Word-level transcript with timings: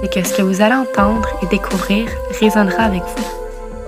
c'est 0.00 0.12
que 0.12 0.22
ce 0.26 0.36
que 0.36 0.42
vous 0.42 0.60
allez 0.60 0.74
entendre 0.74 1.28
et 1.42 1.46
découvrir 1.46 2.08
résonnera 2.40 2.84
avec 2.84 3.02
vous. 3.02 3.24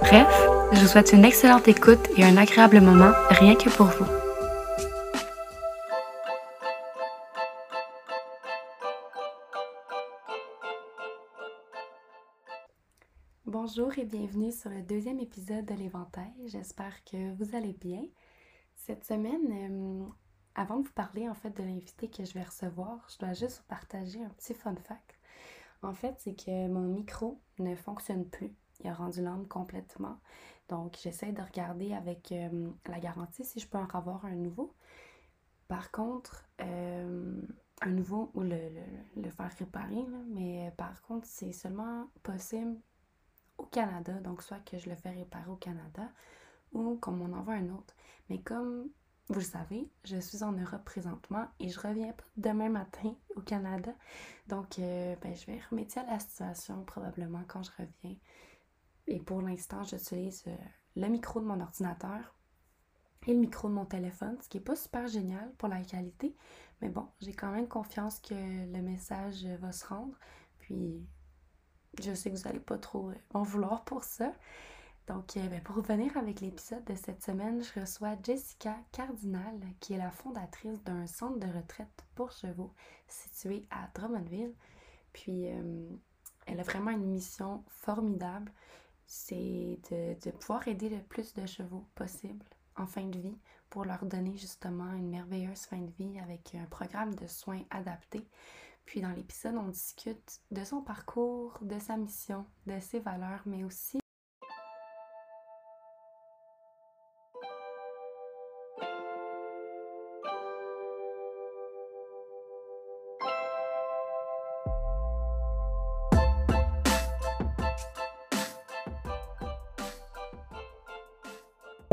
Bref, 0.01 0.49
je 0.73 0.81
vous 0.81 0.87
souhaite 0.89 1.13
une 1.13 1.25
excellente 1.25 1.69
écoute 1.69 2.09
et 2.17 2.25
un 2.25 2.37
agréable 2.37 2.81
moment 2.81 3.13
rien 3.29 3.55
que 3.55 3.69
pour 3.71 3.87
vous. 3.87 4.07
Bonjour 13.47 13.97
et 13.99 14.05
bienvenue 14.05 14.51
sur 14.51 14.71
le 14.71 14.83
deuxième 14.83 15.21
épisode 15.21 15.65
de 15.65 15.75
l'Éventail. 15.75 16.33
J'espère 16.47 17.05
que 17.05 17.33
vous 17.35 17.55
allez 17.55 17.73
bien. 17.73 18.03
Cette 18.75 19.05
semaine, 19.05 19.47
euh, 19.53 20.07
avant 20.57 20.79
de 20.79 20.87
vous 20.87 20.93
parler 20.93 21.29
en 21.29 21.35
fait 21.35 21.57
de 21.57 21.63
l'invité 21.63 22.09
que 22.09 22.25
je 22.25 22.33
vais 22.35 22.43
recevoir, 22.43 23.07
je 23.13 23.19
dois 23.19 23.35
juste 23.35 23.59
vous 23.59 23.69
partager 23.69 24.21
un 24.25 24.31
petit 24.31 24.55
fun 24.55 24.75
fact. 24.75 25.10
En 25.83 25.95
fait, 25.95 26.15
c'est 26.19 26.35
que 26.35 26.69
mon 26.69 26.83
micro 26.83 27.41
ne 27.59 27.75
fonctionne 27.75 28.27
plus. 28.27 28.55
Il 28.81 28.89
a 28.89 28.95
rendu 28.95 29.23
l'âme 29.23 29.47
complètement. 29.47 30.19
Donc, 30.69 30.99
j'essaie 31.03 31.33
de 31.33 31.43
regarder 31.43 31.93
avec 31.95 32.33
euh, 32.33 32.71
la 32.87 33.01
garantie 33.01 33.45
si 33.45 33.61
je 33.61 33.67
peux 33.67 33.79
en 33.79 33.87
avoir 33.87 34.25
un 34.25 34.37
nouveau. 34.37 34.75
Par 35.69 35.91
contre, 35.91 36.45
euh, 36.61 37.41
un 37.83 37.91
nouveau 37.91 38.31
ou 38.35 38.43
le, 38.43 38.59
faire 39.31 39.51
réparer, 39.59 40.05
mais 40.29 40.69
euh, 40.69 40.71
par 40.73 41.01
contre, 41.03 41.27
c'est 41.27 41.53
seulement 41.53 42.09
possible 42.23 42.77
au 43.59 43.65
Canada. 43.65 44.15
Donc, 44.21 44.43
soit 44.43 44.61
que 44.61 44.79
je 44.79 44.89
le 44.89 44.97
fais 44.97 45.11
réparer 45.11 45.51
au 45.51 45.57
Canada 45.57 46.09
ou 46.73 46.97
qu'on 46.97 47.13
m'en 47.13 47.37
envoie 47.37 47.55
un 47.55 47.69
autre. 47.71 47.95
Mais 48.29 48.41
comme 48.41 48.89
vous 49.31 49.39
le 49.39 49.45
savez, 49.45 49.89
je 50.03 50.17
suis 50.17 50.43
en 50.43 50.51
Europe 50.51 50.85
présentement 50.85 51.47
et 51.61 51.69
je 51.69 51.79
reviens 51.79 52.13
demain 52.37 52.69
matin 52.69 53.15
au 53.37 53.41
Canada. 53.41 53.93
Donc, 54.49 54.81
euh, 54.81 55.15
ben, 55.23 55.33
je 55.37 55.47
vais 55.47 55.61
remédier 55.71 56.03
à 56.03 56.07
la 56.07 56.19
situation 56.19 56.83
probablement 56.85 57.43
quand 57.47 57.63
je 57.63 57.71
reviens. 57.79 58.17
Et 59.07 59.21
pour 59.21 59.41
l'instant, 59.41 59.85
j'utilise 59.85 60.43
euh, 60.49 60.57
le 60.97 61.07
micro 61.07 61.41
de 61.41 61.47
mon 61.47 61.61
ordinateur 61.61 62.35
et 63.29 63.33
le 63.33 63.39
micro 63.39 63.69
de 63.69 63.75
mon 63.75 63.85
téléphone, 63.85 64.37
ce 64.43 64.49
qui 64.49 64.59
n'est 64.59 64.65
pas 64.65 64.75
super 64.75 65.07
génial 65.07 65.53
pour 65.59 65.69
la 65.69 65.81
qualité. 65.83 66.35
Mais 66.83 66.89
bon, 66.89 67.07
j'ai 67.21 67.33
quand 67.33 67.53
même 67.53 67.69
confiance 67.69 68.19
que 68.19 68.35
le 68.35 68.83
message 68.83 69.45
va 69.61 69.71
se 69.71 69.87
rendre. 69.87 70.19
Puis, 70.59 71.07
je 72.03 72.13
sais 72.15 72.33
que 72.33 72.37
vous 72.37 72.49
n'allez 72.49 72.59
pas 72.59 72.79
trop 72.79 73.11
euh, 73.11 73.15
en 73.33 73.45
vouloir 73.45 73.85
pour 73.85 74.03
ça. 74.03 74.33
Donc, 75.11 75.37
euh, 75.37 75.49
ben, 75.49 75.61
pour 75.63 75.75
revenir 75.75 76.17
avec 76.17 76.41
l'épisode 76.41 76.85
de 76.85 76.95
cette 76.95 77.21
semaine, 77.21 77.61
je 77.65 77.81
reçois 77.81 78.15
Jessica 78.23 78.77
Cardinal, 78.93 79.59
qui 79.81 79.95
est 79.95 79.99
la 79.99 80.13
fondatrice 80.13 80.81
d'un 80.85 81.09
centre 81.09 81.41
de 81.41 81.49
retraite 81.49 82.05
pour 82.15 82.31
chevaux 82.31 82.73
situé 83.09 83.67
à 83.73 83.89
Drummondville. 83.93 84.55
Puis, 85.13 85.49
euh, 85.49 85.89
elle 86.47 86.61
a 86.61 86.63
vraiment 86.63 86.93
une 86.93 87.11
mission 87.11 87.65
formidable, 87.67 88.53
c'est 89.05 89.81
de, 89.91 90.31
pouvoir 90.31 90.69
aider 90.69 90.89
le 90.89 91.03
plus 91.03 91.35
de 91.35 91.45
chevaux 91.45 91.89
possible 91.97 92.47
en 92.77 92.87
fin 92.87 93.07
de 93.07 93.19
vie 93.19 93.39
pour 93.69 93.85
leur 93.85 94.05
donner 94.07 94.37
justement 94.37 94.93
une 94.93 95.11
merveilleuse 95.11 95.63
fin 95.63 95.81
de 95.81 95.91
vie 95.99 96.21
avec 96.21 96.55
un 96.55 96.67
programme 96.67 97.17
de 97.17 97.27
soins 97.27 97.63
adapté. 97.71 98.29
Puis 98.85 99.01
dans 99.01 99.11
l'épisode, 99.11 99.57
on 99.57 99.71
discute 99.71 100.41
de 100.53 100.63
son 100.63 100.83
parcours, 100.83 101.59
de 101.63 101.81
sa 101.81 101.97
mission, 101.97 102.47
de 102.69 102.79
ses 102.79 103.01
valeurs, 103.01 103.43
mais 103.45 103.65
aussi 103.65 104.00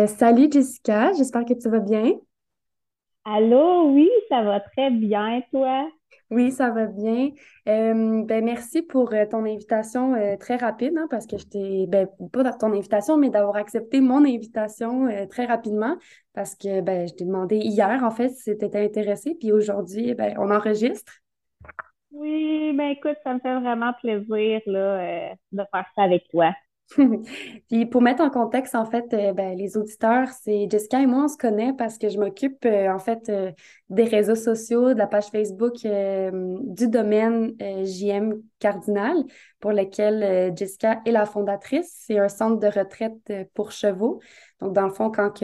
salut 0.07 0.49
Jessica, 0.51 1.11
j'espère 1.13 1.45
que 1.45 1.53
tu 1.53 1.69
vas 1.69 1.79
bien. 1.79 2.13
Allô, 3.25 3.91
oui, 3.91 4.09
ça 4.29 4.41
va 4.41 4.59
très 4.59 4.89
bien, 4.89 5.41
toi? 5.51 5.89
Oui, 6.29 6.51
ça 6.51 6.71
va 6.71 6.87
bien. 6.87 7.29
Euh, 7.67 8.23
ben, 8.23 8.43
merci 8.43 8.81
pour 8.81 9.13
euh, 9.13 9.25
ton 9.29 9.45
invitation 9.45 10.15
très 10.39 10.57
rapide, 10.57 10.93
hein, 10.97 11.07
parce 11.09 11.25
que 11.25 11.37
je 11.37 11.45
t'ai, 11.45 11.85
ben, 11.87 12.07
pas 12.31 12.51
ton 12.53 12.73
invitation, 12.73 13.17
mais 13.17 13.29
d'avoir 13.29 13.55
accepté 13.55 14.01
mon 14.01 14.25
invitation 14.25 15.07
très 15.29 15.45
rapidement, 15.45 15.97
parce 16.33 16.55
que 16.55 16.81
ben, 16.81 17.07
je 17.07 17.13
t'ai 17.13 17.25
demandé 17.25 17.57
hier, 17.57 18.03
en 18.03 18.11
fait, 18.11 18.29
si 18.29 18.57
tu 18.57 18.65
étais 18.65 18.83
intéressée, 18.83 19.35
puis 19.39 19.51
aujourd'hui, 19.51 20.13
ben, 20.15 20.35
on 20.37 20.51
enregistre. 20.51 21.13
Oui, 22.11 22.73
ben 22.73 22.89
écoute, 22.91 23.17
ça 23.23 23.33
me 23.33 23.39
fait 23.39 23.59
vraiment 23.59 23.93
plaisir 24.01 24.61
là, 24.65 25.33
de 25.51 25.63
faire 25.71 25.85
ça 25.95 26.03
avec 26.03 26.27
toi. 26.29 26.53
Puis 27.67 27.85
pour 27.85 28.01
mettre 28.01 28.23
en 28.23 28.29
contexte, 28.29 28.73
en 28.73 28.85
fait, 28.85 29.13
euh, 29.13 29.33
ben, 29.33 29.57
les 29.57 29.75
auditeurs, 29.77 30.29
c'est 30.29 30.67
Jessica 30.69 31.01
et 31.01 31.05
moi, 31.05 31.25
on 31.25 31.27
se 31.27 31.37
connaît 31.37 31.73
parce 31.73 31.97
que 31.97 32.07
je 32.07 32.17
m'occupe, 32.17 32.63
euh, 32.65 32.89
en 32.89 32.99
fait, 32.99 33.27
euh, 33.29 33.51
des 33.89 34.05
réseaux 34.05 34.35
sociaux, 34.35 34.93
de 34.93 34.97
la 34.97 35.07
page 35.07 35.25
Facebook 35.25 35.75
du 35.83 36.87
domaine 36.87 37.55
JM 37.59 38.41
Cardinal, 38.59 39.15
pour 39.59 39.71
lequel 39.71 40.53
Jessica 40.55 41.01
est 41.05 41.11
la 41.11 41.25
fondatrice. 41.25 42.03
C'est 42.05 42.19
un 42.19 42.29
centre 42.29 42.59
de 42.59 42.67
retraite 42.67 43.33
pour 43.53 43.71
chevaux. 43.71 44.21
Donc, 44.61 44.73
dans 44.73 44.87
le 44.87 44.93
fond, 44.93 45.11
quand 45.11 45.41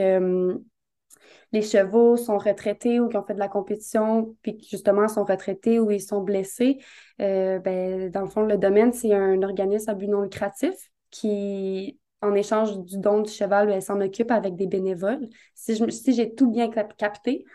les 1.52 1.62
chevaux 1.62 2.18
sont 2.18 2.38
retraités 2.38 3.00
ou 3.00 3.08
qui 3.10 3.18
ont 3.18 3.24
fait 3.24 3.34
de 3.34 3.40
la 3.40 3.48
compétition, 3.48 4.36
puis 4.42 4.58
justement 4.70 5.08
sont 5.08 5.24
retraités 5.24 5.80
ou 5.80 5.92
ils 5.92 6.02
sont 6.02 6.22
blessés, 6.22 6.80
ben, 7.20 8.10
dans 8.10 8.22
le 8.22 8.30
fond, 8.30 8.42
le 8.42 8.58
domaine, 8.58 8.94
c'est 8.94 9.14
un 9.14 9.42
organisme 9.42 9.90
à 9.90 9.94
but 9.94 10.08
non 10.08 10.22
lucratif 10.22 10.93
qui, 11.14 12.00
en 12.22 12.34
échange 12.34 12.78
du 12.80 12.98
don 12.98 13.22
du 13.22 13.32
cheval, 13.32 13.70
elle 13.70 13.82
s'en 13.82 14.02
occupe 14.02 14.32
avec 14.32 14.56
des 14.56 14.68
bénévoles. 14.68 15.30
Si, 15.54 15.76
si 15.92 16.14
j'ai 16.14 16.34
tout 16.34 16.50
bien 16.50 16.70
capté. 16.70 17.46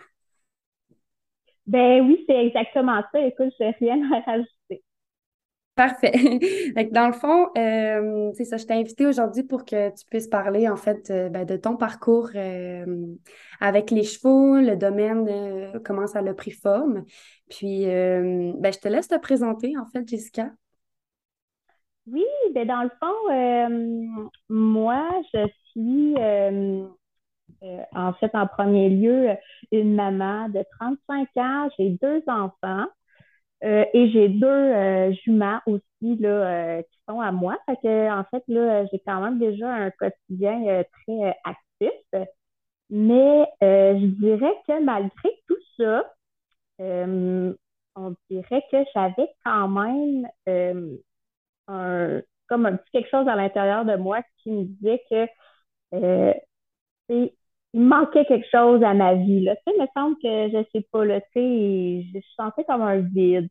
Ben 1.66 2.06
oui, 2.06 2.24
c'est 2.26 2.46
exactement 2.46 3.02
ça. 3.12 3.20
Écoute, 3.20 3.52
je 3.58 3.64
n'ai 3.64 3.70
rien 3.80 4.00
à 4.12 4.20
rajouter. 4.20 4.84
Parfait. 5.74 6.12
Dans 6.92 7.06
le 7.06 7.12
fond, 7.12 7.48
euh, 7.56 8.30
c'est 8.34 8.44
ça, 8.44 8.56
je 8.56 8.64
t'ai 8.64 8.74
invité 8.74 9.06
aujourd'hui 9.06 9.42
pour 9.42 9.64
que 9.64 9.90
tu 9.90 10.04
puisses 10.06 10.26
parler 10.28 10.68
en 10.68 10.76
fait 10.76 11.10
euh, 11.10 11.28
ben, 11.28 11.44
de 11.44 11.56
ton 11.56 11.76
parcours 11.76 12.30
euh, 12.34 13.06
avec 13.60 13.90
les 13.90 14.02
chevaux, 14.02 14.56
le 14.56 14.76
domaine, 14.76 15.80
comment 15.84 16.06
ça 16.06 16.20
a 16.20 16.34
pris 16.34 16.50
forme. 16.50 17.04
Puis, 17.48 17.84
ben, 17.86 18.72
je 18.72 18.78
te 18.78 18.88
laisse 18.88 19.08
te 19.08 19.18
présenter 19.18 19.74
en 19.78 19.86
fait, 19.86 20.06
Jessica. 20.06 20.50
Oui, 22.12 22.24
ben 22.54 22.66
dans 22.66 22.82
le 22.84 22.90
fond, 23.00 23.30
euh, 23.30 24.28
moi, 24.48 25.08
je 25.34 25.46
suis 25.70 26.14
euh, 26.18 26.86
euh, 27.64 27.82
en 27.94 28.12
fait 28.14 28.34
en 28.34 28.46
premier 28.46 28.90
lieu 28.90 29.30
une 29.72 29.94
maman 29.94 30.48
de 30.50 30.64
35 30.80 31.28
ans, 31.36 31.68
j'ai 31.78 31.90
deux 32.02 32.22
enfants 32.28 32.86
et 33.62 34.10
j'ai 34.12 34.28
deux 34.28 35.12
juments 35.24 35.60
aussi 35.66 36.16
là, 36.20 36.82
qui 36.82 36.98
sont 37.08 37.20
à 37.20 37.32
moi. 37.32 37.56
Fait 37.66 37.76
que, 37.82 38.10
en 38.12 38.24
fait, 38.24 38.44
là, 38.48 38.86
j'ai 38.86 39.00
quand 39.06 39.20
même 39.22 39.38
déjà 39.38 39.68
un 39.72 39.90
quotidien 39.90 40.82
très 41.06 41.36
actif. 41.44 42.24
Mais 42.90 43.46
je 43.62 44.06
dirais 44.06 44.54
que 44.66 44.82
malgré 44.84 45.30
tout 45.48 45.56
ça, 45.78 46.04
on 46.80 48.14
dirait 48.30 48.62
que 48.70 48.78
j'avais 48.94 49.28
quand 49.44 49.68
même 49.68 50.28
comme 51.68 52.66
un 52.66 52.76
petit 52.76 52.90
quelque 52.92 53.10
chose 53.10 53.28
à 53.28 53.36
l'intérieur 53.36 53.84
de 53.84 53.96
moi 53.96 54.22
qui 54.42 54.50
me 54.50 54.64
disait 54.64 55.02
que 55.10 55.26
euh, 55.94 56.34
il 57.08 57.30
manquait 57.74 58.24
quelque 58.24 58.48
chose 58.50 58.82
à 58.82 58.94
ma 58.94 59.14
vie. 59.14 59.44
Là. 59.44 59.54
Il 59.66 59.80
me 59.80 59.86
semble 59.94 60.16
que 60.16 60.50
je 60.50 60.64
sais 60.72 60.86
pas, 60.90 61.04
là, 61.04 61.20
tu 61.32 62.02
je 62.12 62.20
sentais 62.36 62.64
comme 62.64 62.82
un 62.82 63.00
vide. 63.00 63.48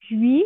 Puis, 0.00 0.44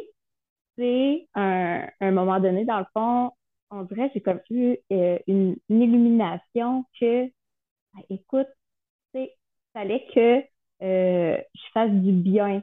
c'est 0.77 1.29
un, 1.35 1.91
moment 2.01 2.41
donné, 2.41 2.65
dans 2.65 2.79
le 2.81 2.87
fond, 2.95 3.33
on 3.71 3.83
dirait 3.85 4.11
j'ai 4.15 4.21
comme 4.21 4.41
eu 4.51 4.77
euh, 4.93 5.19
une, 5.27 5.57
illumination 5.69 6.85
que, 6.99 7.25
ben, 7.27 8.03
écoute, 8.11 8.49
tu 9.15 9.21
sais, 9.21 9.37
fallait 9.75 10.07
que 10.15 10.43
euh, 10.83 11.39
je 11.55 11.71
fasse 11.73 11.91
du 11.91 12.13
bien. 12.13 12.63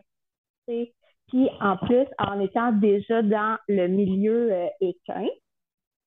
Puis 1.27 1.49
en 1.61 1.77
plus, 1.77 2.05
en 2.19 2.39
étant 2.39 2.71
déjà 2.71 3.21
dans 3.21 3.57
le 3.67 3.87
milieu 3.87 4.51
euh, 4.53 4.67
équin, 4.81 5.27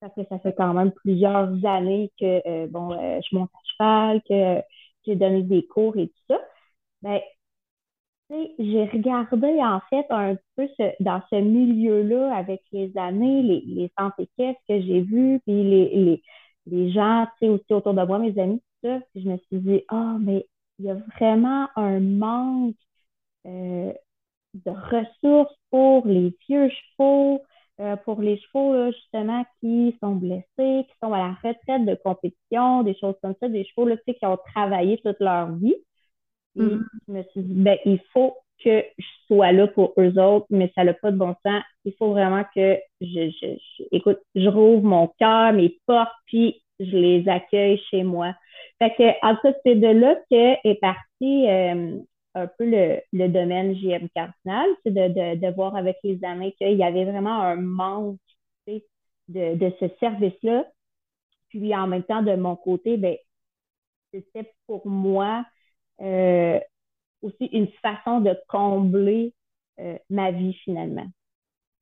ça 0.01 0.11
fait, 0.11 0.27
ça 0.29 0.39
fait 0.41 0.55
quand 0.55 0.75
même 0.75 0.93
plusieurs 0.93 1.65
années 1.67 2.11
que 2.19 2.43
euh, 2.49 2.67
bon, 2.69 2.93
euh, 2.93 3.21
je 3.31 3.37
monte 3.37 3.51
à 3.55 3.59
cheval, 3.77 4.23
que 4.29 4.63
j'ai 5.07 5.17
donné 5.17 5.43
des 5.43 5.67
cours 5.67 5.97
et 5.99 6.09
tout 6.09 6.23
ça. 6.31 6.41
Ben, 7.03 7.21
j'ai 8.31 8.85
regardé 8.93 9.61
en 9.63 9.81
fait 9.91 10.07
un 10.11 10.37
peu 10.57 10.69
dans 11.01 11.21
ce 11.31 11.37
milieu-là 11.37 12.35
avec 12.37 12.63
les 12.73 12.97
années, 12.97 13.43
les, 13.43 13.61
les 13.67 13.93
centres 13.99 14.23
que 14.39 14.55
j'ai 14.69 15.01
vus, 15.01 15.41
puis 15.45 15.65
les, 15.65 15.89
les, 15.97 16.23
les 16.67 16.93
gens 16.93 17.27
aussi 17.43 17.73
autour 17.73 17.95
de 17.95 18.03
moi, 18.05 18.19
mes 18.19 18.39
amis, 18.39 18.61
tout 18.83 18.89
ça. 18.89 19.01
Puis 19.13 19.23
je 19.25 19.29
me 19.29 19.37
suis 19.39 19.59
dit, 19.59 19.83
ah, 19.89 20.17
mais 20.21 20.47
il 20.79 20.87
y 20.87 20.91
a 20.91 20.95
vraiment 20.95 21.69
un 21.77 22.01
manque 22.01 22.77
euh, 23.47 23.93
de 24.55 24.71
ressources 24.71 25.55
pour 25.71 26.07
les 26.07 26.35
vieux 26.49 26.69
chevaux, 26.69 27.43
euh, 27.81 27.97
pour 28.05 28.21
les 28.21 28.39
chevaux 28.39 28.93
justement 28.93 29.45
qui 29.61 29.97
sont 30.03 30.15
blessés, 30.15 30.45
qui 30.57 30.95
sont 31.03 31.13
à 31.13 31.19
la 31.19 31.37
retraite 31.43 31.87
de 31.87 31.95
compétition, 32.05 32.83
des 32.83 32.97
choses 32.99 33.15
comme 33.23 33.35
ça, 33.41 33.49
des 33.49 33.65
chevaux 33.65 33.87
là, 33.87 33.97
qui 33.97 34.15
ont 34.27 34.39
travaillé 34.55 34.99
toute 34.99 35.21
leur 35.21 35.53
vie. 35.53 35.77
Et 36.57 36.61
mm-hmm. 36.61 36.83
je 37.09 37.13
me 37.13 37.23
suis 37.23 37.43
dit, 37.43 37.55
ben, 37.55 37.79
il 37.85 38.01
faut 38.13 38.37
que 38.63 38.85
je 38.99 39.07
sois 39.27 39.53
là 39.53 39.67
pour 39.69 39.95
eux 39.99 40.19
autres, 40.19 40.47
mais 40.51 40.71
ça 40.75 40.85
n'a 40.85 40.95
pas 40.95 41.11
de 41.11 41.17
bon 41.17 41.35
sens. 41.45 41.63
Il 41.85 41.95
faut 41.99 42.11
vraiment 42.11 42.45
que 42.55 42.79
je, 43.01 43.31
je, 43.31 43.85
écoute, 43.93 44.19
je 44.35 44.49
rouvre 44.49 44.83
mon 44.83 45.09
cœur, 45.19 45.53
mes 45.53 45.79
portes, 45.87 46.11
puis 46.27 46.63
je 46.79 46.97
les 46.97 47.29
accueille 47.29 47.81
chez 47.91 48.03
moi. 48.03 48.35
Fait 48.79 48.91
que, 48.97 49.27
en 49.27 49.37
tout 49.37 49.55
c'est 49.65 49.75
de 49.75 49.87
là 49.87 50.17
que 50.31 50.69
est 50.69 50.81
parti 50.81 51.49
euh, 51.49 51.99
un 52.35 52.47
peu 52.47 52.65
le, 52.65 53.01
le 53.13 53.29
domaine 53.29 53.75
JM 53.75 54.09
Cardinal, 54.15 54.69
c'est 54.85 54.93
de, 54.93 55.09
de, 55.09 55.41
de, 55.41 55.55
voir 55.55 55.75
avec 55.77 55.97
les 56.05 56.23
années 56.25 56.55
qu'il 56.59 56.77
y 56.77 56.85
avait 56.85 57.05
vraiment 57.05 57.43
un 57.43 57.57
manque 57.57 58.19
de, 58.67 59.55
de 59.57 59.73
ce 59.81 59.87
service-là. 59.99 60.67
Puis 61.49 61.75
en 61.75 61.87
même 61.87 62.05
temps, 62.05 62.23
de 62.23 62.37
mon 62.37 62.57
côté, 62.57 62.97
ben, 62.97 63.17
c'était 64.13 64.53
pour 64.67 64.87
moi 64.87 65.45
euh, 66.01 66.59
aussi 67.23 67.47
une 67.47 67.69
façon 67.83 68.21
de 68.21 68.37
combler 68.49 69.35
euh, 69.81 69.97
ma 70.09 70.31
vie 70.31 70.55
finalement. 70.65 71.07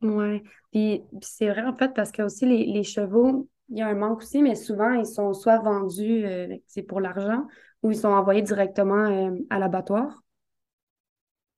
Oui, 0.00 0.42
puis, 0.70 1.02
c'est 1.22 1.48
vrai 1.48 1.64
en 1.64 1.76
fait 1.76 1.92
parce 1.92 2.12
que 2.12 2.22
aussi 2.22 2.46
les, 2.46 2.66
les, 2.66 2.84
chevaux, 2.84 3.48
il 3.68 3.78
y 3.78 3.82
a 3.82 3.88
un 3.88 3.94
manque 3.94 4.18
aussi, 4.18 4.42
mais 4.42 4.54
souvent 4.54 4.92
ils 4.92 5.06
sont 5.06 5.32
soit 5.32 5.58
vendus, 5.58 6.24
euh, 6.24 6.56
c'est 6.66 6.82
pour 6.82 7.00
l'argent, 7.00 7.46
ou 7.82 7.90
ils 7.90 7.96
sont 7.96 8.08
envoyés 8.08 8.42
directement 8.42 9.34
à 9.50 9.58
l'abattoir. 9.58 10.22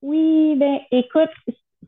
Oui, 0.02 0.56
ben 0.56 0.78
écoute, 0.90 1.30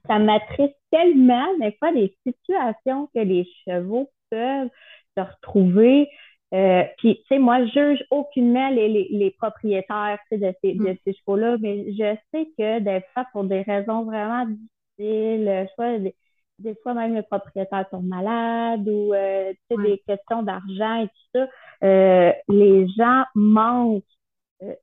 ça 0.07 0.19
m'attriste 0.19 0.77
tellement 0.91 1.47
des 1.59 1.73
fois 1.79 1.93
des 1.93 2.15
situations 2.27 3.09
que 3.15 3.21
les 3.21 3.47
chevaux 3.65 4.11
peuvent 4.31 4.69
se 5.17 5.23
retrouver. 5.23 6.09
Euh, 6.55 6.83
puis, 6.99 7.17
tu 7.17 7.23
sais, 7.29 7.39
moi, 7.39 7.65
je 7.65 7.71
juge 7.73 8.05
aucunement 8.11 8.69
les, 8.69 8.89
les, 8.89 9.09
les 9.11 9.31
propriétaires 9.31 10.19
de 10.31 10.53
ces, 10.63 10.75
de 10.75 10.91
mm. 10.91 10.97
ces 11.05 11.15
chevaux-là, 11.15 11.57
mais 11.61 11.93
je 11.93 12.17
sais 12.33 12.47
que 12.59 12.79
des 12.81 13.03
fois, 13.15 13.27
pour 13.33 13.45
des 13.45 13.63
raisons 13.63 14.05
vraiment 14.05 14.45
difficiles, 14.47 15.67
soit 15.75 15.99
des, 15.99 16.15
des 16.59 16.75
fois 16.83 16.95
même 16.95 17.15
les 17.15 17.23
propriétaires 17.23 17.87
sont 17.91 18.03
malades 18.03 18.89
ou 18.89 19.15
euh, 19.15 19.53
des 19.71 20.03
questions 20.07 20.43
d'argent 20.43 21.03
et 21.03 21.09
tout 21.09 21.29
ça, 21.35 21.47
euh, 21.85 22.33
les 22.49 22.89
gens 22.89 23.25
manquent 23.35 24.03
euh, 24.03 24.22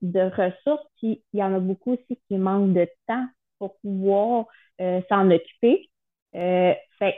de 0.02 0.22
ressources, 0.22 0.86
puis 0.98 1.24
il 1.34 1.40
y 1.40 1.44
en 1.44 1.54
a 1.54 1.60
beaucoup 1.60 1.94
aussi 1.94 2.20
qui 2.28 2.38
manquent 2.38 2.74
de 2.74 2.88
temps 3.08 3.26
pour 3.58 3.78
pouvoir 3.80 4.46
euh, 4.81 5.02
s'en 5.10 5.30
occuper. 5.31 5.90
Euh, 6.36 6.74
fait 7.00 7.16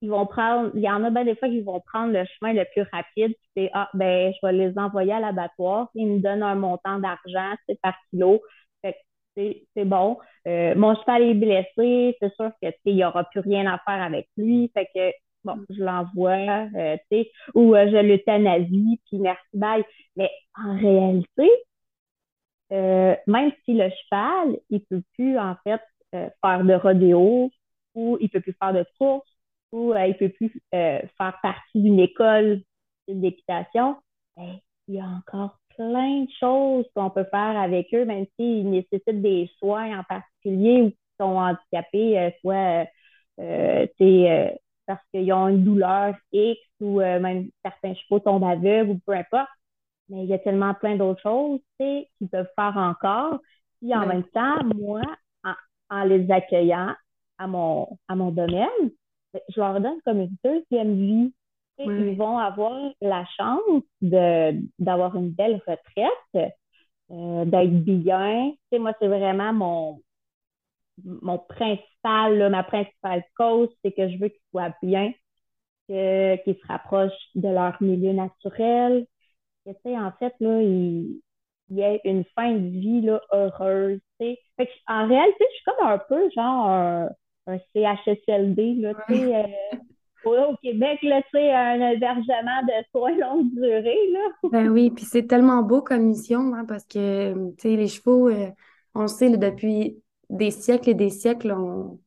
ils 0.00 0.10
vont 0.10 0.26
prendre, 0.26 0.72
il 0.74 0.80
y 0.80 0.90
en 0.90 1.04
a 1.04 1.10
bien 1.10 1.24
des 1.24 1.36
fois 1.36 1.48
qui 1.48 1.60
vont 1.60 1.80
prendre 1.80 2.12
le 2.12 2.24
chemin 2.24 2.52
le 2.52 2.64
plus 2.72 2.82
rapide, 2.92 3.34
c'est 3.56 3.70
ah 3.72 3.88
ben 3.94 4.32
je 4.32 4.46
vais 4.46 4.52
les 4.52 4.76
envoyer 4.76 5.12
à 5.12 5.20
l'abattoir, 5.20 5.90
ils 5.94 6.06
me 6.06 6.18
donnent 6.18 6.42
un 6.42 6.56
montant 6.56 6.98
d'argent, 6.98 7.54
c'est 7.68 7.80
par 7.80 7.94
kilo. 8.10 8.40
C'est 9.34 9.84
bon. 9.86 10.18
mon 10.44 10.94
cheval 10.96 11.22
est 11.22 11.34
blessé, 11.34 12.16
c'est 12.20 12.34
sûr 12.34 12.50
que 12.60 12.68
il 12.84 12.96
n'y 12.96 13.04
aura 13.04 13.24
plus 13.24 13.40
rien 13.40 13.66
à 13.66 13.78
faire 13.78 14.02
avec 14.02 14.28
lui. 14.36 14.70
Fait 14.74 14.86
que 14.94 15.10
bon, 15.44 15.64
je 15.70 15.82
l'envoie, 15.82 16.68
euh, 16.74 16.96
tu 17.10 17.18
sais, 17.18 17.30
ou 17.54 17.74
euh, 17.74 17.88
je 17.90 17.96
l'euthanasie, 17.96 19.00
puis 19.06 19.18
merci, 19.18 19.42
bye. 19.54 19.84
Mais 20.16 20.30
en 20.56 20.76
réalité, 20.76 21.48
euh, 22.72 23.14
même 23.26 23.52
si 23.64 23.74
le 23.74 23.90
cheval, 23.90 24.58
il 24.70 24.80
peut 24.84 25.02
plus, 25.14 25.38
en 25.38 25.56
fait, 25.64 25.80
faire 26.12 26.64
de 26.64 26.74
rodéo, 26.74 27.50
ou 27.94 28.18
il 28.20 28.28
peut 28.28 28.40
plus 28.40 28.54
faire 28.60 28.72
de 28.74 28.84
course, 28.98 29.28
ou 29.72 29.94
il 29.94 30.16
peut 30.16 30.28
plus 30.28 30.52
faire 30.72 31.38
partie 31.42 31.80
d'une 31.80 32.00
école 32.00 32.62
d'équitation, 33.08 33.96
ben, 34.36 34.58
il 34.88 34.96
y 34.96 35.00
a 35.00 35.06
encore 35.06 35.58
plein 35.74 36.24
de 36.24 36.30
choses 36.38 36.84
qu'on 36.94 37.08
peut 37.10 37.24
faire 37.24 37.58
avec 37.58 37.94
eux, 37.94 38.04
même 38.04 38.26
s'ils 38.38 38.68
nécessitent 38.68 39.22
des 39.22 39.50
soins 39.58 39.98
en 39.98 40.04
particulier 40.04 40.82
ou 40.82 40.90
qu'ils 40.90 41.16
sont 41.18 41.36
handicapés, 41.38 42.34
soit 42.42 42.86
euh, 43.40 43.86
parce 44.86 45.00
qu'ils 45.10 45.32
ont 45.32 45.48
une 45.48 45.64
douleur 45.64 46.14
X 46.32 46.60
ou 46.80 47.00
euh, 47.00 47.20
même 47.20 47.48
certains 47.64 47.94
chevaux 47.94 48.20
tombent 48.20 48.44
aveugles 48.44 48.90
ou 48.90 49.00
peu 49.06 49.12
importe. 49.12 49.48
Mais 50.08 50.24
il 50.24 50.28
y 50.28 50.34
a 50.34 50.38
tellement 50.38 50.74
plein 50.74 50.96
d'autres 50.96 51.22
choses 51.22 51.60
qu'ils 51.78 52.28
peuvent 52.28 52.50
faire 52.56 52.76
encore. 52.76 53.38
Puis 53.80 53.94
en 53.94 54.06
même 54.06 54.24
temps, 54.24 54.62
moi, 54.76 55.02
en, 55.90 56.04
les 56.04 56.30
accueillant 56.30 56.94
à 57.38 57.46
mon, 57.46 57.98
à 58.08 58.14
mon 58.14 58.30
domaine, 58.30 58.90
ben, 59.32 59.40
je 59.48 59.60
leur 59.60 59.80
donne 59.80 60.00
comme 60.04 60.20
une 60.20 60.36
deuxième 60.44 60.94
vie. 60.96 61.32
Ils 61.78 62.16
vont 62.16 62.38
avoir 62.38 62.92
la 63.00 63.24
chance 63.36 63.82
d'avoir 64.00 65.16
une 65.16 65.30
belle 65.30 65.60
retraite, 65.66 66.52
euh, 67.10 67.44
d'être 67.44 67.84
bien. 67.84 68.52
moi, 68.72 68.92
c'est 69.00 69.08
vraiment 69.08 69.52
mon, 69.52 70.00
mon 71.04 71.38
principal, 71.38 72.50
ma 72.50 72.62
principale 72.62 73.24
cause, 73.36 73.68
c'est 73.84 73.92
que 73.92 74.08
je 74.08 74.18
veux 74.18 74.28
qu'ils 74.28 74.40
soient 74.50 74.74
bien, 74.82 75.12
qu'ils 75.86 76.56
se 76.56 76.66
rapprochent 76.66 77.12
de 77.34 77.48
leur 77.48 77.76
milieu 77.82 78.12
naturel. 78.12 79.06
Que, 79.64 79.70
en 79.96 80.12
fait, 80.18 80.34
là, 80.40 80.60
il, 80.60 81.20
y 81.70 81.80
ait 81.80 82.00
une 82.04 82.24
fin 82.34 82.52
de 82.52 82.68
vie 82.68 83.00
là, 83.00 83.20
heureuse. 83.32 84.00
Fait 84.18 84.38
en 84.88 85.06
réalité, 85.06 85.44
je 85.50 85.54
suis 85.54 85.64
comme 85.64 85.86
un 85.86 85.98
peu 85.98 86.28
genre 86.34 86.68
un, 86.68 87.58
CHSLD, 87.74 88.74
là, 88.74 88.92
euh, 89.10 89.46
au 90.24 90.56
Québec, 90.62 91.00
là, 91.02 91.22
tu 91.30 91.38
un 91.38 91.90
hébergement 91.90 92.62
de 92.62 92.84
soins 92.92 93.16
longue 93.16 93.52
durée, 93.54 94.10
là. 94.12 94.50
Ben 94.50 94.68
oui, 94.68 94.90
puis 94.90 95.04
c'est 95.04 95.26
tellement 95.26 95.62
beau 95.62 95.82
comme 95.82 96.06
mission, 96.06 96.54
hein, 96.54 96.64
parce 96.66 96.84
que, 96.84 97.32
tu 97.52 97.54
sais, 97.58 97.76
les 97.76 97.88
chevaux, 97.88 98.28
euh, 98.28 98.48
on 98.94 99.02
le 99.02 99.08
sait, 99.08 99.36
depuis 99.36 100.00
des 100.32 100.50
siècles 100.50 100.90
et 100.90 100.94
des 100.94 101.10
siècles, 101.10 101.52
on, 101.52 101.98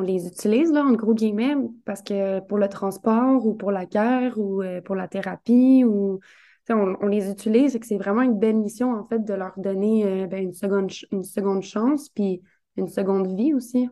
les 0.00 0.26
utilise, 0.26 0.72
là, 0.72 0.84
en 0.84 0.92
gros 0.92 1.14
guillemets, 1.14 1.54
parce 1.84 2.02
que 2.02 2.40
pour 2.40 2.58
le 2.58 2.68
transport 2.68 3.46
ou 3.46 3.54
pour 3.54 3.70
la 3.70 3.86
guerre 3.86 4.38
ou 4.38 4.62
euh, 4.62 4.80
pour 4.80 4.94
la 4.94 5.08
thérapie, 5.08 5.84
ou 5.84 6.20
on, 6.68 7.06
les 7.06 7.30
utilise 7.30 7.74
et 7.74 7.80
que 7.80 7.86
c'est 7.86 7.96
vraiment 7.96 8.22
une 8.22 8.38
belle 8.38 8.56
mission, 8.56 8.92
en 8.92 9.06
fait, 9.06 9.24
de 9.24 9.32
leur 9.32 9.52
donner 9.56 10.04
euh, 10.04 10.26
ben, 10.26 10.42
une, 10.42 10.52
seconde, 10.52 10.90
une 11.12 11.22
seconde 11.22 11.62
chance, 11.62 12.08
puis 12.10 12.42
une 12.76 12.88
seconde 12.88 13.34
vie 13.36 13.54
aussi. 13.54 13.88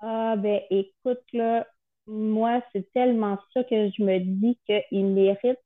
Ah, 0.00 0.34
ben 0.36 0.60
écoute, 0.70 1.22
là, 1.32 1.66
moi, 2.06 2.62
c'est 2.72 2.90
tellement 2.92 3.38
ça 3.52 3.64
que 3.64 3.90
je 3.90 4.02
me 4.02 4.18
dis 4.18 4.58
qu'ils 4.66 5.06
méritent 5.06 5.58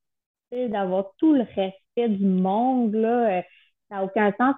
d'avoir 0.50 1.12
tout 1.18 1.34
le 1.34 1.42
respect 1.42 2.08
du 2.08 2.26
monde, 2.26 2.94
là. 2.94 3.38
Euh, 3.38 3.42
n'a 3.90 4.04
aucun 4.04 4.32
sens 4.38 4.56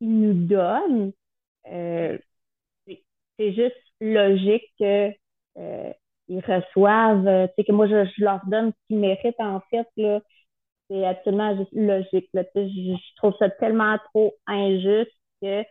nous 0.00 0.34
donnent. 0.34 1.12
Euh, 1.70 2.18
c'est 3.38 3.52
juste 3.52 3.76
logique 4.00 4.64
qu'ils 4.76 5.14
euh, 5.58 5.92
reçoivent, 6.28 7.26
euh, 7.26 7.46
tu 7.48 7.54
sais, 7.56 7.64
que 7.64 7.72
moi, 7.72 7.86
je, 7.86 8.22
leur 8.22 8.40
donne 8.46 8.72
ce 8.72 8.86
qu'ils 8.88 8.98
méritent, 8.98 9.40
en 9.40 9.60
fait, 9.70 9.86
là. 9.96 10.20
C'est 10.90 11.06
absolument 11.06 11.56
juste 11.56 11.72
logique, 11.72 12.28
là. 12.34 12.44
Je, 12.54 12.60
je 12.66 13.16
trouve 13.16 13.34
ça 13.38 13.48
tellement 13.50 13.98
trop 14.12 14.34
injuste 14.46 15.12
que 15.40 15.62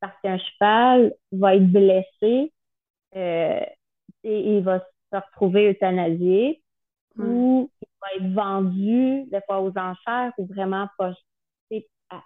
parce 0.00 0.18
qu'un 0.22 0.38
cheval 0.38 1.14
va 1.32 1.56
être 1.56 1.66
blessé, 1.66 2.52
il 4.24 4.60
va 4.62 4.80
se 5.12 5.16
retrouver 5.16 5.70
euthanasié 5.70 6.62
ou 7.18 7.70
il 7.82 7.88
va 8.00 8.14
être 8.16 8.32
vendu 8.32 9.24
des 9.30 9.40
fois 9.46 9.60
aux 9.60 9.76
enchères 9.76 10.32
ou 10.38 10.46
vraiment 10.46 10.88
pas 10.96 11.12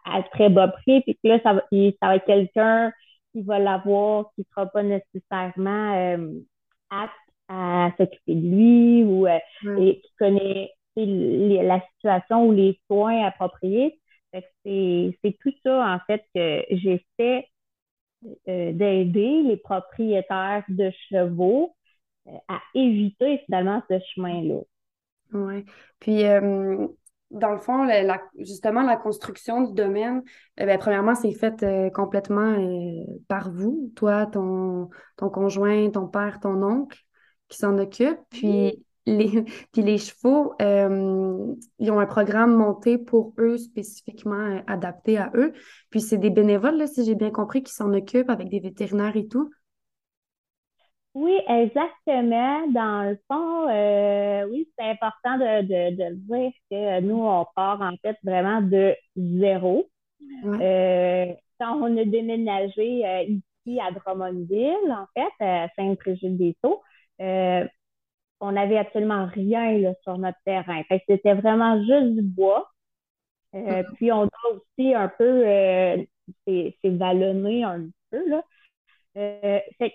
à, 0.05 0.23
très 0.33 0.49
bas 0.49 0.69
prix, 0.69 1.03
puis 1.03 1.19
que 1.23 1.29
là, 1.29 1.41
ça 1.43 1.55
va, 1.55 1.63
ça 1.71 2.07
va 2.09 2.17
être 2.17 2.25
quelqu'un 2.25 2.93
qui 3.35 3.43
va 3.43 3.59
l'avoir, 3.59 4.31
qui 4.35 4.43
ne 4.43 4.45
sera 4.51 4.67
pas 4.67 4.83
nécessairement 4.85 5.95
euh, 5.97 6.33
apte 6.91 7.13
à 7.49 7.91
s'occuper 7.99 8.35
de 8.37 8.49
lui 8.49 9.03
ou 9.03 9.27
euh, 9.27 9.39
et 9.79 10.01
qui 10.01 10.13
connaît 10.19 10.71
la 10.97 11.81
situation 11.93 12.47
ou 12.47 12.53
les 12.53 12.81
soins 12.87 13.25
appropriés. 13.25 13.99
C'est 14.33 15.39
tout 15.41 15.53
ça, 15.65 15.95
en 15.95 15.99
fait, 16.07 16.25
que 16.35 16.65
j'essaie 16.71 17.49
euh, 18.49 18.73
d'aider 18.73 19.43
les 19.43 19.57
propriétaires 19.57 20.65
de 20.69 20.91
chevaux 21.11 21.75
à 22.49 22.61
éviter 22.75 23.39
finalement 23.45 23.83
ce 23.91 23.99
chemin-là. 24.15 24.61
Oui. 25.33 25.65
Puis, 25.99 26.23
dans 27.35 27.53
le 27.53 27.59
fond, 27.59 27.87
justement, 28.39 28.83
la 28.83 28.97
construction 28.97 29.63
du 29.63 29.73
domaine, 29.73 30.23
eh 30.57 30.79
premièrement, 30.79 31.15
c'est 31.15 31.33
fait 31.33 31.63
euh, 31.63 31.91
complètement 31.91 32.53
euh, 32.53 33.05
par 33.29 33.51
vous, 33.51 33.93
toi, 33.97 34.27
ton, 34.27 34.89
ton 35.17 35.31
conjoint, 35.31 35.91
ton 35.91 36.07
père, 36.07 36.39
ton 36.41 36.63
oncle, 36.63 36.99
qui 37.49 37.59
s'en 37.59 37.77
occupent. 37.79 38.21
Puis 38.31 38.85
les, 39.07 39.43
puis 39.73 39.83
les 39.83 39.99
chevaux, 39.99 40.55
euh, 40.63 41.55
ils 41.79 41.91
ont 41.91 41.99
un 41.99 42.07
programme 42.07 42.55
monté 42.55 42.99
pour 42.99 43.35
eux, 43.39 43.59
spécifiquement 43.59 44.63
adapté 44.67 45.19
à 45.19 45.31
eux. 45.35 45.53
Puis 45.91 46.01
c'est 46.01 46.19
des 46.19 46.31
bénévoles, 46.31 46.77
là, 46.77 46.87
si 46.87 47.05
j'ai 47.05 47.17
bien 47.17 47.31
compris, 47.31 47.63
qui 47.63 47.73
s'en 47.73 47.93
occupent 47.93 48.31
avec 48.31 48.49
des 48.49 48.61
vétérinaires 48.61 49.17
et 49.17 49.27
tout. 49.27 49.51
Oui, 51.15 51.33
exactement. 51.49 52.67
Dans 52.73 53.11
le 53.11 53.19
fond, 53.29 53.69
euh, 53.69 54.49
oui, 54.51 54.69
c'est 54.77 54.85
important 54.91 55.39
de, 55.39 55.63
de, 55.63 55.97
de 55.97 56.15
dire 56.15 56.53
que 56.71 57.01
nous, 57.03 57.23
on 57.23 57.47
part 57.55 57.81
en 57.83 57.97
fait 58.03 58.17
vraiment 58.25 58.61
de 58.61 58.97
zéro. 59.17 59.89
Euh, 60.45 61.33
quand 61.61 61.77
on 61.81 61.97
a 61.97 62.05
déménagé 62.05 63.07
euh, 63.07 63.23
ici 63.67 63.81
à 63.81 63.93
Drummondville, 63.93 64.91
en 64.91 65.07
fait, 65.15 65.45
à 65.45 65.69
Saint-Brigitte-des-Sceaux, 65.77 66.83
on 68.41 68.53
n'avait 68.53 68.79
absolument 68.79 69.27
rien 69.27 69.79
là, 69.79 69.95
sur 70.03 70.19
notre 70.19 70.39
terrain. 70.45 70.83
c'était 71.09 71.35
vraiment 71.35 71.79
juste 71.83 72.15
du 72.17 72.23
bois. 72.23 72.69
Puis 73.97 74.11
on 74.13 74.25
a 74.25 74.29
aussi 74.53 74.95
un 74.95 75.09
peu, 75.09 75.45
c'est 76.47 76.75
vallonné 76.85 77.63
un 77.65 77.87
peu, 78.11 78.29
là. 78.29 78.43
fait 79.15 79.95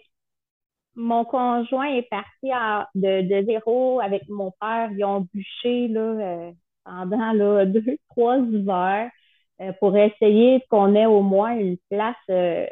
mon 0.99 1.23
conjoint 1.23 1.87
est 1.95 2.09
parti 2.09 2.51
de, 2.93 3.45
zéro 3.45 4.01
avec 4.01 4.27
mon 4.27 4.51
père. 4.59 4.91
Ils 4.91 5.05
ont 5.05 5.25
bûché 5.33 5.87
là, 5.87 6.01
euh, 6.01 6.51
pendant 6.83 7.31
là, 7.31 7.65
deux, 7.65 7.97
trois 8.09 8.37
hivers 8.37 9.09
euh, 9.61 9.71
pour 9.79 9.97
essayer 9.97 10.61
qu'on 10.69 10.93
ait 10.95 11.05
au 11.05 11.21
moins 11.21 11.55
une 11.55 11.77
place 11.89 12.15
euh, 12.29 12.67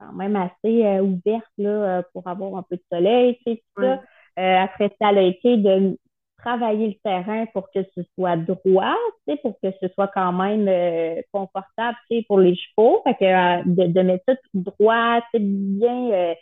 quand 0.00 0.12
même 0.12 0.36
assez 0.36 1.00
ouverte 1.00 1.52
là, 1.56 2.02
pour 2.12 2.26
avoir 2.26 2.56
un 2.56 2.62
peu 2.62 2.76
de 2.76 2.82
soleil. 2.92 3.38
Tu 3.46 3.58
sais, 3.78 4.00
après, 4.36 4.90
ça 5.00 5.08
a 5.08 5.20
été 5.20 5.56
de 5.56 5.98
travailler 6.38 6.88
le 6.88 6.94
terrain 7.02 7.46
pour 7.46 7.68
que 7.72 7.80
ce 7.96 8.02
soit 8.14 8.36
droit, 8.36 8.94
tu 9.26 9.34
sais, 9.34 9.40
pour 9.42 9.58
que 9.60 9.70
ce 9.82 9.88
soit 9.88 10.06
quand 10.06 10.32
même 10.32 11.20
confortable 11.32 11.96
tu 12.08 12.18
sais, 12.18 12.24
pour 12.28 12.38
les 12.38 12.54
chevaux. 12.54 13.02
Fait 13.02 13.14
que, 13.14 13.86
de, 13.86 14.02
mettre 14.02 14.24
ça 14.28 14.36
tout 14.36 14.62
droit, 14.78 15.20
bien 15.34 16.34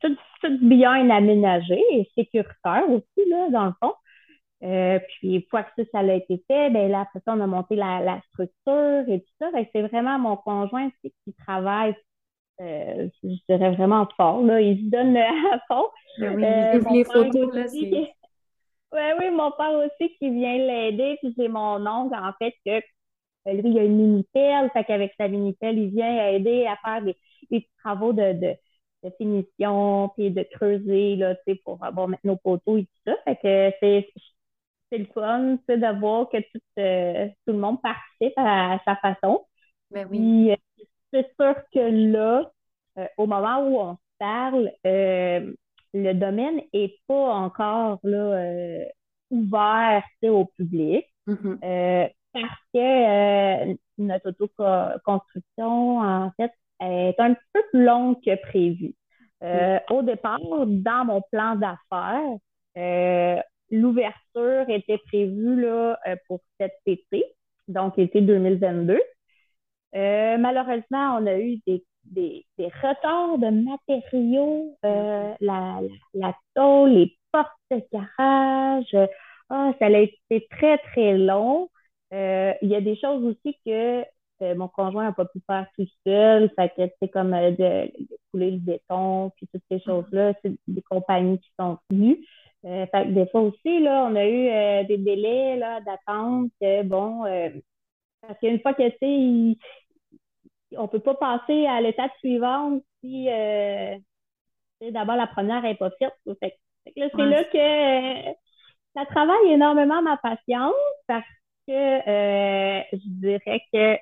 tout, 0.00 0.16
tout, 0.42 0.58
bien 0.60 1.10
aménagé 1.10 1.80
et 1.92 2.08
sécuritaire 2.14 2.84
aussi, 2.88 3.28
là, 3.28 3.48
dans 3.50 3.66
le 3.66 3.72
fond. 3.80 3.94
Euh, 4.64 4.98
puis, 5.08 5.36
une 5.36 5.42
fois 5.50 5.62
que 5.62 5.70
ça, 5.76 5.90
ça 5.92 5.98
a 6.00 6.14
été 6.14 6.42
fait, 6.48 6.70
ben 6.70 6.90
là, 6.90 7.02
après 7.02 7.20
ça, 7.24 7.34
on 7.34 7.40
a 7.40 7.46
monté 7.46 7.76
la, 7.76 8.00
la 8.00 8.20
structure 8.32 9.04
et 9.08 9.20
tout 9.20 9.32
ça. 9.38 9.50
c'est 9.72 9.82
vraiment 9.82 10.18
mon 10.18 10.36
conjoint 10.36 10.90
qui 11.02 11.34
travaille, 11.46 11.94
euh, 12.60 13.08
je 13.22 13.28
dirais 13.48 13.70
vraiment 13.72 14.08
fort, 14.16 14.42
là. 14.42 14.60
Il 14.60 14.84
se 14.84 14.90
donne 14.90 15.16
à 15.16 15.60
fond. 15.68 15.86
Ben 16.18 16.36
oui, 16.36 16.44
euh, 16.44 16.80
les 16.92 17.04
photos, 17.04 17.54
là, 17.54 17.68
c'est... 17.68 18.12
Oui, 18.90 19.00
oui, 19.18 19.30
mon 19.30 19.50
père 19.50 19.72
aussi 19.72 20.16
qui 20.16 20.30
vient 20.30 20.56
l'aider. 20.56 21.18
Puis 21.22 21.34
c'est 21.36 21.48
mon 21.48 21.86
oncle, 21.86 22.14
en 22.14 22.32
fait, 22.38 22.54
que 22.64 22.80
lui, 23.52 23.70
il 23.70 23.78
a 23.78 23.84
une 23.84 23.96
mini-pelle. 23.96 24.70
Fait 24.72 24.84
qu'avec 24.84 25.12
sa 25.18 25.28
mini-pelle, 25.28 25.78
il 25.78 25.90
vient 25.90 26.28
aider 26.28 26.66
à 26.66 26.76
faire 26.76 27.02
des, 27.02 27.14
des 27.50 27.68
travaux 27.84 28.14
de, 28.14 28.32
de 28.32 28.56
de 29.02 29.10
finition, 29.16 30.10
puis 30.16 30.30
de 30.30 30.42
creuser, 30.42 31.16
là, 31.16 31.36
pour 31.64 31.82
avoir 31.84 32.08
mettre 32.08 32.26
nos 32.26 32.36
poteaux 32.36 32.76
et 32.78 32.84
tout 32.84 33.00
ça. 33.06 33.16
Fait 33.24 33.36
que 33.36 33.76
c'est, 33.80 34.08
c'est 34.90 34.98
le 34.98 35.06
fun, 35.06 35.58
de 35.68 36.00
voir 36.00 36.28
que 36.28 36.38
tout, 36.38 36.60
euh, 36.78 37.28
tout 37.46 37.52
le 37.52 37.58
monde 37.58 37.80
participe 37.82 38.34
à, 38.36 38.78
sa 38.84 38.96
façon. 38.96 39.44
Ben 39.90 40.06
oui. 40.10 40.52
Euh, 40.52 40.56
c'est 41.12 41.30
sûr 41.40 41.54
que 41.72 42.12
là, 42.12 42.50
euh, 42.98 43.06
au 43.16 43.26
moment 43.26 43.60
où 43.60 43.78
on 43.80 43.96
parle, 44.18 44.70
le 44.84 46.12
domaine 46.12 46.60
est 46.72 46.98
pas 47.06 47.34
encore 47.34 47.98
là, 48.02 48.84
ouvert 49.30 50.02
au 50.24 50.46
public. 50.46 51.06
Mm-hmm. 51.26 52.10
parce 52.32 52.58
que 52.72 53.76
notre 53.98 54.30
autoconstruction, 54.30 55.98
en 55.98 56.30
fait, 56.38 56.50
est 56.80 57.18
un 57.18 57.34
petit 57.34 57.46
peu 57.52 57.62
plus 57.72 57.84
longue 57.84 58.16
que 58.24 58.34
prévu. 58.42 58.94
Euh, 59.42 59.78
au 59.90 60.02
départ, 60.02 60.40
dans 60.66 61.04
mon 61.04 61.22
plan 61.30 61.54
d'affaires, 61.54 62.36
euh, 62.76 63.40
l'ouverture 63.70 64.68
était 64.68 64.98
prévue 65.06 65.60
là, 65.60 65.98
euh, 66.06 66.16
pour 66.26 66.40
cet 66.58 66.74
été, 66.86 67.24
donc 67.68 67.98
été 67.98 68.20
2022. 68.20 69.00
malheureusement, 69.92 71.18
on 71.20 71.26
a 71.26 71.38
eu 71.38 71.60
des, 71.66 71.84
des, 72.04 72.46
des 72.58 72.66
retards 72.66 73.38
de 73.38 73.50
matériaux, 73.50 74.76
la, 74.82 75.80
la, 76.14 76.36
tôle, 76.54 76.90
les 76.90 77.16
portes 77.30 77.52
de 77.70 77.82
garage. 77.92 79.08
Ah, 79.50 79.72
ça 79.78 79.86
a 79.86 79.90
été 79.90 80.46
très, 80.50 80.78
très 80.78 81.16
long. 81.16 81.70
Il 82.10 82.68
y 82.68 82.74
a 82.74 82.80
des 82.80 82.96
choses 82.96 83.24
aussi 83.24 83.56
que 83.64 84.04
mon 84.40 84.68
conjoint 84.68 85.04
n'a 85.04 85.12
pas 85.12 85.24
pu 85.24 85.40
faire 85.46 85.66
tout 85.76 85.86
seul. 86.06 86.50
Fait 86.56 86.70
que 86.76 86.92
c'est 87.00 87.08
comme 87.08 87.34
euh, 87.34 87.50
de, 87.50 87.92
couler 88.30 88.52
le 88.52 88.58
béton, 88.58 89.30
puis 89.36 89.48
toutes 89.52 89.62
ces 89.70 89.80
choses-là. 89.80 90.34
C'est 90.42 90.52
des 90.66 90.82
compagnies 90.82 91.38
qui 91.40 91.50
sont 91.58 91.78
venues. 91.90 92.24
Euh, 92.64 92.86
fait 92.86 93.04
que 93.04 93.10
des 93.10 93.26
fois 93.28 93.42
aussi, 93.42 93.80
là, 93.80 94.08
on 94.10 94.16
a 94.16 94.24
eu 94.24 94.48
euh, 94.48 94.84
des 94.84 94.98
délais 94.98 95.56
là, 95.56 95.80
d'attente. 95.80 96.50
bon, 96.86 97.24
parce 98.22 98.38
qu'une 98.40 98.60
fois 98.60 98.74
que 98.74 98.88
tu 98.98 99.58
on 100.76 100.86
peut 100.86 101.00
pas 101.00 101.14
passer 101.14 101.66
à 101.66 101.80
l'étape 101.80 102.12
suivante 102.18 102.82
si 103.02 103.28
d'abord 104.90 105.16
la 105.16 105.26
première 105.26 105.62
n'est 105.62 105.76
pas 105.76 105.90
faite. 105.98 106.12
Fait, 106.40 106.58
que 106.94 107.00
là, 107.00 107.08
c'est 107.14 107.24
là 107.24 107.44
que 107.44 108.38
ça 108.94 109.06
travaille 109.06 109.52
énormément 109.52 110.02
ma 110.02 110.16
patience 110.16 110.74
parce 111.06 111.24
que 111.68 112.96
je 112.96 113.08
dirais 113.08 113.60
que 113.72 113.98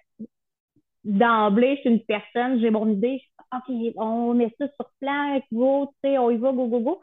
d'emblée, 1.04 1.76
je 1.76 1.80
suis 1.82 1.90
une 1.90 2.04
personne, 2.04 2.60
j'ai 2.60 2.70
mon 2.70 2.88
idée, 2.88 3.22
OK, 3.54 3.74
on 3.96 4.34
met 4.34 4.54
ça 4.58 4.66
sur 4.74 4.90
plan, 5.00 5.40
go, 5.52 5.92
tu 6.02 6.10
sais, 6.10 6.18
on 6.18 6.30
y 6.30 6.36
va, 6.36 6.52
go, 6.52 6.66
go, 6.66 6.80
go. 6.80 7.00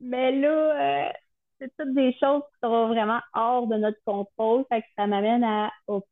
Mais 0.00 0.32
là, 0.32 1.08
euh, 1.08 1.12
c'est 1.58 1.72
toutes 1.78 1.94
des 1.94 2.12
choses 2.20 2.42
qui 2.52 2.58
sont 2.62 2.88
vraiment 2.88 3.20
hors 3.34 3.66
de 3.66 3.76
notre 3.76 3.98
contrôle. 4.04 4.64
Fait 4.70 4.82
que 4.82 4.86
ça 4.96 5.06
m'amène 5.06 5.44
à 5.44 5.72
OK, 5.86 6.04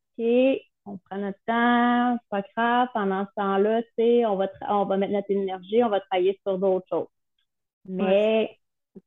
on 0.85 0.97
prend 0.97 1.17
notre 1.17 1.39
temps, 1.45 2.17
c'est 2.21 2.29
pas 2.29 2.41
grave, 2.55 2.87
pendant 2.93 3.25
ce 3.25 3.31
temps-là, 3.35 3.83
tu 3.83 3.89
sais, 3.97 4.25
on 4.25 4.35
va, 4.35 4.49
on 4.69 4.85
va 4.85 4.97
mettre 4.97 5.13
notre 5.13 5.31
énergie, 5.31 5.83
on 5.83 5.89
va 5.89 5.99
travailler 6.01 6.39
sur 6.45 6.57
d'autres 6.57 6.87
choses. 6.89 7.07
Mais, 7.85 8.57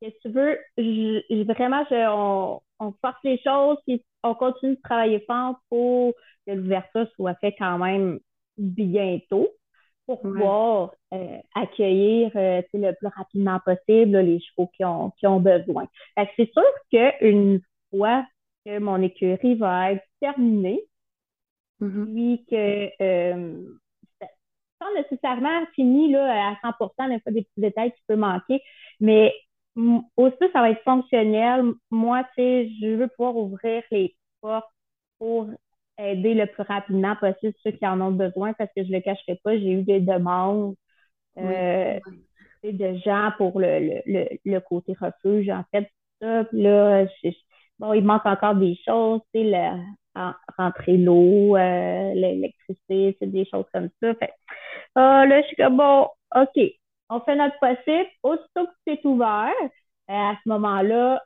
qu'est-ce 0.01 0.17
que 0.17 0.29
tu 0.29 0.31
veux, 0.31 0.59
je, 0.79 1.45
vraiment, 1.53 1.85
je, 1.91 2.07
on, 2.09 2.61
on 2.79 2.93
force 3.01 3.19
les 3.25 3.41
choses, 3.43 3.79
puis 3.87 4.03
on 4.23 4.35
continue 4.35 4.77
de 4.77 4.81
travailler 4.83 5.25
fort 5.27 5.57
pour 5.69 6.15
que 6.47 6.53
l'ouverture 6.53 7.09
soit 7.15 7.35
faite 7.37 7.55
quand 7.59 7.79
même 7.79 8.19
bientôt 8.59 9.49
pour 10.07 10.21
pouvoir 10.21 10.93
euh, 11.13 11.39
accueillir 11.55 12.31
euh, 12.37 12.63
le 12.73 12.93
plus 12.93 13.09
rapidement 13.09 13.59
possible 13.65 14.17
les 14.19 14.41
chevaux 14.41 14.71
qui 14.77 14.85
ont, 14.85 15.11
qui 15.19 15.27
ont 15.27 15.41
besoin. 15.41 15.87
C'est 16.37 16.51
sûr 16.53 16.63
qu'une 16.91 17.61
fois 17.91 18.25
que 18.65 18.79
mon 18.79 19.03
écurie 19.03 19.57
va 19.57 19.93
être 19.93 20.05
terminée, 20.21 20.81
mm-hmm. 21.81 22.13
puis 22.13 22.47
que 22.49 23.03
euh, 23.03 23.65
sans 24.81 24.95
nécessairement 24.95 25.67
fini 25.75 26.13
là, 26.13 26.51
à 26.51 26.71
100% 26.71 27.09
des 27.09 27.21
fois 27.21 27.33
des 27.33 27.43
petits 27.43 27.61
détails 27.61 27.93
qui 27.93 28.03
peuvent 28.07 28.19
manquer, 28.19 28.63
mais 29.01 29.35
aussi 30.17 30.37
ça 30.53 30.61
va 30.61 30.71
être 30.71 30.83
fonctionnel. 30.83 31.65
Moi, 31.91 32.25
tu 32.37 32.43
sais, 32.43 32.71
je 32.81 32.95
veux 32.95 33.09
pouvoir 33.09 33.37
ouvrir 33.37 33.83
les 33.91 34.17
portes 34.41 34.67
pour 35.19 35.49
aider 35.99 36.35
le 36.35 36.47
plus 36.47 36.63
rapidement 36.63 37.17
possible 37.17 37.55
ceux 37.63 37.73
qui 37.73 37.87
en 37.87 38.01
ont 38.01 38.11
besoin 38.13 38.53
parce 38.55 38.71
que 38.77 38.85
je 38.85 38.89
ne 38.89 38.97
le 38.97 39.01
cacherai 39.01 39.41
pas, 39.43 39.57
j'ai 39.59 39.73
eu 39.73 39.83
des 39.83 40.01
demandes. 40.01 40.75
Euh, 41.39 41.99
de 42.73 42.99
gens 43.05 43.31
pour 43.37 43.61
le, 43.61 44.01
le, 44.07 44.27
le, 44.45 44.61
côté 44.61 44.95
refuge, 45.01 45.49
en 45.51 45.65
fait. 45.71 45.91
Ça, 46.21 46.45
là, 46.53 47.07
bon, 47.79 47.93
il 47.93 48.05
manque 48.05 48.27
encore 48.27 48.55
des 48.55 48.77
choses, 48.87 49.21
tu 49.35 49.43
sais, 49.43 49.71
rentrer 50.59 50.97
l'eau, 50.97 51.57
euh, 51.57 52.15
l'électricité, 52.15 53.17
c'est 53.19 53.31
des 53.31 53.45
choses 53.45 53.67
comme 53.73 53.91
ça. 54.03 54.15
Fait, 54.15 54.33
ah, 54.95 55.27
là, 55.27 55.43
je 55.43 55.47
suis 55.49 55.57
comme, 55.57 55.77
bon, 55.77 56.09
OK, 56.35 56.59
on 57.11 57.21
fait 57.21 57.37
notre 57.37 57.59
possible. 57.61 58.09
Aussitôt 58.23 58.67
que 58.67 58.73
c'est 58.87 59.05
ouvert, 59.05 59.53
euh, 59.63 59.69
à 60.13 60.37
ce 60.43 60.49
moment-là, 60.49 61.23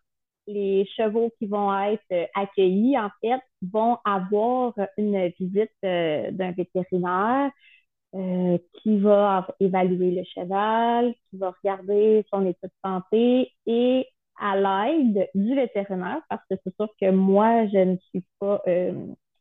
les 0.46 0.86
chevaux 0.96 1.30
qui 1.38 1.46
vont 1.46 1.72
être 1.84 2.28
accueillis, 2.34 2.98
en 2.98 3.10
fait, 3.20 3.40
vont 3.62 3.98
avoir 4.04 4.74
une 4.98 5.28
visite 5.38 5.70
euh, 5.84 6.30
d'un 6.32 6.52
vétérinaire 6.52 7.50
euh, 8.14 8.58
qui 8.82 8.98
va 8.98 9.46
évaluer 9.60 10.10
le 10.12 10.24
cheval, 10.24 11.14
qui 11.30 11.38
va 11.38 11.52
regarder 11.62 12.24
son 12.32 12.44
état 12.46 12.66
de 12.66 12.72
santé 12.84 13.52
et 13.66 14.06
à 14.40 14.56
l'aide 14.56 15.28
du 15.34 15.54
vétérinaire, 15.54 16.20
parce 16.28 16.42
que 16.50 16.56
c'est 16.64 16.74
sûr 16.76 16.88
que 17.00 17.10
moi, 17.10 17.66
je 17.68 17.78
ne 17.78 17.96
suis 18.10 18.24
pas 18.40 18.62
euh, 18.66 18.92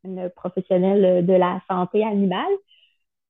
une 0.03 0.29
professionnelle 0.36 1.25
de 1.25 1.34
la 1.34 1.62
santé 1.69 2.03
animale. 2.03 2.51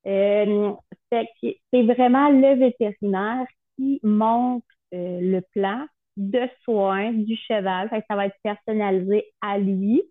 Euh, 0.08 0.74
c'est 1.12 1.84
vraiment 1.84 2.30
le 2.30 2.56
vétérinaire 2.56 3.46
qui 3.78 4.00
monte 4.04 4.64
le 4.92 5.40
plan 5.54 5.86
de 6.18 6.48
soins 6.64 7.14
du 7.14 7.36
cheval. 7.36 7.90
ça 7.92 8.16
va 8.16 8.28
être 8.28 8.38
personnalisé 8.44 9.26
à 9.42 9.58
lui, 9.58 10.04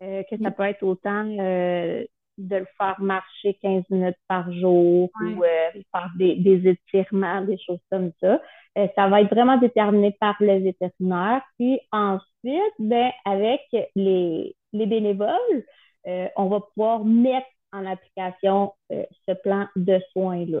que 0.00 0.36
ça 0.42 0.50
peut 0.50 0.64
être 0.64 0.82
autant 0.82 1.24
de 2.38 2.56
le 2.56 2.66
faire 2.76 3.00
marcher 3.00 3.54
15 3.62 3.84
minutes 3.90 4.16
par 4.28 4.52
jour 4.52 5.10
ou 5.20 5.44
euh, 5.44 5.70
faire 5.92 6.10
des, 6.16 6.36
des, 6.36 6.68
étirements, 6.68 7.42
des 7.42 7.58
choses 7.58 7.80
comme 7.90 8.10
ça. 8.20 8.40
Euh, 8.76 8.88
ça 8.96 9.08
va 9.08 9.20
être 9.20 9.30
vraiment 9.30 9.56
déterminé 9.58 10.16
par 10.18 10.36
le 10.40 10.58
vétérinaire. 10.58 11.42
Puis 11.58 11.80
ensuite, 11.92 12.74
ben, 12.78 13.10
avec 13.24 13.60
les, 13.94 14.56
les 14.72 14.86
bénévoles, 14.86 15.64
euh, 16.06 16.28
on 16.36 16.48
va 16.48 16.60
pouvoir 16.60 17.04
mettre 17.04 17.46
en 17.74 17.86
application 17.86 18.72
ce 18.90 19.32
plan 19.42 19.66
de 19.76 19.98
soins-là. 20.12 20.60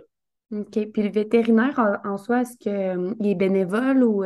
OK. 0.52 0.90
Puis 0.92 1.02
le 1.02 1.10
vétérinaire 1.10 1.78
en, 2.04 2.18
soi, 2.18 2.42
est-ce 2.42 2.56
qu'il 2.58 3.26
est 3.26 3.34
bénévole 3.34 4.02
ou 4.02 4.24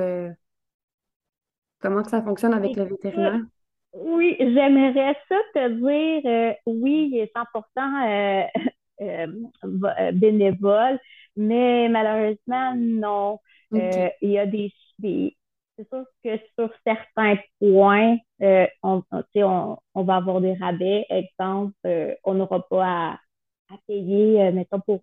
comment 1.80 2.02
que 2.02 2.10
ça 2.10 2.22
fonctionne 2.22 2.54
avec 2.54 2.76
le 2.76 2.84
vétérinaire? 2.84 3.40
Oui, 3.92 4.36
j'aimerais 4.38 5.16
ça 5.28 5.36
te 5.54 5.68
dire, 5.68 6.30
euh, 6.30 6.52
oui, 6.66 7.10
il 7.12 7.18
est 7.18 7.32
100% 7.34 8.46
euh, 8.50 8.62
euh, 9.00 10.12
bénévole, 10.12 10.98
mais 11.36 11.88
malheureusement, 11.88 12.74
non. 12.76 13.38
il 13.72 14.10
y 14.22 14.38
a 14.38 14.46
des, 14.46 14.72
c'est 15.78 15.88
sûr 15.88 16.04
que 16.24 16.36
sur 16.58 16.70
certains 16.84 17.36
points, 17.60 18.16
on, 18.82 19.02
on, 19.14 20.02
va 20.02 20.16
avoir 20.16 20.40
des 20.40 20.54
rabais. 20.54 21.06
Exemple, 21.08 22.16
on 22.24 22.34
n'aura 22.34 22.66
pas 22.68 23.20
à, 23.70 23.76
payer, 23.86 24.50
mettons, 24.52 24.80
pour, 24.80 25.00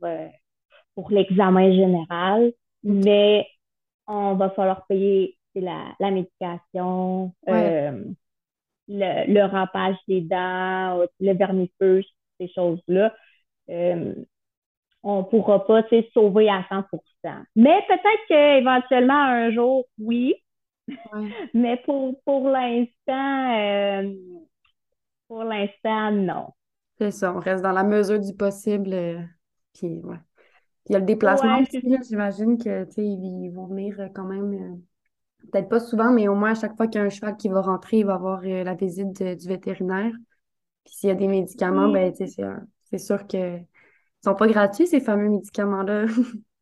pour 0.95 1.11
l'examen 1.11 1.71
général, 1.71 2.51
mais 2.83 3.47
on 4.05 4.35
va 4.35 4.49
falloir 4.51 4.85
payer 4.87 5.37
la, 5.55 5.95
la 5.99 6.11
médication 6.11 7.33
le, 8.87 9.33
le 9.33 9.45
rampage 9.45 9.95
des 10.07 10.21
dents, 10.21 11.05
le 11.19 11.33
vermifuge, 11.33 12.05
ces 12.39 12.47
choses-là, 12.53 13.13
euh, 13.69 14.13
on 15.03 15.19
ne 15.19 15.23
pourra 15.23 15.65
pas 15.65 15.83
sauver 16.13 16.49
à 16.49 16.65
100% 16.69 17.43
Mais 17.55 17.79
peut-être 17.87 18.27
qu'éventuellement, 18.27 19.13
un 19.13 19.51
jour, 19.51 19.85
oui. 19.99 20.35
Mais 21.53 21.81
pour, 21.85 22.19
pour 22.23 22.49
l'instant, 22.49 23.59
euh, 23.59 24.13
pour 25.27 25.43
l'instant, 25.43 26.11
non. 26.11 26.47
C'est 26.97 27.11
ça, 27.11 27.33
on 27.33 27.39
reste 27.39 27.63
dans 27.63 27.71
la 27.71 27.83
mesure 27.83 28.19
du 28.19 28.33
possible. 28.33 28.93
Euh, 28.93 29.21
puis, 29.73 30.01
ouais. 30.03 30.17
il 30.87 30.93
y 30.93 30.95
a 30.95 30.99
le 30.99 31.05
déplacement 31.05 31.59
aussi, 31.59 31.81
j'imagine 32.07 32.57
que, 32.57 32.85
ils 32.97 33.49
vont 33.49 33.67
venir 33.67 34.09
quand 34.13 34.25
même 34.25 34.81
peut-être 35.51 35.69
pas 35.69 35.79
souvent, 35.79 36.11
mais 36.11 36.27
au 36.27 36.35
moins 36.35 36.51
à 36.51 36.55
chaque 36.55 36.75
fois 36.75 36.87
qu'il 36.87 36.99
y 36.99 37.03
a 37.03 37.07
un 37.07 37.09
cheval 37.09 37.37
qui 37.37 37.49
va 37.49 37.61
rentrer, 37.61 37.97
il 37.99 38.05
va 38.05 38.15
avoir 38.15 38.41
euh, 38.43 38.63
la 38.63 38.73
visite 38.73 39.11
du 39.11 39.47
vétérinaire. 39.47 40.11
Puis 40.83 40.95
s'il 40.95 41.09
y 41.09 41.11
a 41.11 41.15
des 41.15 41.27
médicaments, 41.27 41.89
ben, 41.89 42.13
c'est 42.15 42.97
sûr 42.97 43.27
que 43.27 43.59
sont 44.23 44.35
pas 44.35 44.47
gratuits, 44.47 44.87
ces 44.87 44.99
fameux 44.99 45.29
médicaments-là. 45.29 46.05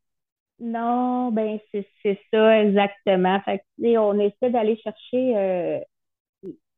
non, 0.60 1.30
ben 1.32 1.58
c'est 1.72 2.18
ça, 2.32 2.62
exactement. 2.62 3.40
Fait 3.42 3.58
que, 3.58 3.98
on 3.98 4.18
essaie 4.18 4.50
d'aller 4.50 4.76
chercher 4.78 5.36
euh, 5.36 5.80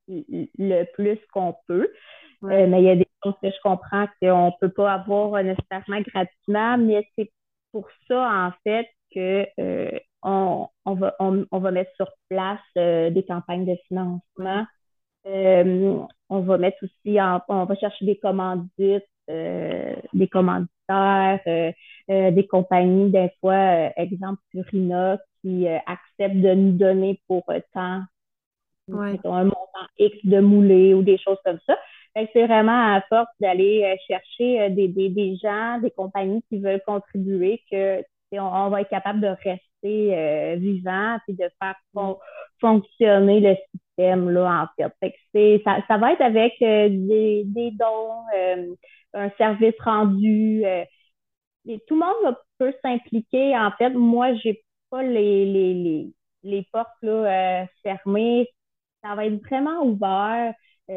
le 0.08 0.84
plus 0.94 1.18
qu'on 1.32 1.54
peut. 1.66 1.90
Euh, 2.44 2.66
mais 2.66 2.80
il 2.82 2.84
y 2.84 2.90
a 2.90 2.96
des 2.96 3.08
choses 3.24 3.34
que 3.42 3.50
je 3.50 3.60
comprends 3.62 4.06
qu'on 4.20 4.46
ne 4.46 4.58
peut 4.60 4.72
pas 4.72 4.92
avoir 4.94 5.42
nécessairement 5.42 6.00
gratuitement, 6.02 6.78
mais 6.78 7.08
c'est 7.16 7.32
pour 7.72 7.88
ça, 8.08 8.48
en 8.48 8.52
fait, 8.64 8.88
que 9.14 9.46
on, 10.26 10.68
va, 10.94 11.14
on, 11.20 11.58
va 11.58 11.70
mettre 11.70 11.94
sur 11.96 12.08
place 12.28 12.60
euh, 12.78 13.10
des 13.10 13.24
campagnes 13.24 13.66
de 13.66 13.76
financement. 13.88 14.66
Euh, 15.26 16.04
on 16.28 16.40
va 16.40 16.58
mettre 16.58 16.78
aussi, 16.82 17.18
on 17.48 17.64
va 17.64 17.74
chercher 17.76 18.04
des 18.04 18.18
commandites, 18.18 18.70
euh, 18.78 18.98
des 19.28 20.28
commanditaires, 20.28 21.40
des 22.08 22.46
compagnies, 22.48 23.10
des 23.10 23.30
fois, 23.40 23.90
exemple 23.96 24.40
Purina, 24.50 25.18
qui 25.40 25.66
acceptent 25.68 26.40
de 26.40 26.54
nous 26.54 26.72
donner 26.72 27.20
pour 27.26 27.44
temps 27.74 28.02
un 28.92 29.44
montant 29.44 29.86
X 29.98 30.16
de 30.24 30.40
moulé 30.40 30.94
ou 30.94 31.02
des 31.02 31.18
choses 31.18 31.38
comme 31.44 31.58
ça. 31.66 31.76
C'est 32.14 32.46
vraiment 32.46 32.94
à 32.94 33.02
force 33.08 33.28
d'aller 33.40 33.96
chercher 34.08 34.70
des, 34.70 34.88
des, 34.88 35.10
des 35.10 35.36
gens, 35.36 35.78
des 35.80 35.90
compagnies 35.90 36.42
qui 36.48 36.60
veulent 36.60 36.82
contribuer 36.86 37.62
que 37.70 38.02
on, 38.32 38.70
va 38.70 38.80
être 38.80 38.90
capable 38.90 39.20
de 39.20 39.28
rester 39.28 39.60
euh, 39.84 40.56
vivant 40.56 41.18
et 41.28 41.32
de 41.32 41.48
faire 41.60 41.76
fonctionner 42.60 43.40
le 43.40 43.56
système 43.72 44.30
là 44.30 44.68
en 44.78 44.88
fait. 45.00 45.62
ça, 45.64 45.78
ça 45.86 45.98
va 45.98 46.12
être 46.12 46.22
avec 46.22 46.54
euh, 46.62 46.88
des, 46.90 47.44
des 47.44 47.70
dons, 47.72 48.24
euh, 48.36 48.74
un 49.16 49.30
service 49.38 49.74
rendu. 49.80 50.62
et 50.64 51.80
tout 51.86 51.94
le 51.94 52.00
monde 52.00 52.36
peut 52.58 52.72
s'impliquer. 52.82 53.56
En 53.56 53.70
fait, 53.72 53.90
moi, 53.90 54.34
j'ai 54.34 54.62
pas 54.90 55.02
les, 55.02 55.44
les, 55.46 55.74
les, 55.74 56.12
les 56.44 56.68
portes 56.72 56.88
là, 57.02 57.66
fermées. 57.82 58.48
Ça 59.02 59.14
va 59.14 59.26
être 59.26 59.42
vraiment 59.44 59.82
ouvert. 59.82 60.54
tout 60.88 60.92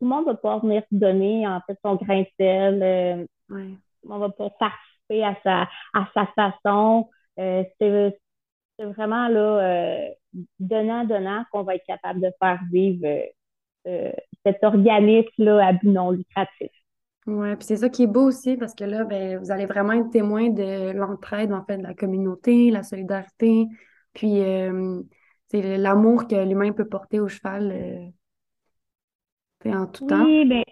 le 0.00 0.06
monde 0.06 0.26
va 0.26 0.34
pouvoir 0.34 0.60
venir 0.60 0.82
donner 0.90 1.46
en 1.46 1.60
fait 1.66 1.78
son 1.84 1.96
grain 1.96 2.22
de 2.22 2.26
sel. 2.38 3.28
On 4.08 4.18
va 4.18 4.28
pouvoir 4.30 4.56
participer 4.58 5.24
à 5.24 5.36
sa, 5.42 5.62
à 5.94 6.08
sa 6.14 6.26
façon. 6.34 7.08
Euh, 7.38 7.64
c'est 7.80 8.84
vraiment 8.84 9.28
là, 9.28 9.40
euh, 9.40 10.08
donnant, 10.58 11.04
donnant 11.04 11.44
qu'on 11.50 11.62
va 11.62 11.76
être 11.76 11.86
capable 11.86 12.20
de 12.20 12.30
faire 12.40 12.60
vivre 12.70 13.06
euh, 13.86 14.12
cet 14.44 14.62
organisme-là 14.62 15.66
à 15.66 15.72
but 15.72 15.88
non 15.88 16.10
lucratif. 16.10 16.70
Oui, 17.28 17.54
puis 17.56 17.66
c'est 17.66 17.76
ça 17.76 17.90
qui 17.90 18.04
est 18.04 18.06
beau 18.06 18.22
aussi 18.22 18.56
parce 18.56 18.74
que 18.74 18.84
là, 18.84 19.04
ben, 19.04 19.38
vous 19.38 19.50
allez 19.50 19.66
vraiment 19.66 19.92
être 19.92 20.08
témoin 20.10 20.48
de 20.48 20.92
l'entraide, 20.92 21.52
en 21.52 21.62
fait, 21.62 21.76
de 21.76 21.82
la 21.82 21.92
communauté, 21.92 22.70
la 22.70 22.82
solidarité, 22.82 23.66
puis 24.14 24.40
c'est 25.48 25.76
l'amour 25.76 26.26
que 26.26 26.36
l'humain 26.36 26.72
peut 26.72 26.88
porter 26.88 27.20
au 27.20 27.28
cheval 27.28 28.14
en 29.66 29.86
tout 29.86 30.06
temps. 30.06 30.24
Oui, 30.24 30.46
mais 30.46 30.64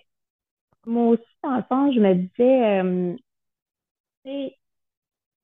moi 0.86 1.08
aussi, 1.08 1.22
dans 1.42 1.56
le 1.56 1.62
fond, 1.68 1.92
je 1.92 2.00
me 2.00 2.14
disais, 2.14 2.80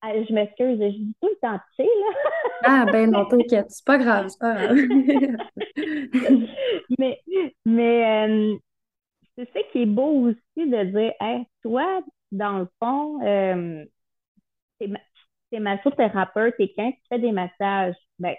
ah, 0.00 0.12
je 0.14 0.32
m'excuse, 0.32 0.80
je 0.80 0.98
dis 0.98 1.14
tout 1.20 1.28
le 1.28 1.36
temps 1.40 1.60
tu 1.76 1.84
sais, 1.84 1.84
là. 1.84 2.14
ah, 2.64 2.86
ben 2.90 3.10
non, 3.10 3.26
t'inquiète, 3.26 3.70
c'est 3.70 3.84
pas 3.84 3.98
grave, 3.98 4.28
c'est 4.28 4.38
pas 4.38 4.54
grave. 4.54 4.76
mais 6.98 7.20
mais 7.64 8.28
euh, 8.28 8.56
c'est 9.36 9.52
ça 9.52 9.60
qui 9.72 9.82
est 9.82 9.86
beau 9.86 10.28
aussi 10.28 10.68
de 10.70 10.84
dire, 10.84 11.12
hey, 11.20 11.44
toi, 11.62 12.00
dans 12.30 12.58
le 12.58 12.68
fond, 12.78 13.22
euh, 13.24 13.84
t'es 14.78 15.58
massothérapeute, 15.60 16.54
t'es 16.56 16.68
quelqu'un 16.68 16.92
qui 16.92 17.02
fait 17.08 17.18
des 17.18 17.32
massages. 17.32 17.96
Ben, 18.18 18.34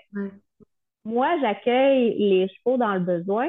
moi, 1.05 1.37
j'accueille 1.41 2.17
les 2.17 2.47
chevaux 2.49 2.77
dans 2.77 2.93
le 2.93 2.99
besoin. 2.99 3.47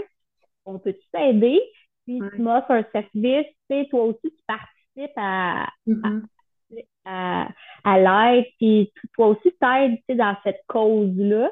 On 0.65 0.79
peut 0.79 0.95
t'aider? 1.13 1.61
Puis 2.05 2.21
tu 2.35 2.43
m'offres 2.43 2.71
un 2.71 2.85
service, 2.93 3.47
tu 3.47 3.55
sais, 3.71 3.89
toi 3.91 4.05
aussi, 4.05 4.21
tu 4.23 4.43
participes 4.47 5.17
à, 5.17 5.69
mm-hmm 5.87 6.23
à, 7.05 7.49
à 7.85 7.99
l'aide, 7.99 8.47
puis 8.59 8.93
toi 9.15 9.29
aussi 9.29 9.53
t'aides 9.61 9.99
dans 10.17 10.37
cette 10.43 10.63
cause-là. 10.69 11.51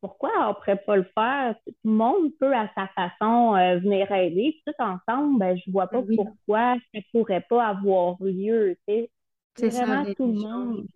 Pourquoi 0.00 0.30
on 0.36 0.48
ne 0.48 0.52
pourrait 0.54 0.82
pas 0.84 0.96
le 0.96 1.10
faire? 1.14 1.56
Tout 1.66 1.74
le 1.84 1.90
monde 1.90 2.30
peut 2.38 2.54
à 2.54 2.70
sa 2.74 2.86
façon 2.88 3.56
euh, 3.56 3.78
venir 3.78 4.10
aider. 4.12 4.60
Tout 4.64 4.74
ensemble, 4.78 5.38
ben, 5.38 5.56
je 5.56 5.64
ne 5.66 5.72
vois 5.72 5.88
pas 5.88 6.02
pourquoi 6.02 6.74
ça 6.74 6.80
ne 6.94 7.00
pourrait 7.12 7.44
pas 7.48 7.66
avoir 7.66 8.16
lieu. 8.20 8.76
C'est 8.86 9.10
vraiment 9.56 10.04
tout 10.14 10.26
le 10.26 10.40
monde. 10.40 10.86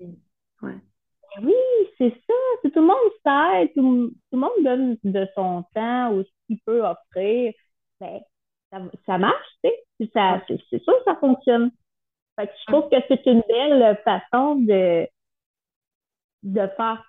Ouais. 0.62 0.76
oui, 1.42 1.54
c'est 1.98 2.10
ça. 2.10 2.34
Tout 2.62 2.72
le 2.74 2.82
monde 2.82 2.96
sait, 3.24 3.72
tout, 3.74 4.12
le 4.32 4.38
monde 4.38 4.64
donne 4.64 4.96
de 5.02 5.26
son 5.34 5.64
temps 5.74 6.12
ou 6.12 6.22
ce 6.22 6.30
qu'il 6.46 6.60
peut 6.60 6.84
offrir. 6.84 7.52
Ben, 8.00 8.20
ça, 9.06 9.18
marche, 9.18 9.48
tu 9.64 9.70
sais. 9.70 10.10
Ça, 10.12 10.40
c'est, 10.46 10.82
sûr 10.82 10.94
que 10.98 11.04
ça 11.04 11.16
fonctionne. 11.16 11.72
Fait 12.38 12.46
que 12.46 12.52
je 12.60 12.72
trouve 12.72 12.88
que 12.90 12.96
c'est 13.08 13.26
une 13.26 13.42
belle 13.48 14.00
façon 14.04 14.54
de, 14.56 15.08
de 16.44 16.66
faire 16.76 17.04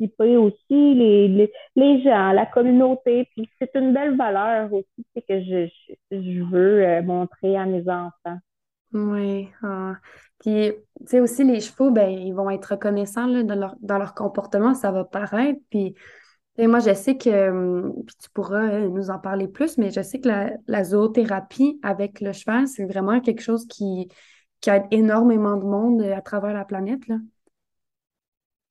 participer 0.00 0.36
aussi 0.36 0.94
les, 0.94 1.52
les, 1.76 2.02
gens, 2.02 2.32
la 2.32 2.46
communauté. 2.46 3.28
Puis 3.36 3.48
c'est 3.58 3.70
une 3.74 3.92
belle 3.92 4.16
valeur 4.16 4.72
aussi 4.72 5.04
que 5.16 5.40
je, 5.42 5.68
je, 6.10 6.50
veux 6.50 6.84
euh, 6.84 7.02
montrer 7.02 7.56
à 7.56 7.66
mes 7.66 7.88
enfants. 7.88 8.38
Oui. 8.92 9.48
Ah. 9.62 9.96
Puis, 10.40 10.72
tu 11.00 11.06
sais, 11.06 11.20
aussi, 11.20 11.44
les 11.44 11.60
chevaux, 11.60 11.90
ben, 11.90 12.08
ils 12.08 12.34
vont 12.34 12.50
être 12.50 12.72
reconnaissants 12.72 13.26
là, 13.26 13.42
dans, 13.42 13.54
leur, 13.54 13.76
dans 13.80 13.98
leur 13.98 14.14
comportement, 14.14 14.74
ça 14.74 14.90
va 14.90 15.04
paraître. 15.04 15.60
Puis, 15.70 15.94
moi, 16.58 16.80
je 16.80 16.92
sais 16.92 17.16
que, 17.16 17.50
hum, 17.50 18.04
puis 18.06 18.16
tu 18.22 18.30
pourras 18.30 18.68
euh, 18.68 18.88
nous 18.88 19.10
en 19.10 19.18
parler 19.18 19.48
plus, 19.48 19.78
mais 19.78 19.90
je 19.90 20.02
sais 20.02 20.20
que 20.20 20.28
la, 20.28 20.50
la 20.66 20.84
zoothérapie 20.84 21.78
avec 21.82 22.20
le 22.20 22.32
cheval, 22.32 22.66
c'est 22.68 22.84
vraiment 22.84 23.20
quelque 23.20 23.42
chose 23.42 23.66
qui, 23.66 24.08
qui 24.60 24.70
aide 24.70 24.84
énormément 24.90 25.56
de 25.56 25.64
monde 25.64 26.02
euh, 26.02 26.16
à 26.16 26.20
travers 26.20 26.52
la 26.52 26.64
planète, 26.64 27.06
là. 27.08 27.16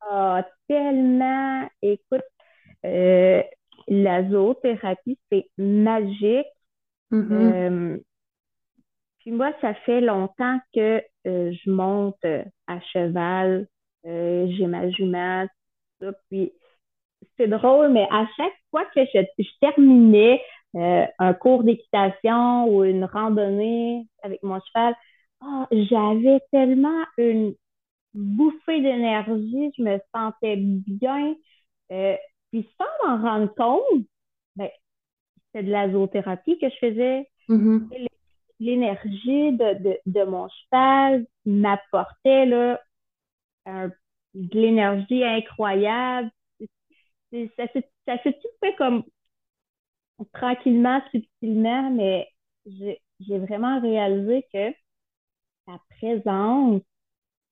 Ah, 0.02 0.44
tellement. 0.70 1.68
Écoute, 1.82 2.24
euh, 2.86 3.44
la 3.90 4.30
zoothérapie, 4.30 5.20
c'est 5.30 5.48
magique. 5.58 6.48
Mm-hmm. 7.12 8.04
puis 9.18 9.32
moi, 9.32 9.52
ça 9.62 9.74
fait 9.74 10.00
longtemps 10.00 10.60
que 10.76 11.02
je 11.26 11.70
monte 11.72 12.24
à 12.24 12.80
cheval, 12.94 13.68
j'ai 14.04 14.68
ma 14.68 14.92
jument, 14.92 15.48
puis 16.30 16.54
c'est 17.38 17.48
drôle, 17.48 17.90
mais 17.90 18.08
à 18.12 18.26
chaque 18.38 18.54
fois 18.70 18.86
que 18.94 19.02
je, 19.14 19.50
terminais 19.62 20.42
euh, 20.76 21.06
un 21.18 21.34
cours 21.34 21.64
d'équitation 21.64 22.66
ou 22.68 22.84
une 22.84 23.06
randonnée 23.06 24.06
avec 24.24 24.44
mon 24.44 24.60
cheval, 24.60 24.96
oh, 25.44 25.66
j'avais 25.72 26.40
tellement 26.52 27.04
une 27.18 27.54
bouffée 28.14 28.82
d'énergie, 28.82 29.72
je 29.78 29.84
me 29.84 30.00
sentais 30.14 30.56
bien. 30.58 31.36
Euh, 31.92 32.16
puis 32.52 32.68
sans 32.78 33.08
m'en 33.08 33.22
rendre 33.22 33.54
compte, 33.56 34.06
ben, 34.56 34.70
c'était 35.46 35.66
de 35.66 35.72
la 35.72 35.92
zoothérapie 35.92 36.58
que 36.60 36.70
je 36.70 36.76
faisais. 36.76 37.30
Mm-hmm. 37.50 38.08
L'énergie 38.60 39.54
de, 39.54 40.00
de, 40.06 40.24
mon 40.26 40.48
cheval 40.50 41.26
m'apportait 41.46 42.46
là, 42.46 42.82
de 43.66 44.60
l'énergie 44.60 45.24
incroyable 45.24 46.30
ça 47.32 47.68
s'est 48.24 48.34
tout 48.34 48.50
fait 48.60 48.76
comme 48.76 49.04
tranquillement, 50.34 51.02
subtilement, 51.12 51.92
mais 51.92 52.28
j'ai 52.66 53.38
vraiment 53.38 53.80
réalisé 53.82 54.46
que 54.54 54.74
sa 55.66 55.80
présence 55.98 56.82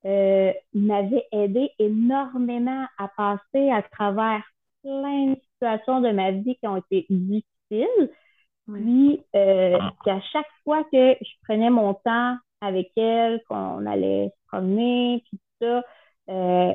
euh, 0.08 0.54
m'avait 0.74 1.28
aidé 1.32 1.70
énormément 1.80 2.86
à 2.98 3.08
passer 3.10 3.70
à 3.70 3.82
travers 3.84 4.42
plein 4.82 5.34
de 5.34 5.40
situations 5.54 6.02
de 6.02 6.12
ma 6.12 6.32
vie 6.32 6.56
qui 6.56 6.68
ont 6.68 6.78
été 6.78 7.06
difficiles. 7.10 8.12
Puis, 8.68 9.24
euh, 9.36 9.78
qu'à 10.04 10.22
chaque 10.32 10.50
fois 10.64 10.84
que 10.86 11.16
je 11.22 11.32
prenais 11.44 11.70
mon 11.70 11.94
temps 11.94 12.36
avec 12.62 12.92
elle, 12.98 13.42
qu'on 13.48 13.86
allait 13.86 14.30
se 14.30 14.48
promener, 14.48 15.24
puis 15.28 15.38
tout 15.38 15.66
ça, 15.66 15.84
euh, 16.30 16.74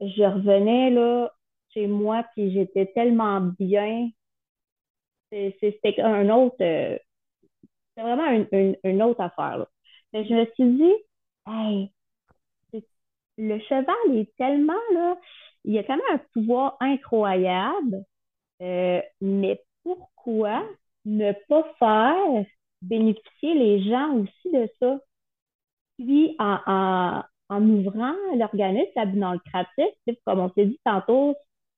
je 0.00 0.22
revenais 0.22 0.90
là 0.90 1.30
moi, 1.86 2.24
puis 2.34 2.52
j'étais 2.52 2.86
tellement 2.86 3.40
bien. 3.40 4.08
C'était 5.30 6.00
un 6.00 6.30
autre. 6.30 6.56
Euh, 6.62 6.96
c'est 7.94 8.02
vraiment 8.02 8.46
une, 8.84 9.02
autre 9.02 9.20
affaire. 9.20 9.66
Mais 10.12 10.26
je 10.26 10.34
me 10.34 10.46
suis 10.54 10.76
dit, 10.76 10.92
hey, 11.46 11.90
le 13.38 13.58
cheval 13.60 14.16
est 14.16 14.34
tellement 14.36 14.72
là, 14.92 15.16
il 15.64 15.78
a 15.78 15.84
tellement 15.84 16.02
un 16.12 16.20
pouvoir 16.32 16.76
incroyable, 16.80 18.04
euh, 18.62 19.00
mais 19.20 19.62
pourquoi 19.82 20.64
ne 21.04 21.32
pas 21.48 21.64
faire 21.78 22.44
bénéficier 22.82 23.54
les 23.54 23.82
gens 23.88 24.14
aussi 24.14 24.52
de 24.52 24.68
ça? 24.80 24.98
Puis 25.98 26.36
en, 26.38 27.22
en, 27.48 27.62
ouvrant 27.68 28.14
l'organisme 28.36 28.90
dans 29.14 29.32
le 29.32 29.38
lucratif, 29.44 30.18
comme 30.24 30.40
on 30.40 30.52
s'est 30.52 30.66
dit 30.66 30.80
tantôt, 30.84 31.34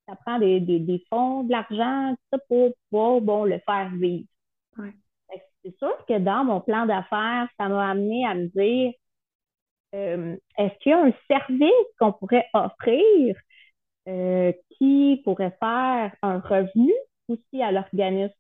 ça 0.06 0.16
prend 0.16 0.38
des, 0.38 0.60
des, 0.60 1.04
fonds, 1.10 1.44
de 1.44 1.52
l'argent, 1.52 2.14
tout 2.14 2.24
ça 2.32 2.38
pour 2.48 2.72
pouvoir 2.90 3.20
bon, 3.20 3.44
le 3.44 3.58
faire 3.60 3.90
vivre. 3.94 4.26
C'est 5.64 5.76
sûr 5.78 5.94
que 6.06 6.18
dans 6.18 6.44
mon 6.44 6.60
plan 6.60 6.86
d'affaires, 6.86 7.48
ça 7.58 7.68
m'a 7.68 7.90
amené 7.90 8.26
à 8.26 8.34
me 8.34 8.46
dire 8.46 8.92
euh, 9.94 10.36
est-ce 10.58 10.78
qu'il 10.78 10.90
y 10.90 10.94
a 10.94 11.04
un 11.04 11.12
service 11.28 11.86
qu'on 11.98 12.12
pourrait 12.12 12.46
offrir 12.54 13.36
euh, 14.08 14.52
qui 14.70 15.20
pourrait 15.24 15.56
faire 15.60 16.14
un 16.22 16.38
revenu 16.40 16.92
aussi 17.28 17.62
à 17.62 17.72
l'organisme? 17.72 18.34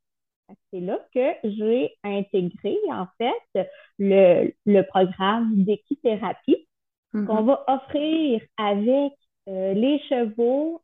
C'est 0.72 0.80
là 0.80 0.98
que 1.14 1.34
j'ai 1.44 1.94
intégré, 2.02 2.76
en 2.90 3.06
fait, 3.18 3.68
le, 3.98 4.50
le 4.64 4.82
programme 4.82 5.62
d'équithérapie 5.64 6.66
mm-hmm. 7.12 7.26
qu'on 7.26 7.42
va 7.42 7.64
offrir 7.68 8.40
avec 8.56 9.12
euh, 9.48 9.72
les 9.74 9.98
chevaux 10.08 10.82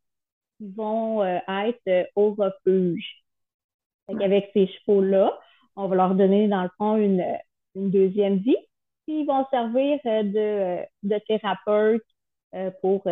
vont 0.60 1.22
euh, 1.22 1.38
être 1.48 2.08
au 2.16 2.34
refuge. 2.34 3.22
Avec 4.08 4.50
ces 4.52 4.66
chevaux-là, 4.66 5.38
on 5.76 5.88
va 5.88 5.96
leur 5.96 6.14
donner, 6.14 6.48
dans 6.48 6.62
le 6.62 6.70
fond, 6.78 6.96
une, 6.96 7.24
deuxième 7.74 8.36
vie. 8.36 8.56
Ils 9.06 9.26
vont 9.26 9.44
servir 9.50 9.98
euh, 10.06 10.22
de, 10.22 11.08
de 11.08 11.20
thérapeute 11.26 12.02
pour 12.82 13.02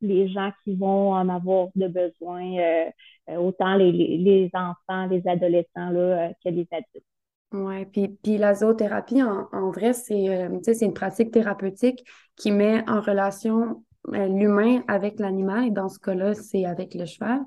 les 0.00 0.26
gens 0.26 0.50
qui 0.64 0.74
vont 0.74 1.12
en 1.12 1.28
avoir 1.28 1.68
de 1.76 1.86
besoin, 1.86 2.90
autant 3.28 3.76
les, 3.76 4.50
enfants, 4.52 5.06
les 5.06 5.22
adolescents 5.24 5.90
là, 5.90 6.30
que 6.44 6.48
les 6.48 6.66
adultes. 6.72 7.06
Oui, 7.52 7.86
puis, 7.86 8.08
puis 8.08 8.38
la 8.38 8.54
en, 8.60 9.70
vrai, 9.70 9.92
c'est 9.92 10.80
une 10.82 10.94
pratique 10.94 11.30
thérapeutique 11.30 12.04
qui 12.34 12.50
met 12.50 12.82
en 12.90 13.00
relation 13.00 13.84
euh, 14.14 14.26
l'humain 14.26 14.82
avec 14.86 15.18
l'animal, 15.18 15.66
et 15.66 15.70
dans 15.70 15.88
ce 15.88 15.98
cas-là, 15.98 16.34
c'est 16.34 16.64
avec 16.64 16.94
le 16.94 17.04
cheval. 17.04 17.40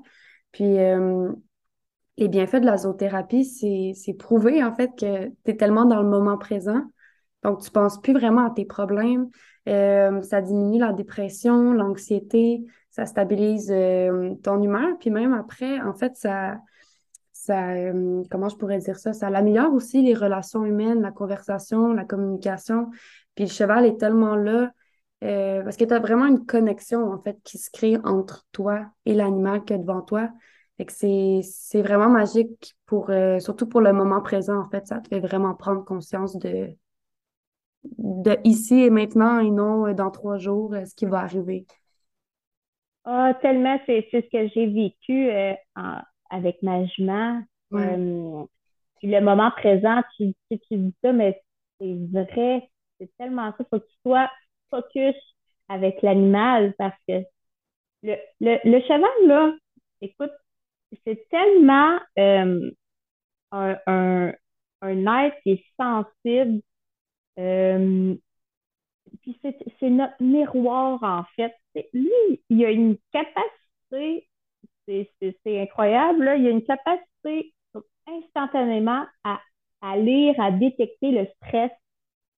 Puis 0.52 0.78
euh, 0.78 1.32
les 2.18 2.28
bienfaits 2.28 2.60
de 2.60 2.66
la 2.66 2.76
zoothérapie, 2.76 3.44
c'est 3.44 4.14
prouver 4.14 4.62
en 4.62 4.74
fait 4.74 4.90
que 4.98 5.26
tu 5.28 5.50
es 5.50 5.56
tellement 5.56 5.84
dans 5.84 6.02
le 6.02 6.08
moment 6.08 6.36
présent. 6.36 6.82
Donc, 7.42 7.60
tu 7.60 7.70
penses 7.70 8.00
plus 8.00 8.12
vraiment 8.12 8.46
à 8.46 8.50
tes 8.50 8.64
problèmes. 8.64 9.28
Euh, 9.68 10.22
ça 10.22 10.40
diminue 10.40 10.78
la 10.78 10.92
dépression, 10.92 11.72
l'anxiété, 11.72 12.64
ça 12.90 13.06
stabilise 13.06 13.72
ton 14.42 14.62
humeur. 14.62 14.98
Puis 15.00 15.10
même 15.10 15.32
après, 15.32 15.80
en 15.80 15.94
fait, 15.94 16.16
ça, 16.16 16.58
ça 17.32 17.74
comment 18.30 18.48
je 18.48 18.56
pourrais 18.56 18.78
dire 18.78 18.98
ça? 18.98 19.12
Ça 19.12 19.28
améliore 19.28 19.72
aussi 19.72 20.02
les 20.02 20.14
relations 20.14 20.64
humaines, 20.64 21.00
la 21.00 21.10
conversation, 21.10 21.92
la 21.92 22.04
communication. 22.04 22.90
Puis 23.34 23.44
le 23.44 23.50
cheval 23.50 23.86
est 23.86 23.98
tellement 23.98 24.36
là 24.36 24.72
euh, 25.22 25.62
parce 25.62 25.76
que 25.76 25.84
tu 25.84 25.94
as 25.94 26.00
vraiment 26.00 26.26
une 26.26 26.44
connexion, 26.44 27.12
en 27.12 27.20
fait, 27.22 27.38
qui 27.44 27.58
se 27.58 27.70
crée 27.70 27.96
entre 28.04 28.44
toi 28.52 28.86
et 29.06 29.14
l'animal 29.14 29.64
qui 29.64 29.72
est 29.72 29.78
devant 29.78 30.02
toi. 30.02 30.30
Fait 30.76 30.84
que 30.84 30.92
c'est 30.92 31.82
vraiment 31.82 32.08
magique 32.08 32.74
pour, 32.86 33.10
euh, 33.10 33.38
surtout 33.38 33.68
pour 33.68 33.80
le 33.80 33.92
moment 33.92 34.20
présent, 34.20 34.58
en 34.58 34.68
fait. 34.68 34.86
Ça 34.86 34.98
te 34.98 35.08
fait 35.08 35.20
vraiment 35.20 35.54
prendre 35.54 35.84
conscience 35.84 36.36
de, 36.38 36.74
de 37.84 38.38
ici 38.44 38.82
et 38.82 38.90
maintenant 38.90 39.40
et 39.40 39.50
non 39.50 39.86
euh, 39.86 39.94
dans 39.94 40.10
trois 40.10 40.38
jours, 40.38 40.74
ce 40.86 40.94
qui 40.94 41.06
va 41.06 41.20
arriver. 41.20 41.66
Ah, 43.04 43.34
tellement, 43.42 43.80
c'est 43.86 44.06
ce 44.12 44.18
que 44.18 44.48
j'ai 44.54 44.66
vécu 44.66 45.30
avec 46.30 46.62
ma 46.62 46.84
jument. 46.86 47.42
le 47.70 49.20
moment 49.20 49.50
présent, 49.50 50.02
tu, 50.16 50.32
tu, 50.50 50.58
tu 50.68 50.76
dis 50.76 50.94
ça, 51.02 51.12
mais 51.12 51.42
c'est 51.80 51.96
vrai, 52.12 52.68
c'est 53.00 53.10
tellement 53.18 53.50
ça. 53.50 53.56
Il 53.60 53.66
faut 53.70 53.80
que 53.80 53.86
tu 53.86 53.96
sois 54.06 54.30
focus 54.70 55.16
avec 55.68 56.02
l'animal 56.02 56.74
parce 56.78 56.96
que 57.08 57.22
le, 58.02 58.16
le, 58.40 58.80
cheval, 58.82 59.26
là, 59.26 59.54
écoute, 60.00 60.32
c'est 61.06 61.26
tellement 61.30 61.98
euh, 62.18 62.70
un, 63.52 63.76
un, 63.86 64.32
un, 64.82 65.24
être 65.24 65.36
qui 65.42 65.52
est 65.52 65.64
sensible. 65.78 66.60
Euh, 67.38 68.14
puis 69.22 69.38
c'est 69.42 69.90
notre 69.90 70.22
miroir, 70.22 71.02
en 71.02 71.24
fait. 71.36 71.54
Lui, 71.92 72.42
il 72.50 72.64
a 72.64 72.70
une 72.70 72.96
capacité, 73.12 74.28
c'est 74.86 75.60
incroyable, 75.60 76.24
là, 76.24 76.36
il 76.36 76.46
a 76.46 76.50
une 76.50 76.64
capacité 76.64 77.54
instantanément 78.06 79.04
à, 79.24 79.40
à 79.80 79.96
lire, 79.96 80.34
à 80.40 80.50
détecter 80.50 81.10
le 81.12 81.26
stress 81.36 81.70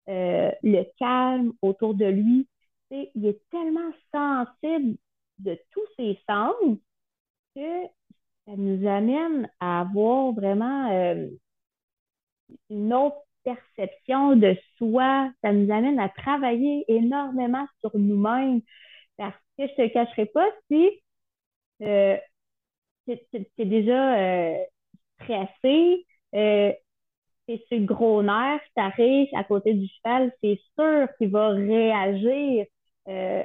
euh, 0.08 0.50
le 0.62 0.84
calme 0.98 1.54
autour 1.62 1.94
de 1.94 2.04
lui. 2.04 2.46
il 2.90 3.26
est 3.26 3.40
tellement 3.50 3.90
sensible 4.12 4.98
de 5.38 5.58
tous 5.70 5.86
ses 5.96 6.18
sens 6.28 6.54
que 7.56 7.84
ça 8.44 8.52
nous 8.54 8.86
amène 8.86 9.48
à 9.60 9.80
avoir 9.80 10.32
vraiment 10.32 10.90
euh, 10.92 11.26
une 12.68 12.92
autre 12.92 13.23
perception 13.44 14.36
de 14.36 14.56
soi. 14.78 15.30
Ça 15.42 15.52
nous 15.52 15.72
amène 15.72 15.98
à 16.00 16.08
travailler 16.08 16.84
énormément 16.88 17.66
sur 17.80 17.96
nous-mêmes. 17.98 18.62
Parce 19.16 19.34
que 19.58 19.66
je 19.68 19.74
te 19.74 19.92
cacherai 19.92 20.26
pas, 20.26 20.46
si 20.70 20.90
euh, 21.82 22.16
tu 23.06 23.18
es 23.58 23.64
déjà 23.64 24.18
euh, 24.18 24.56
stressé, 25.20 26.06
euh, 26.34 26.72
c'est 27.48 27.62
sur 27.68 27.78
le 27.78 27.84
gros 27.86 28.22
nerf, 28.22 28.60
t'arrives 28.76 29.28
à 29.34 29.44
côté 29.44 29.74
du 29.74 29.88
cheval, 29.88 30.32
c'est 30.42 30.60
sûr 30.78 31.08
qu'il 31.18 31.30
va 31.30 31.50
réagir 31.50 32.66
euh, 33.08 33.44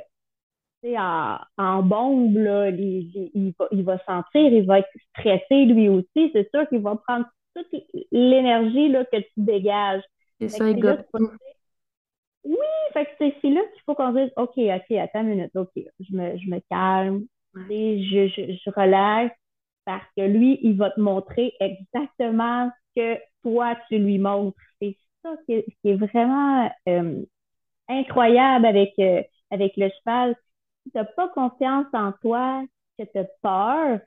en, 0.85 1.38
en 1.57 1.83
bombe, 1.83 2.38
là, 2.38 2.69
il 2.71 3.53
va 3.83 3.97
sentir, 4.05 4.53
il 4.53 4.65
va 4.65 4.79
être 4.79 4.89
stressé 5.12 5.65
lui 5.65 5.89
aussi. 5.89 6.31
C'est 6.33 6.49
sûr 6.53 6.67
qu'il 6.69 6.81
va 6.81 6.95
prendre 7.07 7.25
toute 7.63 7.83
l'énergie 8.11 8.91
que 9.11 9.17
tu 9.17 9.31
dégages. 9.37 10.03
C'est 10.39 10.49
ça, 10.49 10.69
il 10.69 10.79
Oui, 12.43 12.57
fait 12.93 13.05
que 13.05 13.11
c'est 13.41 13.49
là 13.49 13.61
qu'il 13.73 13.81
faut 13.85 13.95
qu'on 13.95 14.13
dise 14.13 14.31
OK, 14.37 14.53
OK, 14.57 14.91
attends 14.97 15.21
une 15.21 15.29
minute, 15.29 15.55
OK, 15.55 15.71
je 15.75 16.15
me, 16.15 16.37
je 16.37 16.49
me 16.49 16.59
calme, 16.69 17.25
et 17.69 18.03
je, 18.03 18.27
je, 18.27 18.53
je 18.53 18.69
relaxe 18.71 19.35
parce 19.85 20.05
que 20.15 20.21
lui, 20.21 20.59
il 20.61 20.77
va 20.77 20.91
te 20.91 20.99
montrer 20.99 21.53
exactement 21.59 22.71
ce 22.95 23.01
que 23.01 23.21
toi, 23.43 23.75
tu 23.89 23.97
lui 23.97 24.19
montres. 24.19 24.57
C'est 24.81 24.97
ça 25.23 25.35
qui 25.45 25.53
est, 25.53 25.65
qui 25.81 25.89
est 25.89 25.95
vraiment 25.95 26.71
euh, 26.87 27.23
incroyable 27.89 28.65
avec, 28.65 28.93
euh, 28.99 29.23
avec 29.51 29.73
le 29.77 29.89
cheval. 29.89 30.35
Si 30.83 30.91
tu 30.91 30.97
n'as 30.97 31.05
pas 31.05 31.29
confiance 31.29 31.87
en 31.93 32.13
toi, 32.21 32.63
que 32.97 33.03
tu 33.05 33.17
as 33.17 33.25
peur, 33.41 33.99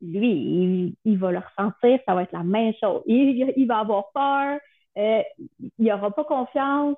lui, 0.00 0.30
il, 0.32 0.94
il, 1.04 1.18
va 1.18 1.32
le 1.32 1.38
ressentir, 1.38 1.98
ça 2.06 2.14
va 2.14 2.22
être 2.22 2.32
la 2.32 2.42
même 2.42 2.72
chose. 2.80 3.02
Il, 3.06 3.52
il 3.56 3.66
va 3.66 3.80
avoir 3.80 4.10
peur, 4.12 4.58
euh, 4.98 5.22
il 5.78 5.84
n'aura 5.84 6.10
pas 6.10 6.24
confiance. 6.24 6.96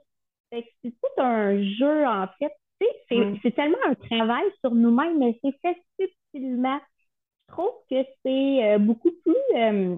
C'est 0.50 0.66
tout 0.82 1.22
un 1.22 1.62
jeu, 1.62 2.06
en 2.06 2.26
fait. 2.38 2.52
C'est 3.08 3.16
mm. 3.16 3.52
tellement 3.52 3.78
un 3.86 3.94
travail 3.94 4.44
sur 4.60 4.74
nous-mêmes, 4.74 5.18
mais 5.18 5.38
c'est 5.42 5.54
fait 5.62 5.80
subtilement. 6.00 6.80
Je 7.48 7.52
trouve 7.52 7.72
que 7.88 8.04
c'est 8.24 8.74
euh, 8.74 8.78
beaucoup 8.78 9.12
plus 9.22 9.56
euh, 9.56 9.96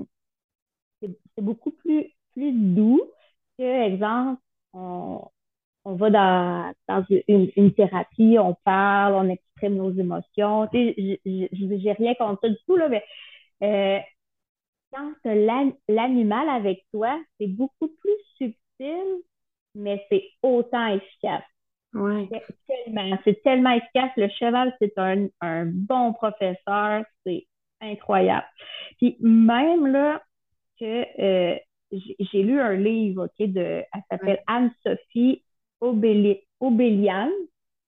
c'est 1.02 1.42
beaucoup 1.42 1.70
plus, 1.70 2.06
plus 2.32 2.52
doux 2.52 3.02
que, 3.58 3.86
exemple, 3.86 4.40
on, 4.72 5.28
on 5.84 5.94
va 5.94 6.10
dans, 6.10 6.72
dans 6.88 7.04
une, 7.28 7.50
une, 7.56 7.74
thérapie, 7.74 8.36
on 8.38 8.54
parle, 8.64 9.14
on 9.14 9.28
exprime 9.28 9.76
nos 9.76 9.92
émotions. 9.92 10.66
Tu 10.68 10.94
sais, 10.94 11.50
j'ai 11.52 11.92
rien 11.92 12.14
contre 12.14 12.40
ça 12.42 12.48
du 12.48 12.58
tout, 12.66 12.76
là, 12.76 12.88
mais 12.88 13.04
euh, 13.62 13.98
quand 14.92 15.12
l'animal 15.88 16.48
avec 16.48 16.84
toi, 16.92 17.20
c'est 17.38 17.48
beaucoup 17.48 17.88
plus 17.88 18.18
subtil, 18.36 19.22
mais 19.74 20.04
c'est 20.10 20.24
autant 20.42 20.86
efficace. 20.86 21.44
Ouais. 21.92 22.28
C'est 23.24 23.42
tellement, 23.42 23.70
efficace. 23.70 24.10
Le 24.16 24.28
cheval, 24.28 24.74
c'est 24.80 24.98
un, 24.98 25.28
un 25.40 25.66
bon 25.66 26.12
professeur. 26.12 27.04
C'est 27.24 27.46
incroyable. 27.80 28.46
Puis 28.98 29.16
même 29.20 29.86
là, 29.86 30.22
que 30.80 31.20
euh, 31.20 31.58
j'ai 31.92 32.42
lu 32.42 32.60
un 32.60 32.74
livre, 32.74 33.26
OK, 33.26 33.46
de, 33.46 33.84
elle 33.92 34.02
s'appelle 34.10 34.42
Anne-Sophie 34.46 35.43
Obélian. 36.60 37.30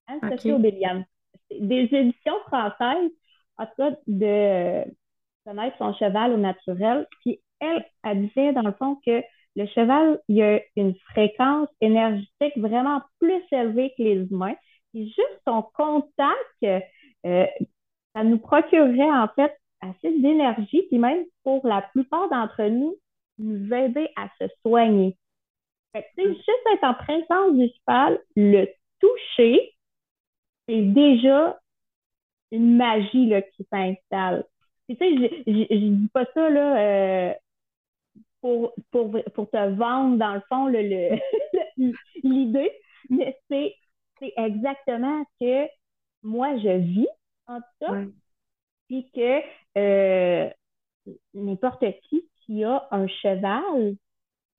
Anne-Sophie 0.06 0.52
Obélian. 0.52 1.04
Des 1.50 1.88
éditions 1.90 2.38
françaises, 2.46 3.10
en 3.58 3.66
tout 3.66 3.72
cas, 3.78 3.90
de 4.06 4.84
connaître 5.44 5.78
son 5.78 5.94
cheval 5.94 6.32
au 6.32 6.36
naturel. 6.36 7.06
Puis 7.22 7.40
elle, 7.60 7.84
elle 8.04 8.28
disait, 8.28 8.52
dans 8.52 8.62
le 8.62 8.72
fond, 8.72 8.98
que 9.06 9.22
le 9.56 9.66
cheval, 9.68 10.20
il 10.28 10.42
a 10.42 10.60
une 10.76 10.94
fréquence 11.10 11.68
énergétique 11.80 12.56
vraiment 12.56 13.00
plus 13.18 13.42
élevée 13.50 13.92
que 13.96 14.02
les 14.02 14.26
humains. 14.30 14.54
Puis 14.92 15.06
juste 15.06 15.40
son 15.46 15.62
contact, 15.74 16.84
euh, 17.24 17.46
ça 18.14 18.24
nous 18.24 18.38
procurerait 18.38 19.10
en 19.10 19.28
fait 19.34 19.56
assez 19.80 20.18
d'énergie, 20.20 20.82
puis 20.88 20.98
même 20.98 21.24
pour 21.42 21.66
la 21.66 21.82
plupart 21.82 22.28
d'entre 22.28 22.64
nous, 22.64 22.96
nous 23.38 23.72
aider 23.72 24.08
à 24.16 24.28
se 24.40 24.48
soigner. 24.62 25.16
Fait 25.96 26.06
que, 26.16 26.28
juste 26.32 26.66
être 26.74 26.84
en 26.84 26.94
présence 26.94 27.54
du 27.54 27.68
cheval, 27.68 28.20
le 28.36 28.66
toucher, 29.00 29.72
c'est 30.68 30.82
déjà 30.82 31.58
une 32.50 32.76
magie 32.76 33.26
là, 33.26 33.42
qui 33.42 33.66
s'installe. 33.72 34.44
Tu 34.88 34.96
sais, 34.96 35.14
je 35.46 35.74
ne 35.74 35.96
dis 35.96 36.08
pas 36.12 36.24
ça 36.34 36.50
là, 36.50 36.78
euh, 36.78 37.34
pour, 38.40 38.72
pour, 38.90 39.16
pour 39.34 39.50
te 39.50 39.68
vendre, 39.70 40.18
dans 40.18 40.34
le 40.34 40.42
fond, 40.48 40.66
l'idée, 41.76 41.92
le, 42.22 42.68
mais 43.10 43.36
c'est 43.48 44.32
exactement 44.36 45.24
ce 45.40 45.46
que 45.46 45.70
moi, 46.22 46.56
je 46.58 46.78
vis, 46.78 47.08
en 47.46 47.60
tout 47.60 47.86
cas, 47.86 48.02
puis 48.88 49.10
que 49.14 49.40
euh, 49.78 50.50
n'importe 51.34 51.84
qui 52.08 52.28
qui 52.44 52.62
a 52.64 52.86
un 52.92 53.08
cheval 53.08 53.96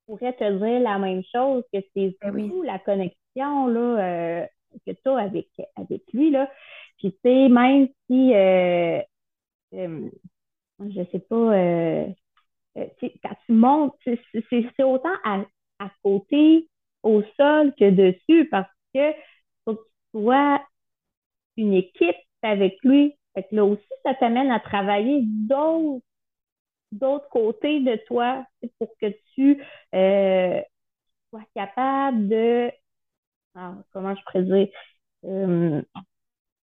pourrait 0.08 0.32
te 0.32 0.50
dire 0.50 0.80
la 0.80 0.98
même 0.98 1.22
chose, 1.30 1.62
que 1.72 1.78
c'est 1.94 2.16
ben 2.22 2.50
la 2.64 2.78
connexion 2.78 3.66
là, 3.66 3.80
euh, 3.80 4.46
que 4.86 4.92
tu 4.92 5.08
as 5.08 5.18
avec, 5.18 5.48
avec 5.76 6.02
lui. 6.14 6.30
Là. 6.30 6.50
Puis 6.96 7.12
tu 7.12 7.18
sais, 7.22 7.48
même 7.48 7.88
si 8.06 8.34
euh, 8.34 9.00
euh 9.74 10.10
je 10.80 11.02
sais 11.10 11.18
pas 11.18 11.36
euh, 11.36 12.06
quand 12.76 13.36
tu 13.46 13.52
montes, 13.52 13.94
c'est 14.04 14.82
autant 14.82 15.14
à, 15.24 15.44
à 15.80 15.90
côté, 16.02 16.68
au 17.02 17.22
sol 17.36 17.74
que 17.78 17.90
dessus, 17.90 18.48
parce 18.48 18.70
que 18.94 19.12
faut 19.64 19.74
que 19.74 19.82
tu 19.82 20.20
sois 20.20 20.62
une 21.56 21.74
équipe 21.74 22.16
avec 22.42 22.76
lui. 22.84 23.14
Fait 23.34 23.42
que 23.42 23.56
là 23.56 23.64
aussi, 23.64 23.82
ça 24.04 24.14
t'amène 24.14 24.50
à 24.50 24.60
travailler 24.60 25.20
d'autres 25.24 26.04
d'autres 26.92 27.28
côtés 27.30 27.80
de 27.80 27.96
toi 28.06 28.44
pour 28.78 28.88
que 29.00 29.06
tu 29.34 29.62
euh, 29.94 30.60
sois 31.30 31.44
capable 31.54 32.28
de 32.28 32.70
ah, 33.54 33.74
comment 33.92 34.14
je 34.14 34.22
pourrais 34.24 34.44
dire 34.44 34.68
euh, 35.24 35.82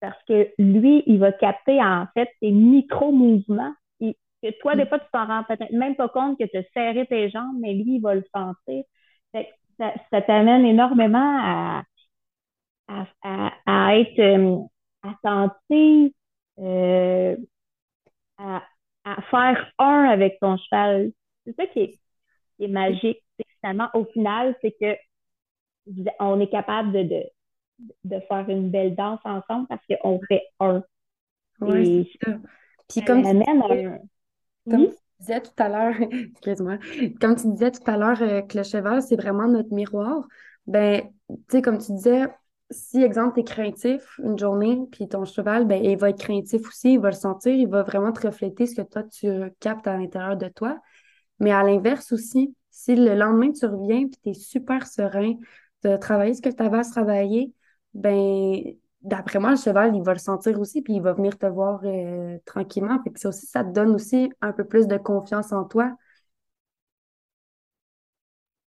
parce 0.01 0.23
que 0.29 0.51
lui, 0.59 1.03
il 1.07 1.19
va 1.19 1.33
capter 1.33 1.83
en 1.83 2.07
fait 2.15 2.31
tes 2.41 2.51
micro-mouvements 2.53 3.75
que 4.43 4.51
toi, 4.61 4.77
des 4.77 4.87
fois, 4.87 4.99
tu 5.01 5.07
t'en 5.13 5.27
rends 5.27 5.45
peut-être 5.45 5.73
même 5.73 5.97
pas 5.97 6.09
compte 6.11 6.39
que 6.39 6.45
tu 6.45 6.59
as 6.59 6.65
serré 6.75 7.07
tes 7.07 7.31
jambes, 7.31 7.57
mais 7.61 7.75
lui, 7.75 7.97
il 7.97 8.01
va 8.03 8.15
le 8.15 8.25
sentir. 8.35 8.85
ça, 9.79 9.93
ça 10.11 10.23
t'amène 10.23 10.65
énormément 10.67 11.39
à, 11.43 11.85
à, 12.89 13.07
à, 13.23 13.53
à 13.67 13.97
être 13.99 14.19
euh, 14.21 14.59
attentif, 15.03 16.13
euh, 16.59 17.37
à, 18.39 18.63
à 19.05 19.21
faire 19.23 19.73
un 19.79 20.05
avec 20.05 20.39
ton 20.41 20.57
cheval. 20.57 21.13
C'est 21.47 21.55
ça 21.57 21.67
qui 21.67 21.81
est, 21.81 22.01
qui 22.57 22.65
est 22.65 22.69
magique. 22.69 23.23
Finalement, 23.61 23.89
au 23.95 24.05
final, 24.07 24.57
c'est 24.61 24.75
que 24.81 24.97
on 26.21 26.41
est 26.41 26.49
capable 26.49 26.93
de, 26.93 27.03
de, 27.03 27.23
de, 28.05 28.21
faire 28.21 28.49
une 28.49 28.71
belle 28.71 28.95
danse 28.95 29.21
ensemble 29.25 29.67
parce 29.69 29.83
qu'on 29.87 30.21
fait 30.29 30.43
un. 30.61 30.83
Oui, 31.61 32.11
c'est 32.21 32.31
ça. 32.31 32.39
Puis 32.89 33.03
comme 33.03 33.23
tu, 33.23 33.33
disais, 33.33 33.91
comme 34.71 34.87
tu 34.89 34.97
disais 35.21 35.41
tout 35.41 35.51
à 35.59 35.69
l'heure, 35.69 35.95
excuse-moi, 36.11 36.79
comme 37.21 37.37
tu 37.37 37.51
disais 37.53 37.71
tout 37.71 37.83
à 37.91 37.97
l'heure 37.97 38.23
euh, 38.23 38.43
que 38.43 38.59
le 38.59 38.65
cheval, 38.65 39.03
c'est 39.03 39.17
vraiment 39.17 39.49
notre 39.49 39.73
miroir, 39.73 40.27
ben, 40.67 41.03
tu 41.29 41.37
sais, 41.49 41.63
comme 41.63 41.79
tu 41.79 41.93
disais, 41.93 42.27
si, 42.71 43.03
exemple, 43.03 43.35
tu 43.35 43.41
es 43.41 43.45
craintif 43.45 44.19
une 44.23 44.39
journée, 44.39 44.79
puis 44.93 45.09
ton 45.09 45.25
cheval, 45.25 45.67
ben, 45.67 45.83
il 45.85 45.97
va 45.99 46.11
être 46.11 46.19
craintif 46.23 46.67
aussi, 46.69 46.95
il 46.95 47.01
va 47.01 47.11
le 47.11 47.17
sentir, 47.17 47.53
il 47.55 47.69
va 47.69 47.83
vraiment 47.83 48.13
te 48.13 48.27
refléter 48.27 48.67
ce 48.67 48.77
que 48.77 48.83
toi, 48.83 49.03
tu 49.05 49.29
captes 49.61 49.87
à 49.87 49.97
l'intérieur 49.97 50.37
de 50.37 50.49
toi. 50.49 50.79
Mais 51.41 51.53
à 51.53 51.63
l'inverse 51.63 52.13
aussi, 52.13 52.55
si 52.71 52.97
le 52.97 53.15
lendemain, 53.15 53.53
tu 53.53 53.67
reviens, 53.67 54.07
puis 54.09 54.19
tu 54.23 54.31
es 54.31 54.35
super 54.35 54.87
serein, 54.87 55.35
de 55.85 55.97
travailler 55.97 56.35
ce 56.35 56.43
que 56.43 56.49
tu 56.51 56.63
avais 56.63 56.79
à 56.79 56.85
travailler, 56.85 57.53
ben, 57.95 58.63
d'après 59.03 59.39
moi, 59.39 59.51
le 59.51 59.57
cheval, 59.57 59.95
il 59.97 60.03
va 60.03 60.13
le 60.15 60.19
sentir 60.19 60.59
aussi, 60.61 60.83
puis 60.83 60.95
il 60.95 61.03
va 61.03 61.13
venir 61.13 61.39
te 61.39 61.47
voir 61.47 61.81
euh, 61.85 62.39
tranquillement. 62.47 62.99
Ça 63.17 63.29
aussi, 63.31 63.47
ça 63.47 63.65
te 63.65 63.71
donne 63.73 63.91
aussi 63.95 64.31
un 64.41 64.53
peu 64.53 64.65
plus 64.65 64.87
de 64.89 64.97
confiance 64.99 65.53
en 65.53 65.65
toi. 65.65 65.97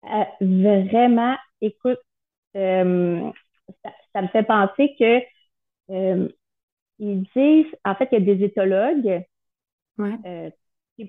Euh, 0.03 0.23
vraiment, 0.41 1.35
écoute, 1.61 1.99
euh, 2.55 3.31
ça, 4.13 4.21
me 4.21 4.27
fait 4.27 4.43
penser 4.43 4.95
que 4.99 5.21
euh, 5.91 6.29
ils 6.99 7.23
disent, 7.35 7.73
en 7.85 7.95
fait, 7.95 8.09
il 8.11 8.19
y 8.19 8.31
a 8.31 8.35
des 8.35 8.43
éthologues. 8.43 9.23
Ouais. 9.97 10.15
Euh, 10.25 10.49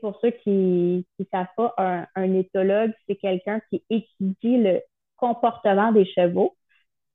pour 0.01 0.19
ceux 0.21 0.31
qui 0.31 1.07
ne 1.19 1.25
savent 1.33 1.47
pas, 1.57 1.75
un, 1.79 2.07
un 2.15 2.35
éthologue, 2.35 2.93
c'est 3.07 3.17
quelqu'un 3.17 3.61
qui 3.71 3.83
étudie 3.89 4.59
le 4.59 4.83
comportement 5.17 5.93
des 5.93 6.05
chevaux. 6.05 6.57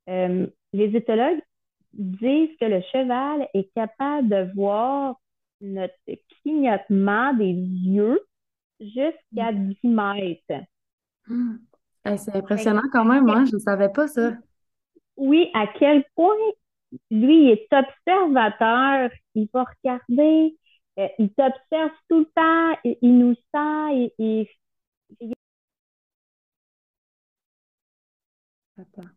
Euh, 0.09 0.47
les 0.73 0.95
éthologues 0.95 1.41
disent 1.93 2.57
que 2.59 2.65
le 2.65 2.81
cheval 2.91 3.47
est 3.53 3.71
capable 3.73 4.27
de 4.27 4.51
voir 4.55 5.15
notre 5.61 5.93
clignotement 6.41 7.33
des 7.35 7.53
yeux 7.53 8.19
jusqu'à 8.79 9.53
10 9.53 9.77
mètres. 9.83 10.65
Hmm. 11.27 11.57
c'est 12.17 12.35
impressionnant 12.35 12.81
quand 12.91 13.05
même, 13.05 13.29
hein? 13.29 13.45
Je 13.45 13.55
ne 13.55 13.61
savais 13.61 13.89
pas 13.89 14.07
ça. 14.07 14.33
Oui, 15.17 15.49
à 15.53 15.67
quel 15.79 16.03
point 16.15 16.35
lui 17.11 17.49
est 17.49 17.67
observateur, 17.73 19.09
il 19.35 19.47
va 19.53 19.65
regarder, 19.83 20.57
euh, 20.99 21.07
il 21.19 21.29
t'observe 21.33 21.91
tout 22.09 22.19
le 22.19 22.25
temps, 22.35 22.79
il, 23.01 23.17
nous 23.17 23.35
sent, 23.35 24.11
il, 24.19 24.47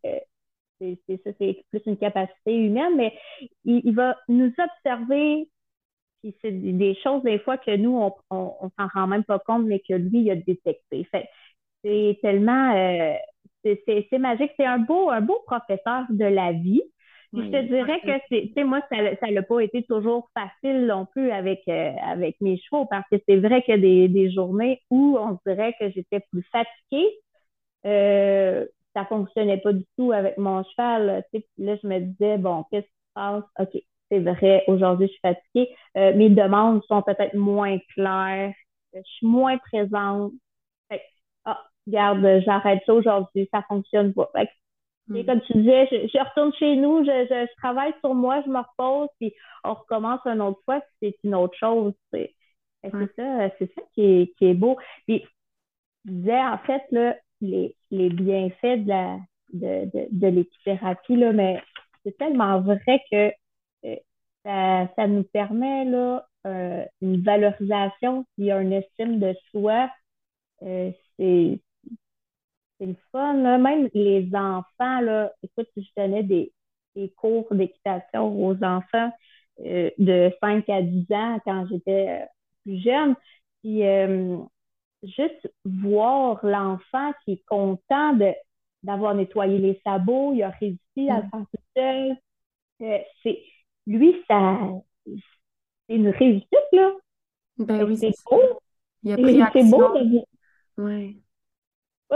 euh, 0.05 0.21
c'est 0.81 0.99
ça, 1.25 1.31
c'est 1.39 1.65
plus 1.71 1.83
une 1.87 1.97
capacité 1.97 2.55
humaine, 2.55 2.97
mais 2.97 3.19
il, 3.65 3.95
va 3.95 4.17
nous 4.29 4.53
observer, 4.59 5.49
puis 6.23 6.37
c'est 6.43 6.53
des 6.53 6.95
choses 7.03 7.23
des 7.23 7.39
fois 7.41 7.59
que 7.59 7.77
nous, 7.77 7.97
on, 7.99 8.15
on, 8.31 8.71
s'en 8.79 8.89
rend 8.95 9.07
même 9.07 9.25
pas 9.25 9.39
compte, 9.41 9.67
mais 9.67 9.81
que 9.81 9.95
lui, 9.95 10.21
il 10.23 10.31
a 10.31 10.37
détecté. 10.37 11.05
Fait 11.05 11.29
c'est 11.85 12.19
tellement, 12.23 12.75
euh, 12.77 13.15
c'est 13.87 14.19
magique. 14.19 14.53
C'est 14.57 14.67
un 14.67 14.79
beau, 14.79 15.11
un 15.11 15.21
beau 15.21 15.39
professeur 15.47 16.05
de 16.11 16.25
la 16.25 16.53
vie. 16.53 16.83
je 17.37 17.43
te 17.43 17.63
dirais 17.63 18.01
que 18.07 18.13
c'est, 18.31 18.43
tu 18.49 18.53
sais, 18.55 18.65
moi, 18.65 18.81
ça 18.91 19.31
n'a 19.31 19.43
pas 19.43 19.61
été 19.61 19.83
toujours 19.85 20.31
facile 20.35 20.87
non 20.87 21.07
plus 21.07 21.31
avec, 21.31 21.63
euh, 21.69 21.93
avec 22.03 22.37
mes 22.41 22.59
chevaux 22.59 22.87
parce 22.87 23.07
que 23.11 23.17
c'est 23.29 23.37
vrai 23.37 23.63
que 23.63 23.77
des, 23.77 24.09
des 24.09 24.33
journées 24.33 24.81
où 24.91 25.19
on 25.19 25.39
dirait 25.47 25.75
que 25.81 25.91
j'étais 25.91 26.21
plus 26.33 26.45
fatiguée. 26.53 27.11
Euh, 27.87 28.67
ça 28.95 29.05
fonctionnait 29.07 29.59
pas 29.59 29.73
du 29.73 29.85
tout 29.97 30.13
avec 30.13 30.39
mon 30.39 30.65
cheval. 30.65 31.25
Là, 31.59 31.77
je 31.83 31.87
me 31.87 32.01
disais, 32.01 32.39
bon, 32.39 32.65
qu'est-ce 32.71 32.87
qui 32.87 32.89
se 32.89 33.15
passe? 33.15 33.45
OK, 33.61 33.83
c'est 34.11 34.21
vrai, 34.21 34.65
aujourd'hui, 34.69 35.09
je 35.09 35.13
suis 35.13 35.21
fatiguée. 35.21 35.77
Euh, 35.97 36.15
mes 36.15 36.31
demandes 36.31 36.83
sont 36.89 37.03
peut-être 37.03 37.35
moins 37.35 37.79
claires. 37.95 38.53
Je 38.95 39.01
suis 39.05 39.27
moins 39.27 39.59
présente. 39.59 40.33
Ah, 41.95 42.13
regarde, 42.13 42.43
j'arrête 42.45 42.83
ça 42.87 42.95
aujourd'hui, 42.95 43.49
ça 43.53 43.63
fonctionne 43.69 44.13
pas. 44.13 44.31
Hmm. 45.09 45.25
Comme 45.25 45.41
tu 45.43 45.53
disais, 45.55 45.87
je, 45.91 46.19
retourne 46.19 46.53
chez 46.55 46.77
nous, 46.77 47.05
je, 47.05 47.47
travaille 47.59 47.93
sur 48.01 48.15
moi, 48.15 48.43
je 48.45 48.51
me 48.51 48.59
repose, 48.59 49.09
puis 49.21 49.33
on 49.65 49.75
recommence 49.75 50.21
une 50.27 50.41
autre 50.41 50.61
fois, 50.65 50.81
c'est 51.01 51.15
une 51.23 51.35
autre 51.35 51.57
chose. 51.59 51.93
C'est 52.13 52.35
ça, 52.83 53.51
c'est 53.59 53.73
ça 53.75 53.83
qui 53.95 54.03
est, 54.03 54.37
qui 54.37 54.47
est 54.47 54.55
beau. 54.55 54.77
Puis, 55.07 55.25
je 56.05 56.13
disais, 56.13 56.41
en 56.41 56.59
fait, 56.59 56.83
là, 56.91 57.17
les, 57.41 57.77
les 57.91 58.09
bienfaits 58.11 58.85
de 58.85 58.89
la 58.89 59.19
de, 59.53 59.85
de, 59.93 60.09
de 60.11 60.27
l'équithérapie, 60.27 61.17
là, 61.17 61.33
mais 61.33 61.63
c'est 62.05 62.17
tellement 62.19 62.61
vrai 62.61 63.03
que 63.11 63.33
euh, 63.85 63.97
ça, 64.45 64.89
ça, 64.97 65.07
nous 65.07 65.25
permet 65.25 65.85
là, 65.85 66.27
euh, 66.47 66.85
une 67.01 67.23
valorisation 67.23 68.25
puis 68.37 68.51
une 68.51 68.73
estime 68.73 69.19
de 69.19 69.35
soi. 69.51 69.91
Euh, 70.63 70.91
c'est 71.19 71.61
c'est 72.79 72.87
le 72.87 72.97
fun. 73.13 73.35
Là. 73.35 73.59
Même 73.59 73.89
les 73.95 74.29
enfants, 74.35 75.01
là, 75.01 75.33
écoute, 75.43 75.69
je 75.77 75.83
donnais 75.97 76.23
des, 76.23 76.53
des 76.95 77.11
cours 77.11 77.47
d'équitation 77.51 78.47
aux 78.47 78.63
enfants 78.63 79.11
de 79.59 80.31
5 80.41 80.69
à 80.69 80.83
10 80.83 81.07
ans 81.13 81.39
quand 81.45 81.67
j'étais 81.71 82.27
plus 82.65 82.83
jeune. 82.83 83.15
Puis 83.63 83.83
juste 85.03 85.51
voir 85.65 86.45
l'enfant 86.45 87.13
qui 87.25 87.33
est 87.33 87.45
content 87.47 88.15
de, 88.15 88.33
d'avoir 88.83 89.15
nettoyé 89.15 89.59
les 89.59 89.81
sabots, 89.85 90.33
il 90.35 90.43
a 90.43 90.51
réussi 90.51 91.11
à 91.11 91.21
le 91.21 91.27
mm. 91.27 91.31
faire 91.31 91.47
tout 91.53 91.63
seul. 91.77 92.17
Euh, 92.83 92.99
c'est, 93.23 93.43
lui, 93.87 94.15
ça, 94.29 94.59
c'est 95.07 95.95
une 95.95 96.09
réussite, 96.09 96.73
là. 96.73 96.93
Ben 97.59 97.85
oui, 97.85 97.97
c'est 97.97 98.13
beau. 98.31 98.61
Il 99.03 99.13
a 99.13 99.17
pris 99.17 99.43
C'est 99.53 99.71
beau 99.71 99.99
de... 99.99 100.21
Oui. 100.79 101.23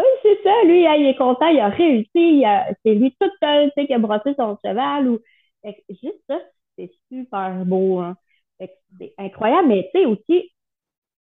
Oui, 0.00 0.06
c'est 0.22 0.42
ça. 0.42 0.64
Lui, 0.64 0.82
il 0.84 1.06
est 1.06 1.16
content, 1.16 1.46
il 1.48 1.60
a 1.60 1.68
réussi. 1.68 2.44
c'est 2.84 2.94
lui 2.94 3.14
tout 3.20 3.30
seul 3.42 3.70
qui 3.74 3.92
a 3.92 3.98
brossé 3.98 4.34
son 4.38 4.56
cheval. 4.64 5.08
Ou... 5.08 5.18
juste 5.90 6.22
ça, 6.28 6.38
c'est 6.78 6.90
super 7.12 7.64
beau. 7.66 7.98
Hein. 8.00 8.16
C'est 8.98 9.14
incroyable. 9.18 9.68
Mais 9.68 9.90
tu 9.94 10.00
sais, 10.00 10.06
aussi, 10.06 10.50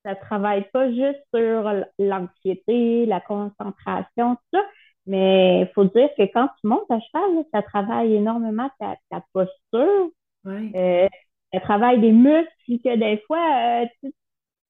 ça 0.04 0.14
travaille 0.14 0.68
pas 0.72 0.90
juste 0.90 1.22
sur 1.34 1.70
l'anxiété, 1.98 3.06
la 3.06 3.20
concentration, 3.20 4.36
tout 4.36 4.58
ça, 4.58 4.64
mais 5.06 5.62
il 5.62 5.68
faut 5.74 5.84
dire 5.84 6.10
que 6.16 6.22
quand 6.32 6.48
tu 6.60 6.66
montes 6.66 6.90
à 6.90 7.00
cheval, 7.00 7.44
ça 7.52 7.62
travaille 7.62 8.14
énormément 8.14 8.70
ta, 8.78 8.96
posture. 9.32 10.10
Euh, 10.46 11.08
ça 11.52 11.60
travaille 11.60 12.00
des 12.00 12.12
muscles 12.12 12.48
que 12.66 12.96
des 12.96 13.22
fois, 13.26 13.82
euh, 13.82 13.86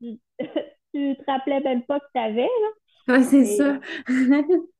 tu, 0.01 0.19
tu, 0.95 1.17
te 1.17 1.31
rappelais 1.31 1.61
même 1.61 1.83
pas 1.85 2.01
que 2.01 2.07
tu 2.15 2.21
avais. 2.21 2.49
Oui, 3.13 3.25
c'est 3.25 3.45
ça. 3.45 3.81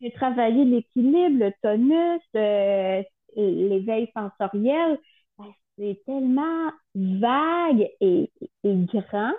J'ai 0.00 0.10
travaillé 0.12 0.64
l'équilibre, 0.64 1.44
le 1.44 1.52
tonus, 1.62 2.22
euh, 2.34 3.02
l'éveil 3.36 4.10
sensoriel. 4.16 4.98
Ben, 5.38 5.52
c'est 5.78 6.02
tellement 6.04 6.72
vague 6.94 7.88
et, 8.00 8.30
et 8.64 8.74
grand 8.92 9.32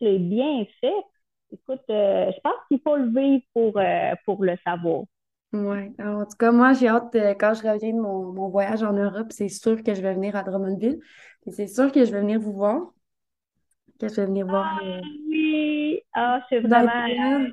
les 0.00 0.18
bienfaits, 0.18 1.04
écoute, 1.52 1.82
euh, 1.90 2.30
je 2.34 2.40
pense 2.42 2.54
qu'il 2.68 2.80
faut 2.80 2.96
le 2.96 3.08
vivre 3.08 3.44
pour, 3.52 3.78
euh, 3.78 4.14
pour 4.24 4.44
le 4.44 4.56
savoir. 4.64 5.04
Oui. 5.52 5.92
En 6.00 6.24
tout 6.24 6.36
cas, 6.38 6.52
moi, 6.52 6.72
j'ai 6.72 6.88
hâte, 6.88 7.14
quand 7.38 7.54
je 7.54 7.66
reviens 7.66 7.92
de 7.92 8.00
mon, 8.00 8.48
voyage 8.48 8.82
en 8.82 8.92
Europe, 8.92 9.28
c'est 9.30 9.48
sûr 9.48 9.82
que 9.82 9.94
je 9.94 10.02
vais 10.02 10.14
venir 10.14 10.36
à 10.36 10.42
Drummondville. 10.42 11.00
C'est 11.48 11.68
sûr 11.68 11.92
que 11.92 12.04
je 12.04 12.12
vais 12.12 12.20
venir 12.20 12.40
vous 12.40 12.52
voir. 12.52 12.92
Que 14.00 14.08
je 14.08 14.16
vais 14.16 14.26
venir 14.26 14.46
voir. 14.46 14.78
Ah, 14.82 15.00
oui! 15.28 16.00
Ah, 16.12 16.40
je 16.50 16.56
suis 16.56 16.66
vraiment. 16.66 17.46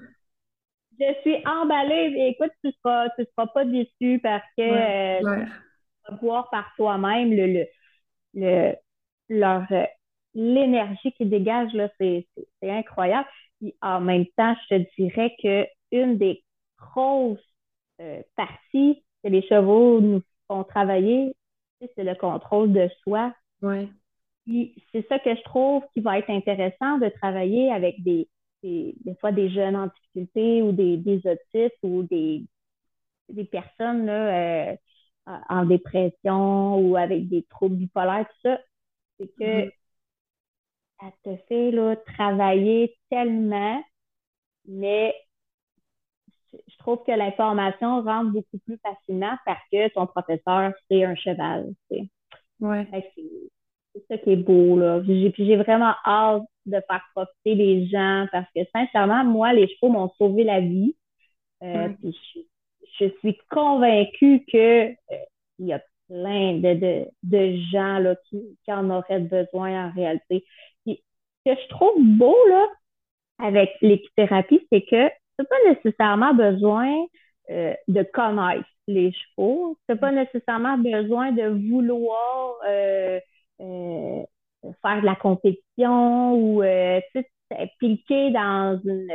Je 0.99 1.21
suis 1.21 1.47
emballée. 1.47 2.29
Écoute, 2.29 2.51
tu 2.61 2.67
ne 2.67 2.71
seras, 2.71 3.09
tu 3.17 3.25
seras 3.25 3.47
pas 3.47 3.65
déçu 3.65 4.19
parce 4.21 4.45
que 4.57 5.19
tu 5.19 5.25
vas 5.25 6.15
voir 6.21 6.49
par 6.49 6.71
toi-même 6.75 7.33
le, 7.33 7.65
le, 8.33 8.75
leur, 9.29 9.65
l'énergie 10.33 11.11
qui 11.13 11.25
dégage, 11.25 11.73
là, 11.73 11.89
c'est, 11.99 12.27
incroyable. 12.61 13.27
Puis 13.59 13.75
en 13.81 14.01
même 14.01 14.25
temps, 14.37 14.55
je 14.69 14.77
te 14.77 15.01
dirais 15.01 15.35
que 15.41 15.65
une 15.91 16.17
des 16.17 16.43
grosses 16.77 17.39
euh, 18.01 18.21
parties 18.35 19.03
que 19.23 19.29
les 19.29 19.41
chevaux 19.43 20.01
nous 20.01 20.21
font 20.47 20.63
travailler, 20.63 21.35
c'est 21.95 22.03
le 22.03 22.15
contrôle 22.15 22.73
de 22.73 22.89
soi. 23.03 23.33
Ouais. 23.61 23.87
Puis 24.45 24.75
c'est 24.91 25.07
ça 25.07 25.19
que 25.19 25.35
je 25.35 25.41
trouve 25.43 25.83
qui 25.93 26.01
va 26.01 26.17
être 26.17 26.29
intéressant 26.29 26.97
de 26.97 27.09
travailler 27.09 27.71
avec 27.71 28.01
des, 28.03 28.27
des, 28.63 29.15
fois 29.19 29.31
des 29.31 29.49
jeunes 29.49 29.75
en 29.75 29.87
difficulté 29.87 30.61
ou 30.61 30.71
des, 30.71 30.97
des 30.97 31.21
autistes 31.25 31.77
ou 31.83 32.03
des, 32.03 32.45
des 33.29 33.45
personnes 33.45 34.05
là, 34.05 34.71
euh, 34.71 34.75
en 35.49 35.65
dépression 35.65 36.77
ou 36.77 36.95
avec 36.97 37.29
des 37.29 37.43
troubles 37.43 37.75
bipolaires, 37.75 38.27
tout 38.27 38.49
ça. 38.49 38.59
C'est 39.19 39.27
que 39.35 39.43
mm-hmm 39.43 39.71
ça 41.03 41.11
te 41.23 41.35
fait 41.47 41.71
là, 41.71 41.95
travailler 41.95 42.95
tellement, 43.09 43.83
mais 44.65 45.13
je 46.51 46.77
trouve 46.77 47.03
que 47.05 47.11
l'information 47.11 48.01
rentre 48.03 48.31
beaucoup 48.31 48.59
plus 48.65 48.77
facilement 48.77 49.35
parce 49.45 49.61
que 49.71 49.91
ton 49.93 50.07
professeur, 50.07 50.73
c'est 50.89 51.03
un 51.03 51.15
cheval. 51.15 51.73
Ouais. 52.59 52.87
C'est 53.93 54.05
ça 54.07 54.17
qui 54.17 54.31
est 54.31 54.35
beau. 54.35 54.77
Là. 54.77 55.01
J'ai, 55.05 55.33
j'ai 55.37 55.55
vraiment 55.55 55.93
hâte 56.05 56.43
de 56.65 56.77
faire 56.87 57.03
profiter 57.13 57.55
les 57.55 57.87
gens 57.87 58.27
parce 58.31 58.47
que 58.55 58.61
sincèrement, 58.73 59.23
moi, 59.23 59.53
les 59.53 59.67
chevaux 59.67 59.91
m'ont 59.91 60.11
sauvé 60.17 60.43
la 60.43 60.59
vie. 60.61 60.95
Euh, 61.61 61.89
je, 62.99 63.05
suis 63.19 63.37
convaincue 63.49 64.43
que 64.51 64.89
euh, 64.89 65.17
il 65.59 65.67
y 65.67 65.73
a 65.73 65.81
plein 66.07 66.55
de, 66.55 66.73
de, 66.73 67.05
de 67.23 67.57
gens 67.71 67.99
là, 67.99 68.15
qui, 68.29 68.57
qui 68.63 68.73
en 68.73 68.89
auraient 68.89 69.19
besoin 69.19 69.87
en 69.87 69.91
réalité 69.91 70.45
que 71.45 71.51
je 71.55 71.67
trouve 71.69 71.95
beau 71.99 72.37
là, 72.49 72.65
avec 73.39 73.71
l'équithérapie, 73.81 74.65
c'est 74.71 74.81
que 74.81 75.07
tu 75.07 75.39
n'as 75.39 75.45
pas 75.45 75.73
nécessairement 75.73 76.33
besoin 76.33 76.91
euh, 77.49 77.73
de 77.87 78.03
connaître 78.03 78.67
les 78.87 79.11
chevaux. 79.11 79.77
Tu 79.87 79.93
n'as 79.93 79.99
pas 79.99 80.11
nécessairement 80.11 80.77
besoin 80.77 81.31
de 81.31 81.47
vouloir 81.69 82.55
euh, 82.67 83.19
euh, 83.61 84.23
faire 84.81 85.01
de 85.01 85.05
la 85.05 85.15
compétition 85.15 86.35
ou 86.35 86.63
t'impliquer 87.49 88.31
dans 88.31 88.79
une, 88.83 89.11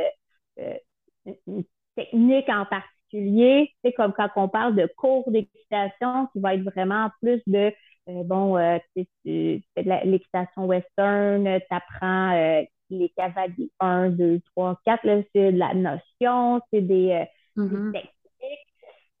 une, 1.47 1.63
technique 1.95 2.49
en 2.49 2.65
particulier. 2.65 3.73
C'est 3.83 3.93
comme 3.93 4.13
quand 4.13 4.29
on 4.35 4.47
parle 4.47 4.75
de 4.75 4.89
cours 4.97 5.29
d'équitation 5.31 6.27
qui 6.31 6.39
va 6.39 6.55
être 6.55 6.63
vraiment 6.63 7.09
plus 7.21 7.41
de 7.47 7.73
euh, 8.09 8.23
bon, 8.23 8.57
euh, 8.57 8.77
tu, 8.95 9.05
fais 9.23 9.83
de 9.83 10.09
l'équitation 10.09 10.65
western, 10.65 11.43
tu 11.43 11.65
apprends 11.69 12.33
euh, 12.33 12.63
les 12.89 13.09
cavaliers 13.09 13.71
1, 13.79 14.09
2, 14.09 14.41
3, 14.55 14.79
4, 14.85 15.23
c'est 15.33 15.51
de 15.51 15.57
la 15.57 15.73
notion, 15.73 16.61
c'est 16.71 16.81
des, 16.81 17.25
mm-hmm. 17.55 17.91
techniques. 17.91 18.13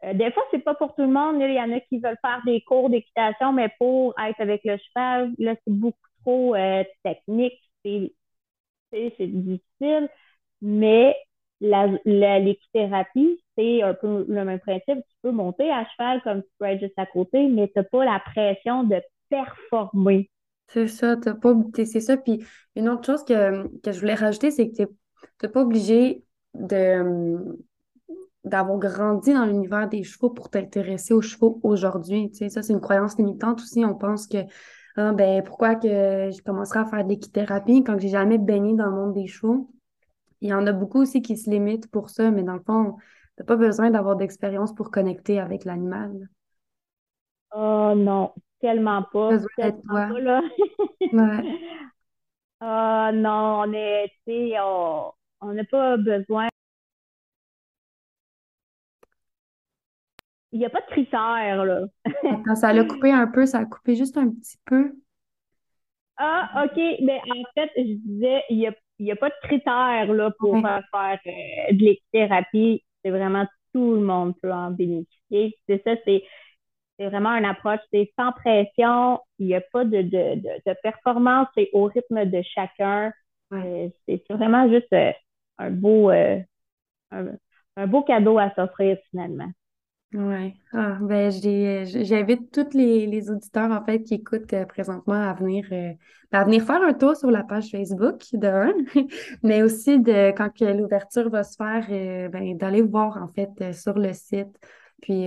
Euh, 0.03 0.13
des 0.13 0.31
fois, 0.31 0.43
c'est 0.51 0.59
pas 0.59 0.75
pour 0.75 0.95
tout 0.95 1.01
le 1.01 1.09
monde. 1.09 1.37
Il 1.41 1.53
y 1.53 1.59
en 1.59 1.71
a 1.71 1.79
qui 1.81 1.99
veulent 1.99 2.17
faire 2.21 2.41
des 2.45 2.61
cours 2.61 2.89
d'équitation, 2.89 3.51
mais 3.53 3.69
pour 3.77 4.13
être 4.19 4.39
avec 4.39 4.61
le 4.63 4.77
cheval, 4.77 5.31
là, 5.37 5.55
c'est 5.65 5.73
beaucoup 5.73 5.97
trop 6.23 6.55
euh, 6.55 6.83
technique. 7.03 7.59
C'est 7.83 9.27
difficile. 9.27 10.09
Mais 10.61 11.15
l'équithérapie, 12.05 13.43
c'est 13.57 13.81
un 13.81 13.93
peu 13.93 14.25
le 14.27 14.45
même 14.45 14.59
principe. 14.59 14.99
Tu 14.99 15.15
peux 15.21 15.31
monter 15.31 15.69
à 15.69 15.85
cheval 15.85 16.21
comme 16.23 16.43
tu 16.43 16.49
peux 16.59 16.65
être 16.65 16.79
juste 16.79 16.97
à 16.97 17.05
côté, 17.05 17.47
mais 17.47 17.67
tu 17.67 17.73
n'as 17.77 17.83
pas 17.83 18.05
la 18.05 18.19
pression 18.19 18.83
de 18.83 19.01
performer. 19.29 20.29
C'est 20.67 20.87
ça, 20.87 21.17
t'as 21.17 21.33
pas. 21.33 21.53
C'est 21.73 21.99
ça. 21.99 22.17
Puis 22.17 22.43
une 22.75 22.89
autre 22.89 23.05
chose 23.05 23.23
que, 23.25 23.67
que 23.79 23.91
je 23.91 23.99
voulais 23.99 24.15
rajouter, 24.15 24.51
c'est 24.51 24.69
que 24.69 24.75
tu 24.75 24.87
n'es 25.43 25.49
pas 25.49 25.61
obligé 25.61 26.23
de 26.53 27.57
d'avoir 28.43 28.79
grandi 28.79 29.33
dans 29.33 29.45
l'univers 29.45 29.89
des 29.89 30.03
chevaux 30.03 30.29
pour 30.29 30.49
t'intéresser 30.49 31.13
aux 31.13 31.21
chevaux 31.21 31.59
aujourd'hui. 31.63 32.29
Tu 32.31 32.37
sais, 32.37 32.49
ça, 32.49 32.61
c'est 32.61 32.73
une 32.73 32.81
croyance 32.81 33.17
limitante 33.17 33.61
aussi. 33.61 33.83
On 33.85 33.95
pense 33.95 34.27
que 34.27 34.37
ah, 34.97 35.13
ben, 35.13 35.43
pourquoi 35.43 35.75
que 35.75 35.87
je 35.87 36.41
commencerai 36.43 36.79
à 36.79 36.85
faire 36.85 37.03
de 37.03 37.09
l'équithérapie 37.09 37.83
quand 37.83 37.99
j'ai 37.99 38.09
jamais 38.09 38.37
baigné 38.37 38.75
dans 38.75 38.87
le 38.87 38.95
monde 38.95 39.13
des 39.13 39.27
chevaux? 39.27 39.69
Il 40.41 40.49
y 40.49 40.53
en 40.53 40.65
a 40.67 40.71
beaucoup 40.71 41.01
aussi 41.01 41.21
qui 41.21 41.37
se 41.37 41.49
limitent 41.49 41.91
pour 41.91 42.09
ça, 42.09 42.31
mais 42.31 42.43
dans 42.43 42.53
le 42.53 42.61
fond, 42.61 42.95
t'as 43.35 43.43
pas 43.43 43.55
besoin 43.55 43.91
d'avoir 43.91 44.15
d'expérience 44.15 44.73
pour 44.73 44.89
connecter 44.89 45.39
avec 45.39 45.65
l'animal. 45.65 46.29
Oh 47.53 47.93
non, 47.95 48.33
tellement 48.61 49.03
pas. 49.03 49.37
Tellement 49.57 49.79
pas 49.87 50.19
là. 50.19 50.41
ouais. 51.13 51.59
Oh 52.61 53.09
non, 53.13 53.63
on 53.65 53.73
est, 53.73 54.11
on 55.41 55.53
n'a 55.53 55.63
pas 55.65 55.97
besoin 55.97 56.49
il 60.51 60.59
n'y 60.59 60.65
a 60.65 60.69
pas 60.69 60.81
de 60.81 60.87
critères, 60.87 61.63
là. 61.63 61.81
Quand 62.45 62.55
ça 62.55 62.73
l'a 62.73 62.83
coupé 62.83 63.11
un 63.11 63.27
peu, 63.27 63.45
ça 63.45 63.59
a 63.59 63.65
coupé 63.65 63.95
juste 63.95 64.17
un 64.17 64.29
petit 64.29 64.57
peu. 64.65 64.93
Ah, 66.17 66.65
OK. 66.65 66.77
Mais 67.01 67.21
en 67.29 67.43
fait, 67.53 67.71
je 67.77 67.93
disais, 67.93 68.43
il 68.49 68.57
n'y 68.57 68.67
a, 68.67 68.73
y 68.99 69.11
a 69.11 69.15
pas 69.15 69.29
de 69.29 69.35
critères 69.43 70.11
là, 70.11 70.31
pour 70.39 70.59
faire 70.59 71.19
euh, 71.25 71.73
de 71.73 71.83
l'équithérapie. 71.83 72.83
C'est 73.03 73.11
vraiment 73.11 73.45
tout 73.73 73.93
le 73.93 74.01
monde 74.01 74.33
peut 74.41 74.51
en 74.51 74.71
bénéficier. 74.71 75.55
C'est 75.67 75.81
ça, 75.83 75.95
c'est 76.05 76.23
vraiment 76.99 77.33
une 77.35 77.45
approche, 77.45 77.79
c'est 77.93 78.11
sans 78.19 78.33
pression, 78.33 79.21
il 79.37 79.47
n'y 79.47 79.55
a 79.55 79.61
pas 79.61 79.85
de, 79.85 80.01
de, 80.01 80.35
de, 80.35 80.75
performance, 80.83 81.47
c'est 81.55 81.69
au 81.71 81.85
rythme 81.85 82.25
de 82.25 82.41
chacun. 82.41 83.13
Euh, 83.53 83.87
c'est 84.05 84.21
vraiment 84.29 84.69
juste 84.69 84.91
euh, 84.91 85.13
un 85.59 85.71
beau 85.71 86.09
un, 86.09 86.43
un 87.77 87.87
beau 87.87 88.03
cadeau 88.03 88.37
à 88.37 88.53
s'offrir 88.53 88.97
finalement. 89.11 89.49
Ouais. 90.13 90.55
Ah, 90.73 90.97
ben, 90.99 91.29
j'invite 91.31 92.51
tous 92.51 92.75
les, 92.75 93.05
les 93.05 93.29
auditeurs, 93.29 93.69
en 93.69 93.85
fait, 93.85 94.01
qui 94.01 94.15
écoutent 94.15 94.51
euh, 94.53 94.65
présentement 94.65 95.13
à 95.13 95.33
venir, 95.35 95.67
euh, 95.71 95.93
à 96.31 96.43
venir 96.45 96.63
faire 96.63 96.81
un 96.81 96.93
tour 96.95 97.15
sur 97.15 97.29
la 97.29 97.43
page 97.43 97.69
Facebook 97.69 98.23
de 98.33 98.47
un, 98.47 98.73
mais 99.43 99.61
aussi 99.61 99.99
de, 99.99 100.31
quand 100.31 100.49
l'ouverture 100.61 101.29
va 101.29 101.43
se 101.43 101.55
faire, 101.55 101.85
euh, 101.91 102.27
ben, 102.29 102.57
d'aller 102.57 102.81
voir, 102.81 103.17
en 103.21 103.27
fait, 103.27 103.71
sur 103.71 103.99
le 103.99 104.13
site. 104.13 104.47
Puis, 105.03 105.25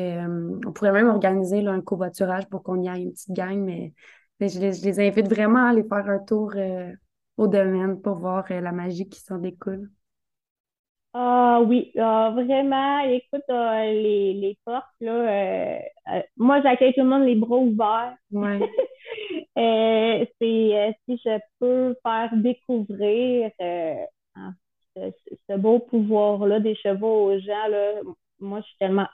on 0.67 0.73
pourrait 0.73 0.93
même 0.93 1.09
organiser 1.09 1.67
un 1.67 1.81
covoiturage 1.81 2.47
pour 2.51 2.63
qu'on 2.63 2.83
y 2.83 2.89
aille 2.89 3.05
une 3.05 3.13
petite 3.13 3.33
gang, 3.33 3.59
mais, 3.59 3.95
je 4.41 4.59
les 4.59 5.01
invite 5.01 5.29
vraiment 5.29 5.65
à 5.65 5.71
aller 5.71 5.85
faire 5.85 6.09
un 6.09 6.19
tour 6.19 6.53
au 7.37 7.47
domaine 7.47 8.01
pour 8.03 8.17
voir 8.19 8.45
la 8.51 8.73
magie 8.73 9.09
qui 9.09 9.21
s'en 9.21 9.39
découle. 9.39 9.89
Ah 11.15 11.61
oui, 11.67 11.93
ah, 11.99 12.31
vraiment, 12.35 13.01
écoute, 13.01 13.43
euh, 13.51 13.83
les, 13.93 14.33
les 14.33 14.59
portes, 14.65 14.87
là, 15.01 15.13
euh, 15.13 15.79
euh, 16.09 16.23
moi, 16.39 16.63
j'accueille 16.63 16.95
tout 16.95 17.03
le 17.03 17.07
monde 17.07 17.25
les 17.25 17.35
bras 17.35 17.59
ouverts. 17.59 18.17
Ouais. 18.31 18.61
c'est 20.41 20.97
si 21.07 21.21
je 21.23 21.39
peux 21.59 21.95
faire 22.03 22.31
découvrir 22.35 23.51
ce, 23.61 25.57
beau 25.57 25.81
pouvoir-là 25.81 26.61
des 26.61 26.75
chevaux 26.77 27.31
aux 27.31 27.39
gens, 27.39 27.69
là, 27.69 28.01
moi, 28.41 28.61
je 28.61 28.67
suis 28.67 28.77
tellement, 28.79 29.09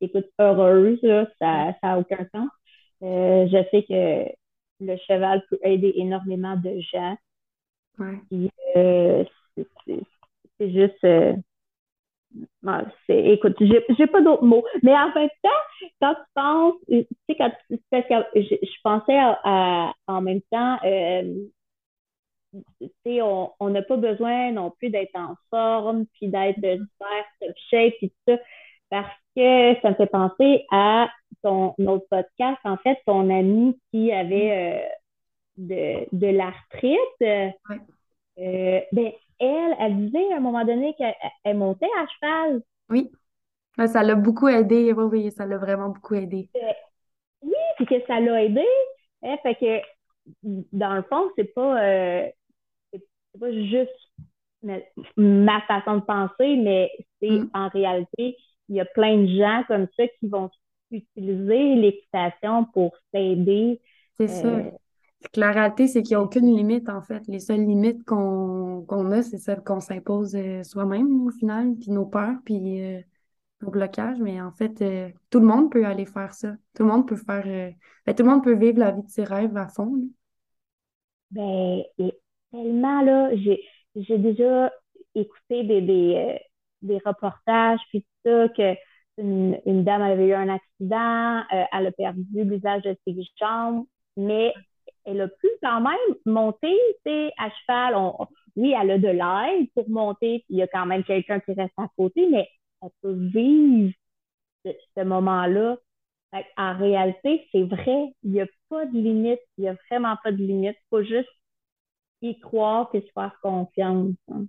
écoute, 0.00 0.26
heureuse, 0.38 1.02
là, 1.02 1.26
ça 1.40 1.74
n'a 1.82 1.98
aucun 1.98 2.28
sens. 2.32 2.48
je 3.00 3.64
sais 3.72 3.82
que 3.82 4.32
le 4.84 4.96
cheval 4.98 5.42
peut 5.50 5.58
aider 5.64 5.94
énormément 5.96 6.56
de 6.56 6.78
gens. 6.92 7.16
Ouais 7.98 8.18
c'est 9.86 10.03
juste. 10.60 11.04
Euh, 11.04 11.34
écoute, 13.08 13.56
j'ai 13.60 14.06
pas 14.06 14.20
d'autres 14.20 14.44
mots. 14.44 14.64
Mais 14.82 14.94
en 14.94 15.12
fait, 15.12 15.30
quand 16.00 16.14
tu 16.14 16.30
penses, 16.34 16.74
tu 16.88 17.06
sais, 17.28 17.36
quand 17.36 17.52
parce 17.90 18.06
que 18.08 18.40
je, 18.40 18.82
pensais 18.82 19.18
en 20.06 20.20
même 20.20 20.40
temps, 20.50 20.78
euh, 20.84 21.46
tu 22.80 22.90
sais, 23.04 23.20
on 23.22 23.70
n'a 23.70 23.82
pas 23.82 23.96
besoin 23.96 24.52
non 24.52 24.70
plus 24.70 24.90
d'être 24.90 25.14
en 25.14 25.34
forme, 25.50 26.06
puis 26.14 26.28
d'être 26.28 26.56
super 26.56 27.24
top 27.40 27.54
shape, 27.70 27.94
puis 27.98 28.10
tout 28.10 28.32
ça, 28.34 28.38
parce 28.90 29.14
que 29.36 29.80
ça 29.82 29.90
me 29.90 29.94
fait 29.94 30.06
penser 30.06 30.64
à 30.70 31.08
ton 31.42 31.74
autre 31.78 32.06
podcast, 32.10 32.58
en 32.64 32.76
fait, 32.78 32.98
ton 33.06 33.28
ami 33.30 33.78
qui 33.90 34.12
avait 34.12 34.78
euh, 34.78 34.88
de, 35.58 36.06
de 36.12 36.26
l'arthrite. 36.28 36.98
Euh, 38.38 38.80
ben, 38.92 39.12
elle, 39.44 39.76
elle 39.80 39.96
disait 40.06 40.32
à 40.32 40.36
un 40.36 40.40
moment 40.40 40.64
donné 40.64 40.94
qu'elle 40.94 41.56
montait 41.56 41.90
à 41.98 42.06
cheval. 42.06 42.62
Oui. 42.90 43.10
Ça 43.86 44.02
l'a 44.02 44.14
beaucoup 44.14 44.48
aidé. 44.48 44.92
Oui, 44.92 45.30
ça 45.32 45.46
l'a 45.46 45.58
vraiment 45.58 45.88
beaucoup 45.88 46.14
aidé. 46.14 46.48
Euh, 46.56 46.72
oui, 47.42 47.52
puis 47.76 47.86
que 47.86 48.06
ça 48.06 48.20
l'a 48.20 48.44
aidé. 48.44 48.64
Hein, 49.22 49.36
fait 49.42 49.54
que, 49.56 49.80
dans 50.72 50.94
le 50.94 51.02
fond, 51.02 51.30
c'est 51.36 51.52
pas, 51.52 51.82
euh, 51.82 52.28
pas 53.40 53.52
juste 53.52 53.90
ma 55.16 55.60
façon 55.62 55.96
de 55.96 56.04
penser, 56.04 56.56
mais 56.56 56.90
c'est 57.20 57.30
mm. 57.30 57.50
en 57.52 57.68
réalité, 57.68 58.36
il 58.68 58.76
y 58.76 58.80
a 58.80 58.84
plein 58.84 59.18
de 59.18 59.26
gens 59.26 59.64
comme 59.66 59.88
ça 59.96 60.06
qui 60.20 60.28
vont 60.28 60.50
utiliser 60.90 61.74
l'équitation 61.74 62.64
pour 62.66 62.96
s'aider. 63.12 63.80
C'est 64.16 64.28
ça. 64.28 64.48
Euh, 65.24 65.28
la 65.36 65.52
réalité, 65.52 65.86
c'est 65.88 66.02
qu'il 66.02 66.16
n'y 66.16 66.22
a 66.22 66.22
aucune 66.22 66.54
limite, 66.54 66.88
en 66.88 67.02
fait. 67.02 67.22
Les 67.28 67.40
seules 67.40 67.64
limites 67.64 68.04
qu'on 68.04 69.10
a, 69.10 69.22
c'est 69.22 69.38
celles 69.38 69.62
qu'on 69.62 69.80
s'impose 69.80 70.34
euh, 70.36 70.62
soi-même, 70.62 71.26
au 71.26 71.30
final, 71.30 71.74
puis 71.80 71.90
nos 71.90 72.06
peurs, 72.06 72.36
puis 72.44 72.82
euh, 72.82 73.00
nos 73.60 73.70
blocages. 73.70 74.18
Mais 74.20 74.40
en 74.40 74.52
fait, 74.52 74.80
euh, 74.82 75.08
tout 75.30 75.40
le 75.40 75.46
monde 75.46 75.70
peut 75.70 75.84
aller 75.86 76.06
faire 76.06 76.32
ça. 76.34 76.52
Tout 76.74 76.84
le 76.84 76.88
monde 76.88 77.08
peut 77.08 77.16
faire. 77.16 77.44
Ben, 78.06 78.14
tout 78.14 78.22
le 78.22 78.30
monde 78.30 78.44
peut 78.44 78.54
vivre 78.54 78.78
la 78.78 78.92
vie 78.92 79.02
de 79.02 79.10
ses 79.10 79.24
rêves 79.24 79.56
à 79.56 79.68
fond. 79.68 79.92
Ben, 81.30 81.82
tellement, 82.52 83.02
là, 83.02 83.30
j'ai 83.34 84.18
déjà 84.18 84.72
écouté 85.14 85.64
des, 85.64 85.80
des, 85.80 86.38
des, 86.82 86.98
reportages, 87.04 87.80
puis 87.88 88.02
tout 88.02 88.30
ça, 88.30 88.48
que 88.48 88.74
une, 89.16 89.60
une, 89.64 89.84
dame 89.84 90.02
avait 90.02 90.28
eu 90.28 90.34
un 90.34 90.48
accident, 90.48 91.42
elle 91.50 91.86
a 91.86 91.92
perdu 91.92 92.24
l'usage 92.32 92.82
de 92.82 92.96
ses 93.06 93.16
jambes, 93.40 93.84
mais 94.16 94.52
elle 95.04 95.20
a 95.20 95.28
pu 95.28 95.48
quand 95.62 95.80
même 95.80 96.16
monter 96.24 96.76
à 97.38 97.50
cheval. 97.50 97.94
oui, 98.56 98.74
elle 98.80 98.90
a 98.90 98.98
de 98.98 99.08
l'aide 99.08 99.68
pour 99.74 99.88
monter, 99.88 100.44
il 100.48 100.56
y 100.56 100.62
a 100.62 100.66
quand 100.66 100.86
même 100.86 101.04
quelqu'un 101.04 101.40
qui 101.40 101.52
reste 101.52 101.74
à 101.76 101.88
côté, 101.96 102.28
mais 102.30 102.48
elle 102.82 102.90
peut 103.02 103.12
vivre 103.12 103.92
ce, 104.64 105.04
moment-là. 105.04 105.76
En 106.56 106.76
réalité, 106.76 107.46
c'est 107.52 107.62
vrai, 107.62 108.12
il 108.24 108.32
n'y 108.32 108.40
a 108.40 108.46
pas 108.68 108.86
de 108.86 108.96
limite, 108.96 109.40
il 109.56 109.62
n'y 109.62 109.68
a 109.68 109.76
vraiment 109.88 110.16
pas 110.22 110.32
de 110.32 110.38
limite. 110.38 110.76
Il 110.76 110.88
faut 110.90 111.02
juste 111.02 111.28
y 112.22 112.38
croire 112.40 112.90
et 112.92 113.02
se 113.02 113.12
faire 113.12 113.38
confiance. 113.40 114.14
Hein. 114.32 114.46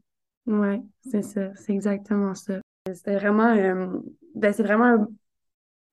Oui, 0.48 0.82
c'est 1.02 1.22
ça, 1.22 1.54
c'est 1.56 1.74
exactement 1.74 2.34
ça. 2.34 2.60
C'est 2.92 3.16
vraiment, 3.16 3.56
euh, 3.56 4.00
ben, 4.34 4.54
c'est 4.54 4.64
vraiment 4.64 5.08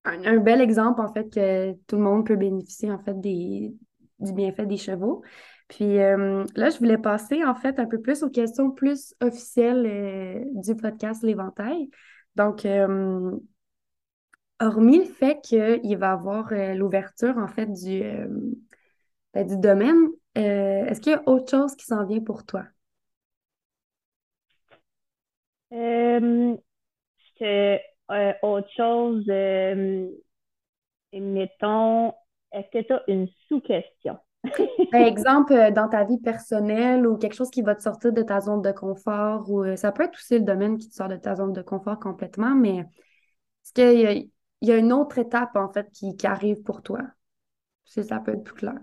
un, 0.04 0.24
un, 0.24 0.36
bel 0.38 0.60
exemple, 0.60 1.00
en 1.00 1.12
fait, 1.12 1.28
que 1.30 1.72
tout 1.86 1.96
le 1.96 2.02
monde 2.02 2.26
peut 2.26 2.36
bénéficier, 2.36 2.90
en 2.90 2.98
fait, 2.98 3.18
des, 3.20 3.74
du 4.22 4.32
bienfait 4.32 4.66
des 4.66 4.76
chevaux. 4.76 5.22
Puis 5.68 6.00
euh, 6.00 6.44
là, 6.54 6.68
je 6.68 6.78
voulais 6.78 6.98
passer 6.98 7.44
en 7.44 7.54
fait 7.54 7.78
un 7.78 7.86
peu 7.86 8.00
plus 8.00 8.22
aux 8.22 8.30
questions 8.30 8.70
plus 8.70 9.14
officielles 9.22 9.86
euh, 9.86 10.44
du 10.60 10.76
podcast 10.76 11.22
L'Éventail. 11.22 11.88
Donc, 12.36 12.66
euh, 12.66 13.30
hormis 14.60 14.98
le 14.98 15.12
fait 15.12 15.40
qu'il 15.42 15.96
va 15.98 16.06
y 16.06 16.10
avoir 16.10 16.52
l'ouverture 16.74 17.38
en 17.38 17.48
fait 17.48 17.66
du, 17.66 18.02
ben, 19.34 19.46
du 19.46 19.56
domaine, 19.56 20.08
est-ce 20.34 21.00
qu'il 21.00 21.12
y 21.12 21.14
a 21.14 21.22
autre 21.26 21.50
chose 21.50 21.74
qui 21.74 21.86
s'en 21.86 22.04
vient 22.04 22.20
pour 22.20 22.44
toi? 22.44 22.64
autre 28.42 28.68
chose, 28.76 29.26
mettons, 31.12 32.12
est-ce 32.52 32.78
que 32.78 32.86
tu 32.86 32.92
as 32.92 33.02
une 33.08 33.28
sous-question? 33.48 34.18
Par 34.90 35.00
exemple, 35.06 35.52
euh, 35.52 35.70
dans 35.70 35.88
ta 35.88 36.04
vie 36.04 36.18
personnelle 36.18 37.06
ou 37.06 37.16
quelque 37.16 37.34
chose 37.34 37.50
qui 37.50 37.62
va 37.62 37.74
te 37.74 37.82
sortir 37.82 38.12
de 38.12 38.22
ta 38.22 38.40
zone 38.40 38.62
de 38.62 38.72
confort, 38.72 39.50
ou 39.50 39.64
euh, 39.64 39.76
ça 39.76 39.92
peut 39.92 40.04
être 40.04 40.14
aussi 40.14 40.34
le 40.34 40.44
domaine 40.44 40.78
qui 40.78 40.88
te 40.88 40.94
sort 40.94 41.08
de 41.08 41.16
ta 41.16 41.36
zone 41.36 41.52
de 41.52 41.62
confort 41.62 41.98
complètement, 41.98 42.54
mais 42.54 42.78
est-ce 42.78 43.72
qu'il 43.72 44.00
y, 44.00 44.30
il 44.62 44.68
y 44.68 44.72
a 44.72 44.76
une 44.76 44.92
autre 44.92 45.18
étape, 45.18 45.56
en 45.56 45.72
fait, 45.72 45.90
qui, 45.92 46.16
qui 46.16 46.26
arrive 46.26 46.62
pour 46.62 46.82
toi? 46.82 47.00
Si 47.84 48.02
ça 48.04 48.20
peut 48.20 48.32
être 48.32 48.44
plus 48.44 48.54
clair. 48.54 48.78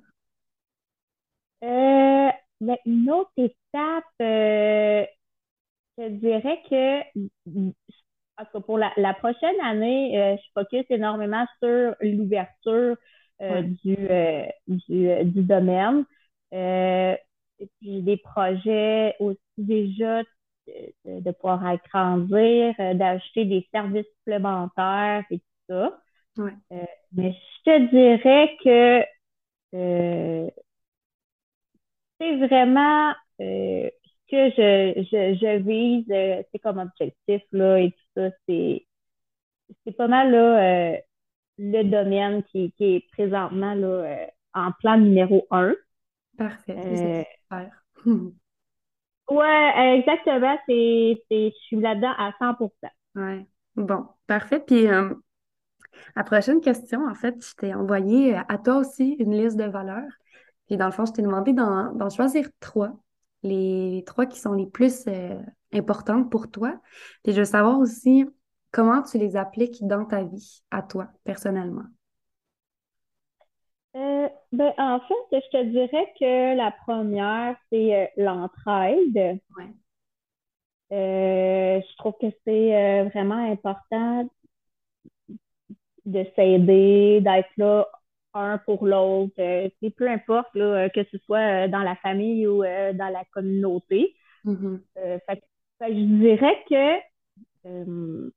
Euh, 1.63 2.29
ben, 2.61 2.77
une 2.85 3.11
autre 3.11 3.31
étape, 3.37 4.03
euh, 4.21 5.05
je 5.97 6.07
dirais 6.09 6.61
que 6.69 7.03
pour 8.65 8.77
la, 8.77 8.91
la 8.97 9.13
prochaine 9.13 9.59
année, 9.63 10.17
euh, 10.19 10.37
je 10.37 10.61
focus 10.61 10.85
énormément 10.89 11.45
sur 11.61 11.95
l'ouverture 12.01 12.95
euh, 13.41 13.61
du, 13.61 13.95
euh, 14.09 14.45
du, 14.67 15.25
du, 15.25 15.43
domaine. 15.43 16.05
et 16.51 17.17
puis 17.79 18.01
des 18.01 18.17
projets 18.17 19.15
aussi 19.19 19.39
déjà 19.57 20.23
de, 20.67 21.19
de 21.21 21.31
pouvoir 21.31 21.65
agrandir, 21.65 22.73
d'acheter 22.95 23.45
des 23.45 23.67
services 23.73 24.07
supplémentaires 24.19 25.23
et 25.31 25.39
tout 25.39 25.45
ça. 25.69 25.99
Ouais. 26.37 26.53
mais 27.11 27.33
je 27.33 27.71
te 27.71 27.89
dirais 27.89 28.57
que 28.63 29.03
c'est 32.19 32.35
vraiment 32.47 33.13
euh, 33.41 33.89
ce 34.03 34.31
que 34.31 34.49
je, 34.55 35.03
je, 35.03 35.37
je 35.39 35.57
vise, 35.63 36.05
euh, 36.11 36.43
c'est 36.51 36.59
comme 36.59 36.79
objectif, 36.79 37.41
là, 37.51 37.79
et 37.79 37.91
tout 37.91 37.97
ça, 38.15 38.29
c'est, 38.47 38.85
c'est 39.85 39.95
pas 39.95 40.07
mal, 40.07 40.31
là, 40.31 40.93
euh, 40.93 40.97
le 41.59 41.83
domaine 41.83 42.41
qui, 42.43 42.71
qui 42.71 42.95
est 42.95 43.05
présentement, 43.11 43.75
là, 43.75 44.27
en 44.53 44.71
plan 44.71 44.97
numéro 44.97 45.45
un. 45.51 45.75
Parfait, 46.37 46.77
c'est 46.81 47.27
super. 47.43 47.83
ouais, 49.29 49.97
exactement, 49.99 50.57
c'est, 50.67 51.17
je 51.29 51.51
suis 51.65 51.79
là-dedans 51.79 52.13
à 52.17 52.31
100%. 52.39 52.71
Ouais, 53.15 53.45
bon, 53.75 54.07
parfait. 54.25 54.59
Puis, 54.65 54.87
la 56.15 56.23
prochaine 56.23 56.61
question, 56.61 57.05
en 57.07 57.13
fait, 57.13 57.35
je 57.45 57.55
t'ai 57.55 57.73
envoyé 57.73 58.35
à 58.35 58.57
toi 58.57 58.77
aussi 58.77 59.15
une 59.19 59.35
liste 59.35 59.57
de 59.57 59.65
valeurs. 59.65 60.11
Puis 60.67 60.77
dans 60.77 60.85
le 60.85 60.91
fond, 60.91 61.05
je 61.05 61.13
t'ai 61.13 61.21
demandé 61.21 61.53
d'en 61.53 62.09
choisir 62.09 62.47
trois, 62.59 62.91
les 63.43 64.03
trois 64.05 64.25
qui 64.25 64.39
sont 64.39 64.53
les 64.53 64.67
plus 64.67 65.05
euh, 65.07 65.39
importantes 65.73 66.29
pour 66.29 66.49
toi. 66.51 66.79
Puis 67.23 67.33
je 67.33 67.39
veux 67.39 67.45
savoir 67.45 67.79
aussi 67.79 68.25
comment 68.71 69.03
tu 69.03 69.17
les 69.17 69.35
appliques 69.35 69.85
dans 69.85 70.05
ta 70.05 70.23
vie, 70.23 70.63
à 70.71 70.81
toi, 70.81 71.07
personnellement? 71.23 71.85
Euh, 73.95 74.29
ben, 74.51 74.71
en 74.77 74.99
fait, 74.99 75.41
je 75.41 75.57
te 75.57 75.63
dirais 75.63 76.13
que 76.19 76.55
la 76.55 76.71
première, 76.71 77.55
c'est 77.71 77.95
euh, 77.95 78.05
l'entraide. 78.17 79.39
Ouais. 79.57 79.73
je 80.91 81.97
trouve 81.97 82.13
que 82.21 82.27
c'est 82.45 83.03
vraiment 83.05 83.51
important 83.51 84.29
de 86.05 86.25
s'aider, 86.35 87.21
d'être 87.21 87.49
là 87.57 87.87
un 88.33 88.57
pour 88.59 88.85
l'autre. 88.85 89.33
Euh, 89.39 89.69
peu 89.97 90.09
importe 90.09 90.53
là, 90.55 90.85
euh, 90.85 90.89
que 90.89 91.03
ce 91.11 91.17
soit 91.19 91.65
euh, 91.65 91.67
dans 91.67 91.79
la 91.79 91.95
famille 91.97 92.47
ou 92.47 92.63
dans 92.63 93.11
la 93.11 93.23
communauté. 93.33 94.15
Mm-hmm. 94.45 94.79
je 95.81 96.19
dirais 96.21 96.63
que 96.69 98.29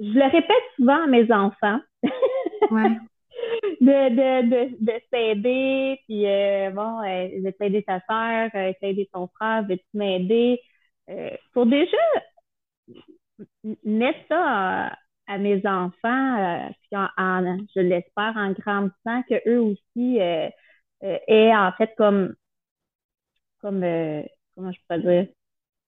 je 0.00 0.06
le 0.06 0.30
répète 0.30 0.64
souvent 0.76 1.04
à 1.04 1.06
mes 1.06 1.30
enfants. 1.32 1.80
de, 3.80 4.08
de, 4.10 4.48
de, 4.48 4.76
de 4.80 4.92
s'aider, 5.12 5.98
puis 6.06 6.22
bon, 6.74 7.00
de 7.00 7.50
t'aider 7.50 7.82
ta 7.82 8.00
soeur, 8.08 8.50
euh, 8.54 8.72
t'aider 8.80 9.08
ton 9.12 9.28
frère, 9.28 9.64
veux-tu 9.68 9.84
m'aider? 9.94 10.60
pour 11.52 11.66
déjà 11.66 11.98
mettre 13.84 14.18
ça 14.28 14.96
à 15.26 15.38
mes 15.38 15.66
enfants, 15.66 16.68
euh, 16.68 16.68
je 16.92 17.80
l'espère, 17.80 18.34
en 18.36 18.52
grandissant, 18.52 19.22
qu'eux 19.28 19.58
aussi 19.58 20.20
euh, 20.20 20.48
euh, 21.04 21.18
aient 21.28 21.54
en 21.54 21.72
fait 21.72 21.94
comme, 21.96 22.34
comme 23.60 23.80
comment 24.54 24.72
je 24.72 24.80
peux 24.88 24.98
dire, 24.98 25.26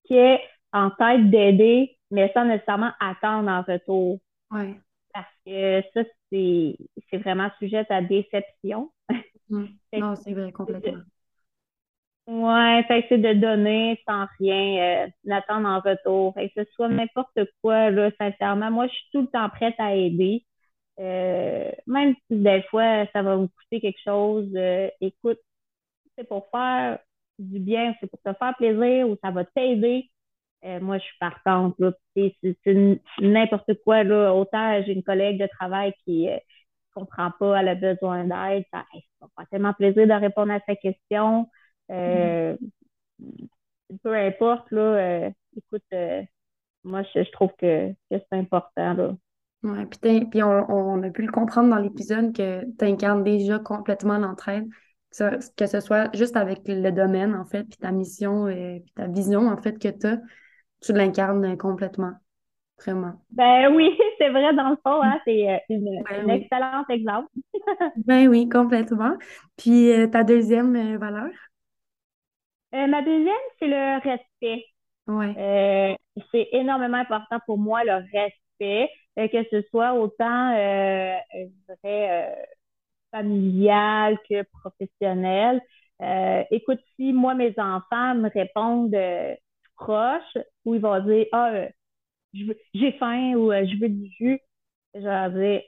qui 0.04 0.14
est 0.16 0.40
en 0.72 0.90
tête 0.90 1.30
d'aider, 1.30 1.93
mais 2.10 2.30
sans 2.34 2.44
nécessairement 2.44 2.92
attendre 3.00 3.48
en 3.50 3.62
retour. 3.62 4.18
Ouais. 4.50 4.74
Parce 5.12 5.32
que 5.46 5.82
ça, 5.94 6.02
c'est 6.30 6.76
vraiment 7.18 7.50
sujet 7.58 7.84
à 7.90 8.02
déception. 8.02 8.90
Mmh. 9.50 9.66
non, 9.98 10.16
c'est 10.16 10.32
vrai, 10.32 10.52
complètement. 10.52 11.02
Ouais, 12.26 12.82
fait 12.88 13.04
c'est 13.10 13.18
de 13.18 13.34
donner 13.34 14.00
sans 14.08 14.26
rien, 14.38 15.04
euh, 15.04 15.08
d'attendre 15.24 15.68
en 15.68 15.80
retour. 15.80 16.32
Fait 16.32 16.48
que 16.48 16.64
ce 16.64 16.70
soit 16.72 16.88
n'importe 16.88 17.38
quoi, 17.62 17.90
là, 17.90 18.10
sincèrement. 18.18 18.70
Moi, 18.70 18.86
je 18.86 18.92
suis 18.94 19.08
tout 19.12 19.20
le 19.20 19.26
temps 19.26 19.48
prête 19.50 19.74
à 19.78 19.94
aider. 19.94 20.42
Euh, 21.00 21.70
même 21.86 22.14
si 22.28 22.36
des 22.38 22.62
fois, 22.70 23.06
ça 23.12 23.22
va 23.22 23.36
me 23.36 23.46
coûter 23.48 23.80
quelque 23.80 24.00
chose, 24.02 24.48
euh, 24.54 24.88
écoute, 25.00 25.38
c'est 26.16 26.28
pour 26.28 26.48
faire 26.50 26.98
du 27.38 27.58
bien, 27.60 27.94
c'est 28.00 28.08
pour 28.10 28.20
te 28.20 28.32
faire 28.38 28.56
plaisir 28.56 29.08
ou 29.08 29.16
ça 29.22 29.30
va 29.30 29.44
t'aider. 29.44 30.10
Euh, 30.64 30.80
moi, 30.80 30.98
je 30.98 31.04
suis 31.04 31.18
partante. 31.18 31.76
C'est 32.16 33.00
n'importe 33.20 33.72
quoi, 33.84 34.02
là. 34.02 34.32
Autant 34.34 34.82
j'ai 34.82 34.92
une 34.92 35.02
collègue 35.02 35.40
de 35.40 35.46
travail 35.46 35.92
qui 36.04 36.26
ne 36.26 36.38
comprend 36.94 37.30
pas, 37.38 37.60
elle 37.60 37.68
a 37.68 37.74
besoin 37.74 38.24
d'aide. 38.24 38.64
Ça, 38.72 38.84
ça 39.20 39.26
fait 39.38 39.46
tellement 39.50 39.74
plaisir 39.74 40.06
de 40.06 40.12
répondre 40.12 40.52
à 40.52 40.60
sa 40.66 40.74
question. 40.74 41.48
Euh, 41.90 42.56
peu 44.02 44.14
importe, 44.14 44.70
là, 44.70 44.80
euh, 44.80 45.30
écoute, 45.56 45.84
euh, 45.92 46.22
moi, 46.82 47.02
je, 47.14 47.30
trouve 47.32 47.50
que, 47.58 47.92
c'est 48.10 48.32
important, 48.32 48.94
là. 48.94 49.16
Ouais, 49.62 49.86
puis, 49.86 50.26
puis 50.26 50.42
on, 50.42 51.02
a 51.02 51.10
pu 51.10 51.22
le 51.22 51.32
comprendre 51.32 51.70
dans 51.70 51.78
l'épisode 51.78 52.36
que 52.36 52.64
tu 52.78 52.84
incarnes 52.84 53.24
déjà 53.24 53.58
complètement 53.58 54.18
l'entraide, 54.18 54.68
que, 55.56 55.66
ce 55.66 55.80
soit 55.80 56.14
juste 56.14 56.36
avec 56.36 56.60
le 56.66 56.90
domaine, 56.90 57.34
en 57.34 57.46
fait, 57.46 57.64
puis 57.64 57.78
ta 57.78 57.90
mission 57.90 58.46
et 58.48 58.82
puis 58.84 58.92
ta 58.94 59.06
vision, 59.06 59.48
en 59.48 59.56
fait, 59.56 59.78
que 59.78 59.88
tu 59.88 60.06
as, 60.06 60.18
tu 60.84 60.92
l'incarnes 60.92 61.56
complètement. 61.56 62.12
Vraiment. 62.84 63.12
Ben 63.30 63.72
oui, 63.74 63.96
c'est 64.18 64.30
vrai, 64.30 64.52
dans 64.54 64.70
le 64.70 64.76
fond, 64.76 65.00
hein, 65.02 65.20
c'est 65.24 65.62
une, 65.68 66.02
ben 66.02 66.30
excellent 66.30 66.84
exemple. 66.88 67.28
ben 67.96 68.28
oui, 68.28 68.48
complètement. 68.48 69.16
Puis 69.56 69.92
ta 70.10 70.24
deuxième 70.24 70.96
valeur? 70.96 71.30
Euh, 72.74 72.86
ma 72.88 73.02
deuxième, 73.02 73.34
c'est 73.58 73.68
le 73.68 74.00
respect. 74.02 74.64
Ouais. 75.06 75.34
Euh, 75.38 76.22
c'est 76.32 76.48
énormément 76.52 76.96
important 76.96 77.38
pour 77.46 77.58
moi, 77.58 77.84
le 77.84 77.94
respect, 78.12 78.90
euh, 79.18 79.28
que 79.28 79.44
ce 79.50 79.62
soit 79.70 79.94
autant, 79.94 80.54
je 80.56 81.48
dirais, 81.68 82.46
familial 83.12 84.18
que 84.28 84.42
professionnel. 84.42 85.60
écoute, 86.50 86.80
si 86.96 87.12
moi, 87.12 87.34
mes 87.34 87.54
enfants 87.58 88.16
me 88.16 88.28
répondent 88.28 88.96
proche, 89.76 90.36
ou 90.64 90.74
ils 90.74 90.80
vont 90.80 91.00
dire, 91.04 91.26
ah, 91.32 91.66
j'ai 92.32 92.92
faim 92.92 93.34
ou 93.34 93.52
je 93.52 93.80
veux 93.80 93.88
du 93.88 94.10
jus, 94.18 94.40
je 94.94 95.00
vais 95.00 95.30
dire, 95.30 95.62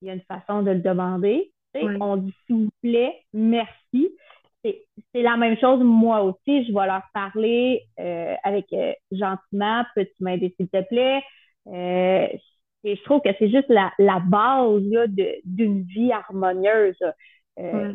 il 0.00 0.08
y 0.08 0.10
a 0.10 0.14
une 0.14 0.22
façon 0.22 0.62
de 0.62 0.70
le 0.70 0.80
demander. 0.80 1.52
On 2.00 2.16
dit 2.16 2.34
s'il 2.46 2.56
vous 2.56 2.70
plaît, 2.82 3.24
merci 3.32 4.12
c'est 4.64 5.22
la 5.22 5.36
même 5.36 5.56
chose, 5.58 5.82
moi 5.82 6.22
aussi, 6.22 6.64
je 6.64 6.72
vais 6.72 6.86
leur 6.86 7.02
parler 7.12 7.82
euh, 7.98 8.34
avec 8.44 8.72
euh, 8.72 8.92
gentiment, 9.10 9.84
peux-tu 9.94 10.14
m'aider 10.20 10.54
s'il 10.56 10.68
te 10.68 10.82
plaît? 10.82 11.22
Euh, 11.66 12.28
et 12.84 12.96
je 12.96 13.02
trouve 13.02 13.20
que 13.22 13.30
c'est 13.38 13.50
juste 13.50 13.68
la, 13.68 13.92
la 13.98 14.20
base 14.20 14.82
d'une 15.44 15.82
vie 15.82 16.12
harmonieuse. 16.12 16.96
Euh, 17.58 17.92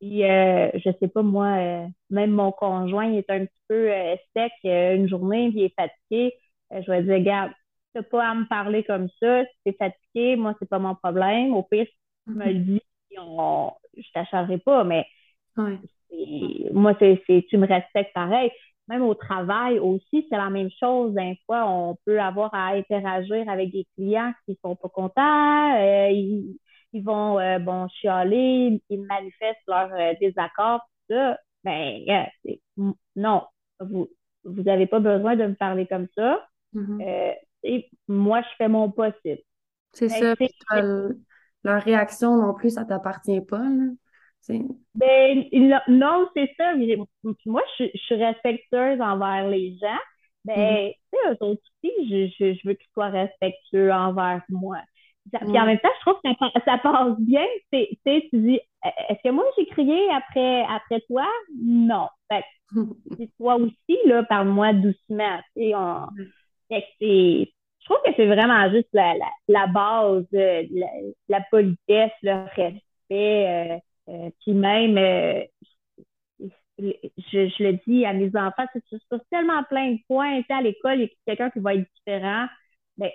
je 0.00 0.90
sais 1.00 1.08
pas, 1.08 1.22
moi, 1.22 1.86
même 2.10 2.30
mon 2.30 2.52
conjoint 2.52 3.12
est 3.12 3.28
un 3.30 3.46
petit 3.46 3.62
peu 3.68 3.90
sec 4.36 4.52
une 4.64 5.08
journée, 5.08 5.50
puis 5.50 5.60
il 5.60 5.64
est 5.64 5.74
fatigué. 5.74 6.34
je 6.70 6.90
vais 6.90 7.02
dire, 7.02 7.14
regarde, 7.14 7.52
tu 7.94 8.02
pas 8.02 8.28
à 8.28 8.34
me 8.34 8.46
parler 8.46 8.84
comme 8.84 9.08
ça, 9.20 9.44
si 9.44 9.50
tu 9.64 9.70
es 9.70 9.72
fatigué, 9.72 10.36
moi, 10.36 10.54
c'est 10.58 10.68
pas 10.68 10.78
mon 10.78 10.94
problème. 10.94 11.54
Au 11.54 11.62
pire, 11.62 11.86
tu 12.26 12.34
me 12.34 12.44
le 12.44 12.52
mm-hmm. 12.52 12.64
dis, 12.64 12.82
on, 13.18 13.72
je 13.96 14.10
t'acharnerai 14.12 14.58
pas, 14.58 14.84
mais 14.84 15.06
moi, 16.72 16.94
c'est, 16.98 17.46
tu 17.48 17.56
me 17.56 17.66
respectes 17.66 18.12
pareil. 18.14 18.50
Même 18.88 19.02
au 19.02 19.14
travail 19.14 19.78
aussi, 19.80 20.26
c'est 20.30 20.36
la 20.36 20.50
même 20.50 20.70
chose. 20.78 21.12
Des 21.14 21.38
fois, 21.46 21.68
on 21.68 21.96
peut 22.04 22.20
avoir 22.20 22.54
à 22.54 22.68
interagir 22.74 23.48
avec 23.48 23.72
des 23.72 23.84
clients 23.94 24.32
qui 24.44 24.56
sont 24.64 24.76
pas 24.76 24.88
contents. 24.88 25.74
Euh, 25.80 26.42
ils, 26.96 27.02
vont, 27.02 27.38
euh, 27.38 27.58
bon, 27.58 27.88
chialer, 27.88 28.80
ils 28.88 29.02
manifestent 29.02 29.66
leur 29.66 29.92
euh, 29.92 30.14
désaccord, 30.20 30.80
tout 30.80 31.14
ça. 31.14 31.38
Ben, 31.64 32.26
non, 33.16 33.42
vous, 33.80 34.08
vous 34.44 34.62
n'avez 34.62 34.86
pas 34.86 35.00
besoin 35.00 35.36
de 35.36 35.46
me 35.46 35.54
parler 35.54 35.86
comme 35.86 36.06
ça. 36.16 36.46
Mm-hmm. 36.74 37.34
et 37.62 37.88
moi, 38.06 38.42
je 38.42 38.48
fais 38.58 38.68
mon 38.68 38.90
possible. 38.90 39.40
C'est 39.92 40.08
ben, 40.08 40.36
ça. 40.68 40.82
leur 41.64 41.82
réaction 41.82 42.36
non 42.36 42.54
plus, 42.54 42.70
ça 42.70 42.84
t'appartient 42.84 43.40
pas. 43.40 43.62
Là. 43.62 43.92
Ben, 44.94 45.44
non, 45.88 46.28
c'est 46.34 46.50
ça. 46.56 46.74
Moi, 47.46 47.62
je, 47.78 47.84
suis 47.94 48.14
respectueuse 48.14 49.00
envers 49.00 49.48
les 49.48 49.76
gens. 49.78 49.98
Ben, 50.44 50.54
mm-hmm. 50.54 50.92
tu 51.12 51.18
sais, 51.18 51.30
eux 51.30 51.36
aussi, 51.40 52.32
je, 52.38 52.54
je, 52.54 52.68
veux 52.68 52.74
qu'ils 52.74 52.90
soient 52.92 53.08
respectueux 53.08 53.92
envers 53.92 54.42
moi. 54.48 54.78
Puis 55.32 55.58
en 55.58 55.66
même 55.66 55.78
temps, 55.78 55.88
je 55.96 56.00
trouve 56.00 56.20
que 56.24 56.30
ça, 56.38 56.60
ça 56.64 56.78
passe 56.78 57.18
bien. 57.18 57.44
Tu 57.72 57.86
sais, 58.04 58.28
tu 58.30 58.38
dis, 58.38 58.60
e-, 58.84 58.88
est-ce 59.08 59.22
que 59.22 59.30
moi 59.30 59.44
j'ai 59.56 59.66
crié 59.66 60.08
après, 60.12 60.62
après 60.64 61.00
toi? 61.08 61.26
Non. 61.60 62.08
Fait 62.30 62.44
que, 62.70 63.24
toi 63.38 63.56
aussi, 63.56 63.98
là, 64.06 64.22
parle-moi 64.24 64.72
doucement. 64.74 65.38
Tu 65.56 65.62
sais, 65.62 65.74
on... 65.74 66.06
fait 66.68 66.82
que 66.82 66.86
c'est, 67.00 67.52
je 67.80 67.84
trouve 67.84 67.98
que 68.04 68.12
c'est 68.16 68.26
vraiment 68.26 68.70
juste 68.70 68.88
la, 68.92 69.14
la, 69.14 69.30
la 69.48 69.66
base, 69.66 70.26
de 70.32 70.78
la, 70.78 70.86
la, 71.28 71.40
politesse, 71.50 72.12
le 72.22 72.44
respect. 72.54 72.70
Euh, 73.10 73.78
euh, 74.08 74.30
puis 74.40 74.52
même, 74.54 74.96
euh, 74.98 75.44
je, 76.78 76.92
je, 77.18 77.62
le 77.62 77.78
dis 77.86 78.04
à 78.04 78.12
mes 78.12 78.28
enfants, 78.36 78.66
c'est 78.72 78.84
sur 78.86 79.20
tellement 79.30 79.62
plein 79.64 79.92
de 79.92 79.98
points. 80.08 80.42
à 80.48 80.62
l'école, 80.62 81.00
il 81.00 81.02
y 81.02 81.04
a 81.04 81.08
quelqu'un 81.26 81.50
qui 81.50 81.60
va 81.60 81.74
être 81.74 81.86
différent. 81.96 82.46
Ben, 82.96 83.10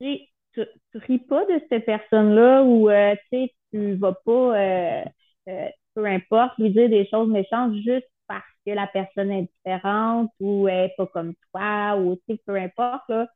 tu 0.00 0.18
tu, 0.54 0.62
tu 0.92 0.98
ris 0.98 1.18
pas 1.18 1.44
de 1.46 1.60
cette 1.68 1.86
personne-là 1.86 2.62
ou 2.64 2.90
euh, 2.90 3.14
tu 3.32 3.94
vas 3.96 4.14
pas, 4.24 4.58
euh, 4.58 5.04
euh, 5.48 5.68
peu 5.94 6.06
importe, 6.06 6.58
lui 6.58 6.70
dire 6.70 6.88
des 6.88 7.06
choses 7.08 7.28
méchantes 7.28 7.74
juste 7.76 8.08
parce 8.26 8.44
que 8.66 8.72
la 8.72 8.86
personne 8.86 9.30
est 9.30 9.48
différente 9.64 10.30
ou 10.40 10.68
elle 10.68 10.86
est 10.90 10.94
pas 10.96 11.06
comme 11.06 11.34
toi 11.52 11.96
ou 11.98 12.18
peu 12.46 12.56
importe. 12.56 13.08
Là, 13.08 13.28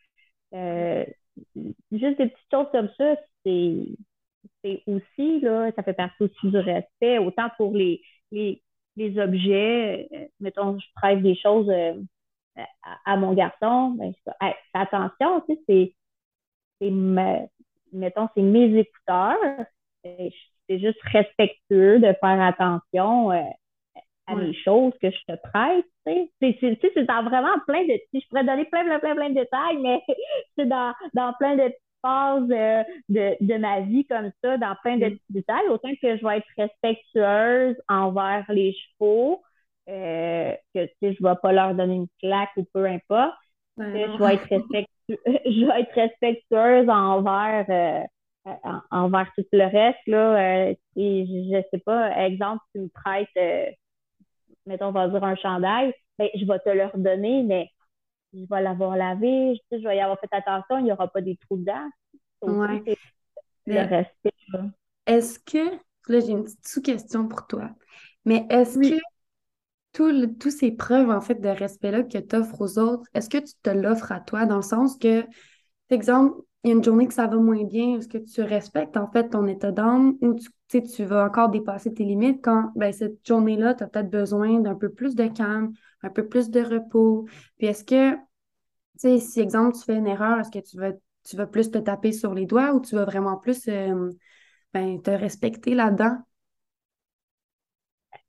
juste 1.93 2.19
des 2.19 2.29
petites 2.29 2.51
choses 2.53 2.69
comme 2.73 2.89
ça, 2.97 3.17
c'est 3.45 3.77
c'est 4.65 4.83
aussi, 4.87 5.41
là, 5.41 5.71
ça 5.77 5.83
fait 5.83 5.95
partie 5.95 6.25
aussi 6.25 6.51
du 6.51 6.59
respect, 6.59 7.19
autant 7.19 7.49
pour 7.57 7.75
les, 7.75 8.03
les, 8.33 8.63
les 8.97 9.19
objets, 9.21 10.09
mettons, 10.41 10.79
je 10.79 10.87
prête 10.97 11.23
des 11.23 11.37
choses 11.37 11.71
à, 13.05 13.17
mon 13.17 13.35
garçon, 13.35 13.91
ben, 13.99 14.13
fais 14.25 14.55
attention, 14.75 15.43
tu 15.49 15.55
sais, 15.55 15.61
c'est 15.69 15.95
c'est 16.81 16.91
mettons, 17.93 18.29
c'est 18.35 18.43
mes 18.43 18.79
écouteurs. 18.79 19.37
C'est 20.05 20.79
juste 20.79 21.01
respectueux 21.03 21.99
de 21.99 22.13
faire 22.21 22.43
attention 22.43 23.33
euh, 23.33 23.43
à 24.27 24.35
les 24.35 24.55
choses 24.55 24.93
que 25.01 25.11
je 25.11 25.19
te 25.27 25.49
prête. 25.49 25.87
C'est 26.05 27.05
dans 27.07 27.25
vraiment 27.25 27.59
plein 27.67 27.85
de. 27.85 27.99
Je 28.13 28.21
pourrais 28.29 28.45
donner 28.45 28.65
plein, 28.67 28.85
plein, 28.85 28.99
plein, 28.99 29.15
plein 29.15 29.31
de 29.31 29.35
détails, 29.35 29.79
mais 29.79 30.03
c'est 30.57 30.67
dans, 30.67 30.93
dans 31.15 31.33
plein 31.35 31.57
de 31.57 31.73
phases 32.03 32.51
euh, 32.51 32.85
de, 33.09 33.37
de 33.41 33.59
ma 33.59 33.81
vie 33.81 34.07
comme 34.07 34.31
ça, 34.43 34.57
dans 34.59 34.77
plein 34.83 34.99
de 34.99 35.07
mm. 35.07 35.11
petits 35.11 35.33
détails. 35.33 35.69
Autant 35.71 35.91
que 36.01 36.17
je 36.17 36.27
vais 36.27 36.39
être 36.39 36.47
respectueuse 36.57 37.77
envers 37.89 38.45
les 38.51 38.75
chevaux, 38.75 39.43
euh, 39.89 40.53
que 40.75 40.87
je 41.03 41.09
ne 41.09 41.29
vais 41.29 41.37
pas 41.43 41.53
leur 41.53 41.75
donner 41.75 41.95
une 41.95 42.09
claque 42.21 42.51
ou 42.57 42.65
peu 42.73 42.87
importe. 42.87 43.37
que 43.79 43.85
je 43.85 44.19
vais 44.19 44.35
être 44.35 44.49
respectueuse 44.49 44.98
je 45.27 45.67
vais 45.67 45.81
être 45.81 45.95
respectueuse 45.95 46.89
envers, 46.89 47.67
euh, 47.71 48.55
envers 48.91 49.31
tout 49.37 49.45
le 49.53 49.65
reste. 49.65 50.07
Là, 50.07 50.69
euh, 50.69 50.75
et 50.97 51.27
je 51.27 51.63
sais 51.71 51.81
pas, 51.81 52.27
exemple, 52.27 52.63
tu 52.75 52.83
me 52.83 52.89
prêtes, 52.89 53.29
euh, 53.37 53.67
mettons, 54.67 54.87
on 54.89 54.93
va 54.93 55.09
dire 55.09 55.25
un 55.25 55.37
chandail, 55.37 55.95
ben, 56.19 56.29
je 56.35 56.45
vais 56.45 56.59
te 56.59 56.69
le 56.69 56.87
redonner, 56.87 57.43
mais 57.43 57.69
je 58.35 58.45
vais 58.49 58.61
l'avoir 58.61 58.97
lavé, 58.97 59.55
je, 59.73 59.79
je 59.79 59.89
vais 59.89 59.97
y 59.97 60.01
avoir 60.01 60.19
fait 60.21 60.29
attention, 60.33 60.79
il 60.79 60.85
n'y 60.85 60.93
aura 60.93 61.09
pas 61.09 61.23
des 61.23 61.37
trous 61.37 61.57
dedans. 61.57 61.89
Ouais. 62.43 62.83
Le 63.67 63.81
respect. 63.81 64.33
Est-ce 65.07 65.39
que, 65.39 65.71
là, 66.09 66.21
j'ai 66.21 66.33
une 66.33 66.45
petite 66.45 66.69
sous-question 66.69 67.29
pour 67.29 67.47
toi, 67.47 67.71
mais 68.25 68.47
est-ce 68.51 68.79
que 68.79 69.01
tous 70.39 70.51
ces 70.51 70.73
preuves, 70.73 71.11
en 71.11 71.21
fait, 71.21 71.37
de 71.37 71.49
respect-là 71.49 72.03
que 72.03 72.19
tu 72.19 72.37
offres 72.37 72.61
aux 72.61 72.79
autres, 72.79 73.05
est-ce 73.15 73.29
que 73.29 73.39
tu 73.39 73.55
te 73.63 73.71
l'offres 73.71 74.13
à 74.13 74.21
toi 74.21 74.47
dans 74.47 74.57
le 74.57 74.63
sens 74.63 74.97
que, 74.99 75.25
exemple, 75.91 76.41
il 76.65 76.71
y 76.71 76.73
a 76.73 76.77
une 76.77 76.85
journée 76.85 77.07
que 77.07 77.15
ça 77.15 77.27
va 77.27 77.37
moins 77.37 77.65
bien, 77.65 77.99
est-ce 77.99 78.09
que 78.09 78.19
tu 78.19 78.43
respectes, 78.43 78.97
en 78.97 79.11
fait, 79.11 79.31
ton 79.31 79.47
état 79.47 79.73
d'âme 79.73 80.17
ou 80.21 80.35
tu, 80.69 80.83
tu 80.83 81.05
vas 81.05 81.25
encore 81.27 81.51
dépasser 81.51 81.95
tes 81.95 82.05
limites 82.05 82.43
quand, 82.43 82.73
ben, 82.77 82.93
cette 82.93 83.27
journée-là, 83.27 83.75
tu 83.75 83.85
as 83.85 83.87
peut-être 83.87 84.11
besoin 84.11 84.61
d'un 84.61 84.75
peu 84.75 84.91
plus 84.91 85.15
de 85.15 85.27
calme, 85.29 85.73
un 86.03 86.11
peu 86.11 86.27
plus 86.29 86.51
de 86.51 86.61
repos? 86.61 87.27
Puis 87.59 87.69
est-ce 87.69 87.85
que, 87.85 88.15
tu 88.15 88.19
sais, 88.99 89.19
si, 89.21 89.41
exemple, 89.41 89.77
tu 89.77 89.85
fais 89.85 89.97
une 89.97 90.07
erreur, 90.07 90.41
est-ce 90.41 90.51
que 90.51 90.59
tu 90.59 90.77
vas, 90.79 90.93
tu 91.25 91.37
vas 91.37 91.47
plus 91.47 91.71
te 91.71 91.79
taper 91.79 92.13
sur 92.13 92.35
les 92.35 92.47
doigts 92.47 92.73
ou 92.75 92.81
tu 92.81 92.97
vas 92.97 93.05
vraiment 93.05 93.37
plus, 93.37 93.69
euh, 93.69 94.11
ben, 94.75 95.01
te 95.03 95.11
respecter 95.11 95.75
là-dedans? 95.75 96.19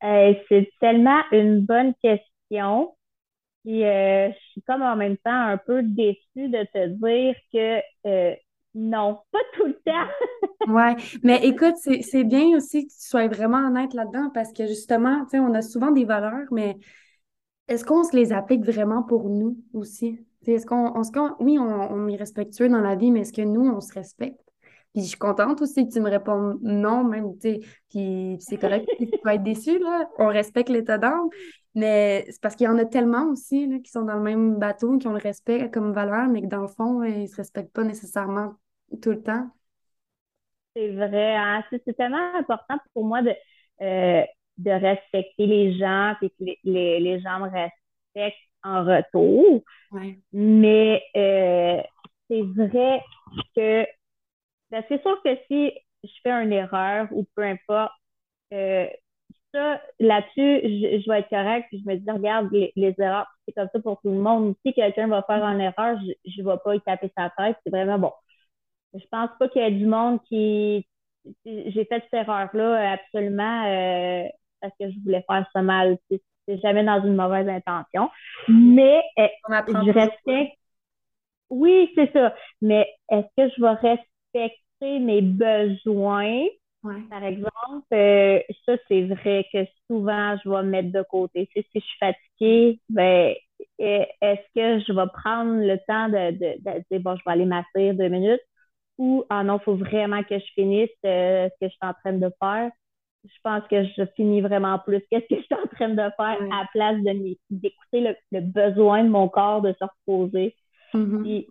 C'est 0.01 0.69
tellement 0.79 1.21
une 1.31 1.61
bonne 1.61 1.93
question. 2.01 2.95
Puis 3.65 3.83
euh, 3.85 4.29
je 4.31 4.37
suis 4.51 4.61
comme 4.63 4.81
en 4.81 4.95
même 4.95 5.17
temps 5.17 5.31
un 5.33 5.57
peu 5.57 5.83
déçue 5.83 6.49
de 6.49 6.65
te 6.73 6.87
dire 6.87 7.35
que 7.53 7.81
euh, 8.07 8.35
non, 8.75 9.19
pas 9.31 9.39
tout 9.55 9.65
le 9.65 9.73
temps. 9.85 10.07
ouais, 10.67 10.95
mais 11.23 11.45
écoute, 11.45 11.75
c'est 11.77 12.23
bien 12.23 12.55
aussi 12.55 12.87
que 12.87 12.91
tu 12.93 12.99
sois 13.01 13.27
vraiment 13.27 13.67
honnête 13.67 13.93
là-dedans 13.93 14.29
parce 14.33 14.53
que 14.53 14.67
justement, 14.67 15.23
tu 15.25 15.31
sais, 15.31 15.39
on 15.39 15.53
a 15.53 15.61
souvent 15.61 15.91
des 15.91 16.05
valeurs, 16.05 16.47
mais 16.51 16.77
est-ce 17.67 17.85
qu'on 17.85 18.03
se 18.03 18.15
les 18.15 18.33
applique 18.33 18.65
vraiment 18.65 19.03
pour 19.03 19.29
nous 19.29 19.57
aussi? 19.73 20.19
Est-ce 20.47 20.65
qu'on, 20.65 20.93
oui, 21.39 21.59
on, 21.59 21.63
on 21.63 22.07
est 22.07 22.15
respectueux 22.15 22.69
dans 22.69 22.81
la 22.81 22.95
vie, 22.95 23.11
mais 23.11 23.21
est-ce 23.21 23.33
que 23.33 23.41
nous, 23.41 23.69
on 23.69 23.81
se 23.81 23.93
respecte? 23.93 24.48
Puis 24.93 25.03
je 25.03 25.09
suis 25.09 25.17
contente 25.17 25.61
aussi 25.61 25.87
que 25.87 25.93
tu 25.93 25.99
me 25.99 26.09
répondes 26.09 26.59
non, 26.61 27.03
même, 27.03 27.33
tu 27.39 27.41
sais. 27.41 27.59
Puis 27.89 28.37
c'est 28.39 28.57
correct, 28.57 28.87
tu 28.97 29.07
peux 29.23 29.29
être 29.29 29.43
déçu, 29.43 29.77
là. 29.79 30.09
On 30.17 30.27
respecte 30.27 30.69
l'état 30.69 30.97
d'âme. 30.97 31.29
Mais 31.75 32.25
c'est 32.29 32.41
parce 32.41 32.55
qu'il 32.55 32.65
y 32.65 32.67
en 32.67 32.77
a 32.77 32.85
tellement 32.85 33.25
aussi 33.29 33.67
là, 33.67 33.77
qui 33.79 33.91
sont 33.91 34.01
dans 34.03 34.15
le 34.15 34.23
même 34.23 34.57
bateau, 34.57 34.97
qui 34.97 35.07
ont 35.07 35.13
le 35.13 35.19
respect 35.19 35.69
comme 35.69 35.93
valeur, 35.93 36.27
mais 36.27 36.41
que 36.41 36.47
dans 36.47 36.61
le 36.61 36.67
fond, 36.67 37.03
ils 37.03 37.21
ne 37.21 37.27
se 37.27 37.35
respectent 37.35 37.73
pas 37.73 37.83
nécessairement 37.83 38.53
tout 39.01 39.11
le 39.11 39.21
temps. 39.21 39.47
C'est 40.75 40.89
vrai. 40.89 41.35
Hein? 41.35 41.63
C'est 41.71 41.95
tellement 41.95 42.35
important 42.35 42.77
pour 42.93 43.05
moi 43.05 43.21
de, 43.21 43.33
euh, 43.81 44.23
de 44.57 44.71
respecter 44.71 45.45
les 45.45 45.77
gens 45.77 46.15
et 46.21 46.29
que 46.29 46.35
les, 46.63 46.99
les, 46.99 47.19
gens 47.19 47.39
me 47.39 47.49
respectent 47.49 48.37
en 48.63 48.83
retour. 48.83 49.63
Mais 50.33 51.01
euh, 51.15 51.81
c'est 52.29 52.41
vrai 52.41 53.01
que 53.55 53.85
c'est 54.71 55.01
sûr 55.01 55.21
que 55.23 55.35
si 55.47 55.71
je 56.03 56.09
fais 56.23 56.31
une 56.31 56.53
erreur 56.53 57.07
ou 57.11 57.25
peu 57.35 57.43
importe, 57.43 57.91
euh, 58.53 58.87
ça, 59.53 59.81
là-dessus, 59.99 60.61
je, 60.63 61.09
vais 61.09 61.19
être 61.19 61.29
correct, 61.29 61.67
puis 61.69 61.81
je 61.83 61.89
me 61.89 61.95
dis, 61.95 62.11
regarde, 62.11 62.49
les, 62.51 62.95
erreurs, 62.99 63.27
c'est 63.45 63.53
comme 63.53 63.69
ça 63.73 63.79
pour 63.79 63.99
tout 64.01 64.09
le 64.09 64.19
monde. 64.19 64.55
Si 64.65 64.73
quelqu'un 64.73 65.07
va 65.07 65.23
faire 65.23 65.43
une 65.43 65.61
erreur, 65.61 65.97
je 66.25 66.41
ne 66.41 66.47
vais 66.49 66.57
pas 66.63 66.75
y 66.75 66.81
taper 66.81 67.11
sa 67.17 67.31
tête. 67.37 67.57
C'est 67.63 67.71
vraiment 67.71 67.97
bon. 67.97 68.13
Je 68.93 69.05
pense 69.11 69.29
pas 69.39 69.49
qu'il 69.49 69.61
y 69.61 69.65
ait 69.65 69.71
du 69.71 69.85
monde 69.85 70.19
qui. 70.23 70.85
J'ai 71.45 71.85
fait 71.85 72.03
cette 72.11 72.13
erreur-là 72.13 72.93
absolument 72.93 73.65
euh, 73.65 74.23
parce 74.61 74.73
que 74.79 74.89
je 74.89 74.99
voulais 75.03 75.23
faire 75.29 75.47
ça 75.53 75.61
mal. 75.61 75.97
C'est 76.09 76.59
jamais 76.61 76.83
dans 76.83 77.03
une 77.03 77.15
mauvaise 77.15 77.47
intention. 77.47 78.09
Mais 78.47 79.01
euh, 79.19 79.27
je 79.47 79.91
respecte. 79.91 80.57
Oui, 81.49 81.91
c'est 81.95 82.11
ça. 82.13 82.33
Mais 82.61 82.87
est-ce 83.11 83.27
que 83.37 83.53
je 83.55 83.61
vais 83.61 83.69
rester 83.69 84.08
respecter 84.33 84.99
mes 84.99 85.21
besoins. 85.21 86.45
Par 87.09 87.23
exemple, 87.23 87.93
euh, 87.93 88.39
ça, 88.65 88.77
c'est 88.87 89.03
vrai 89.03 89.45
que 89.51 89.65
souvent, 89.87 90.37
je 90.43 90.49
vais 90.49 90.63
me 90.63 90.69
mettre 90.69 90.91
de 90.91 91.03
côté. 91.03 91.49
si 91.53 91.63
je 91.75 91.79
suis 91.79 91.97
fatiguée, 91.99 92.79
ben, 92.89 93.35
est-ce 93.77 94.41
que 94.55 94.83
je 94.85 94.93
vais 94.93 95.09
prendre 95.13 95.61
le 95.61 95.77
temps 95.87 96.07
de, 96.07 96.31
de, 96.31 96.83
dire, 96.89 97.01
bon, 97.01 97.15
je 97.17 97.23
vais 97.25 97.31
aller 97.31 97.45
m'asseoir 97.45 97.93
deux 97.93 98.07
minutes 98.07 98.41
ou, 98.99 99.23
ah 99.29 99.43
non, 99.43 99.57
il 99.57 99.63
faut 99.63 99.75
vraiment 99.75 100.23
que 100.23 100.37
je 100.37 100.45
finisse 100.55 100.89
euh, 101.05 101.47
ce 101.49 101.65
que 101.65 101.69
je 101.69 101.73
suis 101.73 101.79
en 101.81 101.93
train 101.93 102.13
de 102.13 102.29
faire. 102.41 102.69
Je 103.23 103.37
pense 103.43 103.63
que 103.69 103.83
je 103.85 104.05
finis 104.15 104.41
vraiment 104.41 104.77
plus 104.79 105.01
qu'est-ce 105.09 105.25
que 105.27 105.39
je 105.39 105.45
suis 105.45 105.55
en 105.55 105.67
train 105.67 105.89
de 105.89 105.95
faire 105.95 106.11
à 106.17 106.61
la 106.61 106.67
place 106.73 106.97
d'écouter 107.49 108.01
le, 108.01 108.15
le, 108.31 108.41
besoin 108.41 109.03
de 109.03 109.09
mon 109.09 109.29
corps 109.29 109.61
de 109.61 109.73
se 109.79 109.85
reposer. 109.85 110.55
Mm-hmm. 110.93 111.45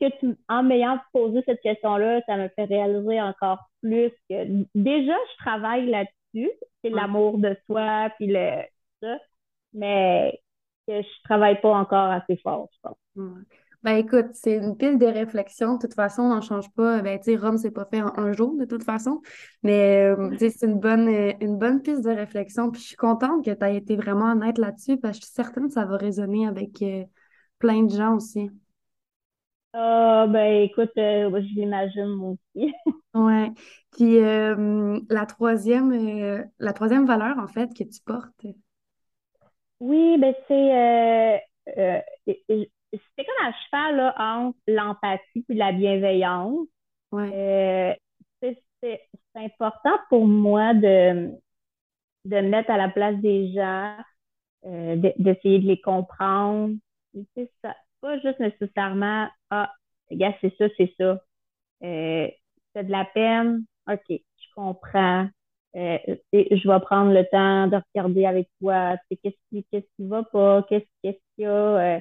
que 0.00 0.36
en 0.48 0.62
m'ayant 0.62 0.98
posé 1.12 1.42
cette 1.46 1.60
question-là, 1.60 2.20
ça 2.26 2.36
me 2.36 2.48
fait 2.48 2.64
réaliser 2.64 3.20
encore 3.20 3.58
plus 3.82 4.10
que 4.28 4.64
déjà, 4.74 5.14
je 5.14 5.44
travaille 5.44 5.86
là-dessus. 5.86 6.50
C'est 6.82 6.90
l'amour 6.90 7.38
de 7.38 7.56
soi, 7.66 8.10
puis 8.16 8.28
le, 8.28 8.62
ça, 9.02 9.18
mais 9.72 10.40
que 10.86 11.02
je 11.02 11.22
travaille 11.24 11.60
pas 11.60 11.76
encore 11.76 12.10
assez 12.10 12.36
fort, 12.36 12.68
je 12.72 12.88
pense. 12.88 12.96
Ben 13.82 13.96
écoute, 13.96 14.26
c'est 14.34 14.56
une 14.56 14.76
pile 14.76 14.98
de 14.98 15.06
réflexion. 15.06 15.76
De 15.76 15.80
toute 15.80 15.94
façon, 15.94 16.22
on 16.22 16.28
n'en 16.28 16.42
change 16.42 16.70
pas. 16.74 17.00
Ben, 17.00 17.18
tu 17.18 17.32
sais, 17.32 17.36
Rome, 17.36 17.56
c'est 17.56 17.70
pas 17.70 17.86
fait 17.86 18.02
en 18.02 18.12
un 18.18 18.32
jour, 18.32 18.54
de 18.58 18.66
toute 18.66 18.84
façon. 18.84 19.22
Mais, 19.62 20.04
euh, 20.04 20.36
c'est 20.38 20.66
une 20.66 20.78
bonne, 20.78 21.08
une 21.40 21.56
bonne 21.56 21.80
piste 21.80 22.04
de 22.04 22.10
réflexion. 22.10 22.70
Puis 22.70 22.82
je 22.82 22.86
suis 22.88 22.96
contente 22.96 23.42
que 23.42 23.50
tu 23.50 23.64
aies 23.64 23.76
été 23.76 23.96
vraiment 23.96 24.32
honnête 24.32 24.58
là-dessus 24.58 24.98
parce 24.98 25.18
que 25.18 25.22
je 25.22 25.26
suis 25.28 25.34
certaine 25.34 25.68
que 25.68 25.72
ça 25.72 25.86
va 25.86 25.96
résonner 25.96 26.46
avec, 26.46 26.82
euh, 26.82 27.04
plein 27.60 27.84
de 27.84 27.96
gens 27.96 28.16
aussi. 28.16 28.50
Ah, 29.72 30.26
ben 30.28 30.62
écoute, 30.64 30.90
euh, 30.98 31.30
je 31.30 31.54
l'imagine 31.54 32.06
moi 32.16 32.30
aussi. 32.54 32.72
Ouais. 33.14 33.50
Puis 33.92 34.18
euh, 34.18 35.00
la 35.10 35.26
troisième, 35.26 35.92
euh, 35.92 36.44
la 36.60 36.72
troisième 36.72 37.06
valeur, 37.06 37.38
en 37.38 37.48
fait, 37.48 37.68
que 37.74 37.82
tu 37.84 38.00
portes. 38.04 38.46
Oui, 39.80 40.16
ben 40.18 40.34
c'est 40.48 41.42
c'est 43.16 43.24
comme 43.24 43.46
un 43.46 43.52
cheval 43.52 43.96
là, 43.96 44.14
entre 44.18 44.58
l'empathie 44.66 45.44
et 45.48 45.54
la 45.54 45.72
bienveillance. 45.72 46.66
Euh, 47.14 47.94
c'est 48.82 49.00
important 49.34 49.98
pour 50.08 50.26
moi 50.26 50.74
de, 50.74 51.30
de 52.26 52.40
mettre 52.40 52.70
à 52.70 52.78
la 52.78 52.88
place 52.90 53.16
des 53.18 53.52
gens, 53.54 53.96
d'essayer 54.64 55.60
de 55.60 55.66
les 55.68 55.80
comprendre. 55.80 56.74
C'est 57.14 57.50
pas 58.00 58.18
juste 58.20 58.40
nécessairement, 58.40 59.28
ah, 59.50 59.72
gars, 60.10 60.34
c'est 60.40 60.54
ça, 60.56 60.66
c'est 60.76 60.92
ça. 60.98 61.20
Euh, 61.84 62.28
c'est 62.74 62.84
de 62.86 62.92
la 62.92 63.06
peine, 63.06 63.64
ok, 63.90 64.04
je 64.10 64.46
comprends. 64.56 65.28
Euh, 65.76 65.98
je 66.34 66.68
vais 66.70 66.80
prendre 66.80 67.12
le 67.12 67.24
temps 67.30 67.68
de 67.68 67.78
regarder 67.94 68.26
avec 68.26 68.48
toi, 68.60 68.96
qu'est-ce 69.10 69.36
qui, 69.50 69.64
qu'est-ce 69.72 69.86
qui 69.96 70.08
va 70.08 70.24
pas, 70.24 70.64
qu'est-ce 70.68 70.86
qu'il 71.02 71.14
y 71.38 71.46
a? 71.46 71.50
Euh, 71.96 72.00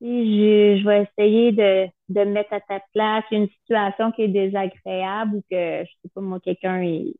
je, 0.00 0.78
je 0.80 0.86
vais 0.86 1.02
essayer 1.04 1.52
de, 1.52 1.86
de 2.08 2.24
mettre 2.24 2.52
à 2.52 2.60
ta 2.60 2.80
place 2.92 3.24
une 3.30 3.48
situation 3.48 4.12
qui 4.12 4.22
est 4.22 4.28
désagréable 4.28 5.36
ou 5.36 5.42
que, 5.50 5.84
je 5.84 5.90
sais 6.02 6.08
pas 6.14 6.20
moi, 6.20 6.38
quelqu'un 6.40 6.82
il, 6.82 7.14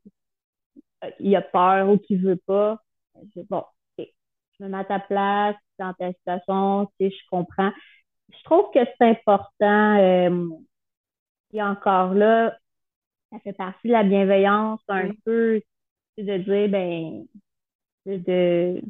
il 1.19 1.35
a 1.35 1.41
peur 1.41 1.89
ou 1.89 1.97
qu'il 1.97 2.21
veut 2.21 2.37
pas. 2.37 2.81
bon, 3.49 3.63
je 4.59 4.65
me 4.65 4.69
mets 4.69 4.77
à 4.77 4.83
ta 4.85 4.99
place 4.99 5.55
dans 5.79 5.93
ta 5.93 6.11
situation, 6.13 6.89
je 6.99 7.09
comprends. 7.29 7.71
Je 8.29 8.43
trouve 8.43 8.71
que 8.73 8.79
c'est 8.83 9.09
important. 9.09 9.97
Euh, 9.99 10.49
et 11.53 11.61
encore 11.61 12.13
là, 12.13 12.57
ça 13.31 13.39
fait 13.39 13.53
partie 13.53 13.87
de 13.87 13.93
la 13.93 14.03
bienveillance 14.03 14.81
un 14.87 15.09
peu 15.25 15.61
de 16.17 16.37
dire 16.37 16.69
ben 16.69 17.25
de, 18.05 18.81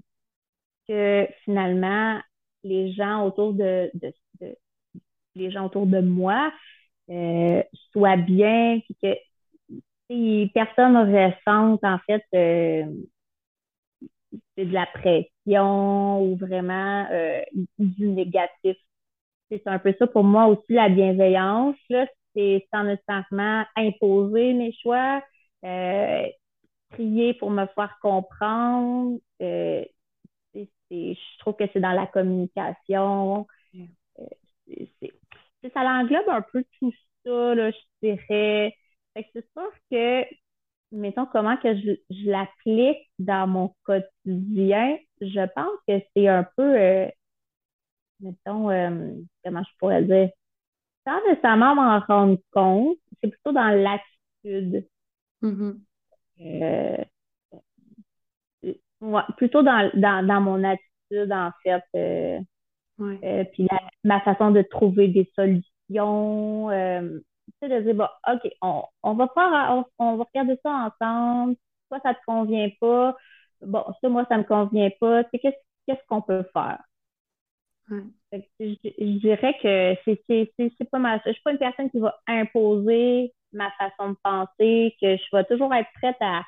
que 0.87 1.27
finalement 1.43 2.19
les 2.63 2.93
gens 2.93 3.25
autour 3.25 3.53
de, 3.53 3.91
de, 3.95 4.13
les 5.35 5.51
gens 5.51 5.65
autour 5.65 5.87
de 5.87 5.99
moi 5.99 6.51
euh, 7.09 7.61
soient 7.91 8.17
bien 8.17 8.79
puis 8.79 8.95
que 9.01 10.53
personne 10.53 10.93
ne 10.93 11.27
ressente 11.27 11.83
en 11.83 11.99
fait 12.05 12.23
euh, 12.33 12.85
de 14.57 14.73
la 14.73 14.85
pression 14.85 15.36
ou 15.47 16.35
vraiment 16.37 17.07
euh, 17.11 17.41
du 17.79 18.07
négatif. 18.07 18.77
C'est 19.49 19.65
un 19.67 19.79
peu 19.79 19.93
ça 19.97 20.07
pour 20.07 20.23
moi 20.23 20.47
aussi 20.47 20.73
la 20.73 20.89
bienveillance. 20.89 21.77
Là, 21.89 22.05
c'est 22.35 22.67
sans 22.73 22.83
nécessairement 22.83 23.65
imposer 23.75 24.53
mes 24.53 24.73
choix, 24.73 25.23
euh, 25.65 26.27
prier 26.89 27.33
pour 27.35 27.49
me 27.51 27.65
faire 27.75 27.97
comprendre. 28.01 29.19
Euh, 29.41 29.83
je 30.91 31.39
trouve 31.39 31.55
que 31.55 31.65
c'est 31.73 31.79
dans 31.79 31.91
la 31.93 32.07
communication. 32.07 33.47
Euh, 33.75 34.85
ça 35.73 35.83
l'englobe 35.83 36.29
un 36.29 36.41
peu 36.41 36.63
tout 36.79 36.93
ça, 37.25 37.55
là, 37.55 37.71
je 37.71 37.77
dirais. 38.01 38.75
c'est 39.15 39.45
sûr 39.53 39.71
que, 39.91 40.23
mettons, 40.91 41.25
comment 41.25 41.57
que 41.57 41.75
je, 41.75 42.29
l'applique 42.29 43.09
dans 43.19 43.47
mon 43.47 43.73
quotidien, 43.83 44.97
je 45.21 45.45
pense 45.53 45.79
que 45.87 45.99
c'est 46.15 46.27
un 46.27 46.45
peu, 46.55 47.09
mettons, 48.19 48.69
comment 49.43 49.63
je 49.63 49.77
pourrais 49.79 50.03
dire, 50.03 50.29
sans 51.05 51.25
nécessairement 51.27 51.75
m'en 51.75 51.99
rendre 51.99 52.37
compte, 52.51 52.97
c'est 53.21 53.29
plutôt 53.29 53.51
dans 53.53 53.69
l'attitude. 53.69 54.87
Mm-hmm. 55.41 55.77
Euh, 56.41 57.03
plutôt 59.37 59.63
dans, 59.63 59.89
dans, 59.95 60.41
mon 60.41 60.63
attitude, 60.63 61.31
en 61.31 61.51
fait. 61.63 61.83
Euh, 61.95 62.39
euh, 62.99 63.43
puis 63.53 63.67
ma 64.03 64.21
façon 64.21 64.51
de 64.51 64.61
trouver 64.63 65.07
des 65.07 65.31
solutions. 65.35 66.69
Tu 67.61 67.69
de 67.69 67.79
dire, 67.81 67.95
bon, 67.95 68.07
OK, 68.27 68.51
on, 68.61 68.83
on 69.03 69.13
va 69.13 69.27
faire, 69.33 69.85
on, 69.99 70.15
va 70.17 70.23
regarder 70.23 70.59
ça 70.63 70.91
ensemble. 71.01 71.55
Toi, 71.89 71.99
ça 72.03 72.13
te 72.13 72.19
convient 72.25 72.69
pas. 72.79 73.15
Bon, 73.61 73.85
ça, 74.01 74.09
moi, 74.09 74.25
ça 74.29 74.37
me 74.37 74.43
convient 74.43 74.89
pas. 74.99 75.23
Tu 75.25 75.39
sais, 75.39 75.55
qu'est-ce 75.87 76.05
qu'on 76.07 76.21
peut 76.21 76.43
faire? 76.53 76.83
Je, 77.89 79.17
dirais 79.19 79.57
que 79.61 79.95
c'est 80.05 80.89
pas 80.91 80.99
mal. 80.99 81.21
Je 81.25 81.31
suis 81.31 81.41
pas 81.41 81.51
une 81.51 81.57
personne 81.57 81.89
qui 81.89 81.99
va 81.99 82.19
imposer 82.27 83.33
ma 83.53 83.71
façon 83.71 84.11
de 84.11 84.17
penser, 84.23 84.95
que 85.01 85.15
je 85.15 85.23
vais 85.35 85.45
toujours 85.45 85.73
être 85.73 85.89
prête 85.95 86.17
à, 86.19 86.43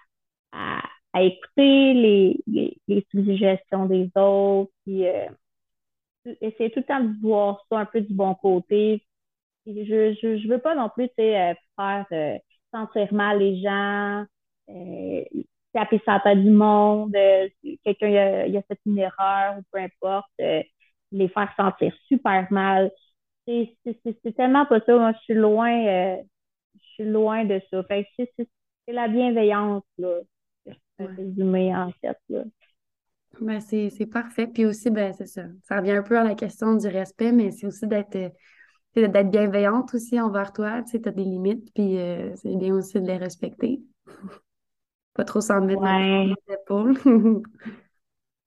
à, 0.52 1.24
écouter 1.24 1.94
les, 1.94 2.44
les, 2.88 3.08
suggestions 3.12 3.86
des 3.86 4.12
autres, 4.16 4.72
puis 4.86 5.08
euh, 5.08 5.28
essayer 6.42 6.72
tout 6.72 6.80
le 6.80 6.86
temps 6.86 7.00
de 7.00 7.20
voir 7.22 7.66
ça 7.70 7.80
un 7.80 7.86
peu 7.86 8.02
du 8.02 8.14
bon 8.14 8.36
côté. 8.36 9.04
Je, 9.74 10.18
je, 10.22 10.38
je 10.38 10.48
veux 10.48 10.60
pas 10.60 10.76
non 10.76 10.90
plus 10.90 11.10
euh, 11.20 11.54
faire 11.76 12.06
euh, 12.12 12.38
sentir 12.74 13.14
mal 13.14 13.40
les 13.40 13.62
gens, 13.62 14.26
euh, 14.70 15.24
taper 15.74 16.00
tête 16.00 16.44
du 16.44 16.52
monde, 16.52 17.16
quelqu'un 17.84 18.14
a, 18.14 18.44
a, 18.46 18.62
fait 18.62 18.80
une 18.86 19.00
erreur 19.00 19.58
ou 19.58 19.62
peu 19.72 19.80
importe 19.80 20.30
les 21.12 21.28
faire 21.30 21.54
sentir 21.58 21.94
super 22.08 22.52
mal. 22.52 22.92
C'est 23.48 24.36
tellement 24.36 24.66
pas 24.66 24.80
ça. 24.82 24.96
Moi, 24.96 25.12
je 25.14 25.20
suis 25.20 25.34
loin, 25.34 25.72
euh, 25.88 26.18
je 26.76 26.88
suis 26.94 27.06
loin 27.06 27.46
de 27.46 27.60
ça. 27.72 27.84
Fait 27.84 28.06
c'est 28.18 28.48
la 28.88 29.08
bienveillance, 29.08 29.84
là. 29.98 30.20
Résumé, 31.00 31.76
en 31.76 31.92
fait, 32.02 32.18
là. 32.30 32.44
Ben, 33.40 33.60
c'est 33.62 34.10
parfait. 34.12 34.48
Puis 34.48 34.66
aussi, 34.66 34.90
ben, 34.90 35.14
c'est 35.14 35.28
ça. 35.28 35.44
Ça 35.64 35.78
revient 35.78 35.92
un 35.92 36.04
peu 36.04 36.18
à 36.18 36.24
la 36.24 36.36
question 36.36 36.76
du 36.76 36.88
respect, 36.88 37.32
mais 37.32 37.52
c'est 37.52 37.68
aussi 37.68 37.88
d'être 37.88 38.34
d'être 38.96 39.30
bienveillante 39.32 39.94
aussi 39.94 40.20
envers 40.20 40.52
toi. 40.54 40.82
Tu 40.84 40.92
sais, 40.92 41.08
as 41.08 41.12
des 41.12 41.24
limites, 41.24 41.72
puis 41.74 41.98
euh, 42.00 42.36
c'est 42.36 42.56
bien 42.56 42.74
aussi 42.74 43.00
de 43.00 43.08
les 43.08 43.18
respecter. 43.18 43.82
Pas 45.14 45.26
trop 45.26 45.42
s'en 45.42 45.62
mettre 45.62 45.82
dans 45.82 45.98
les 45.98 46.36
épaules. 46.54 46.98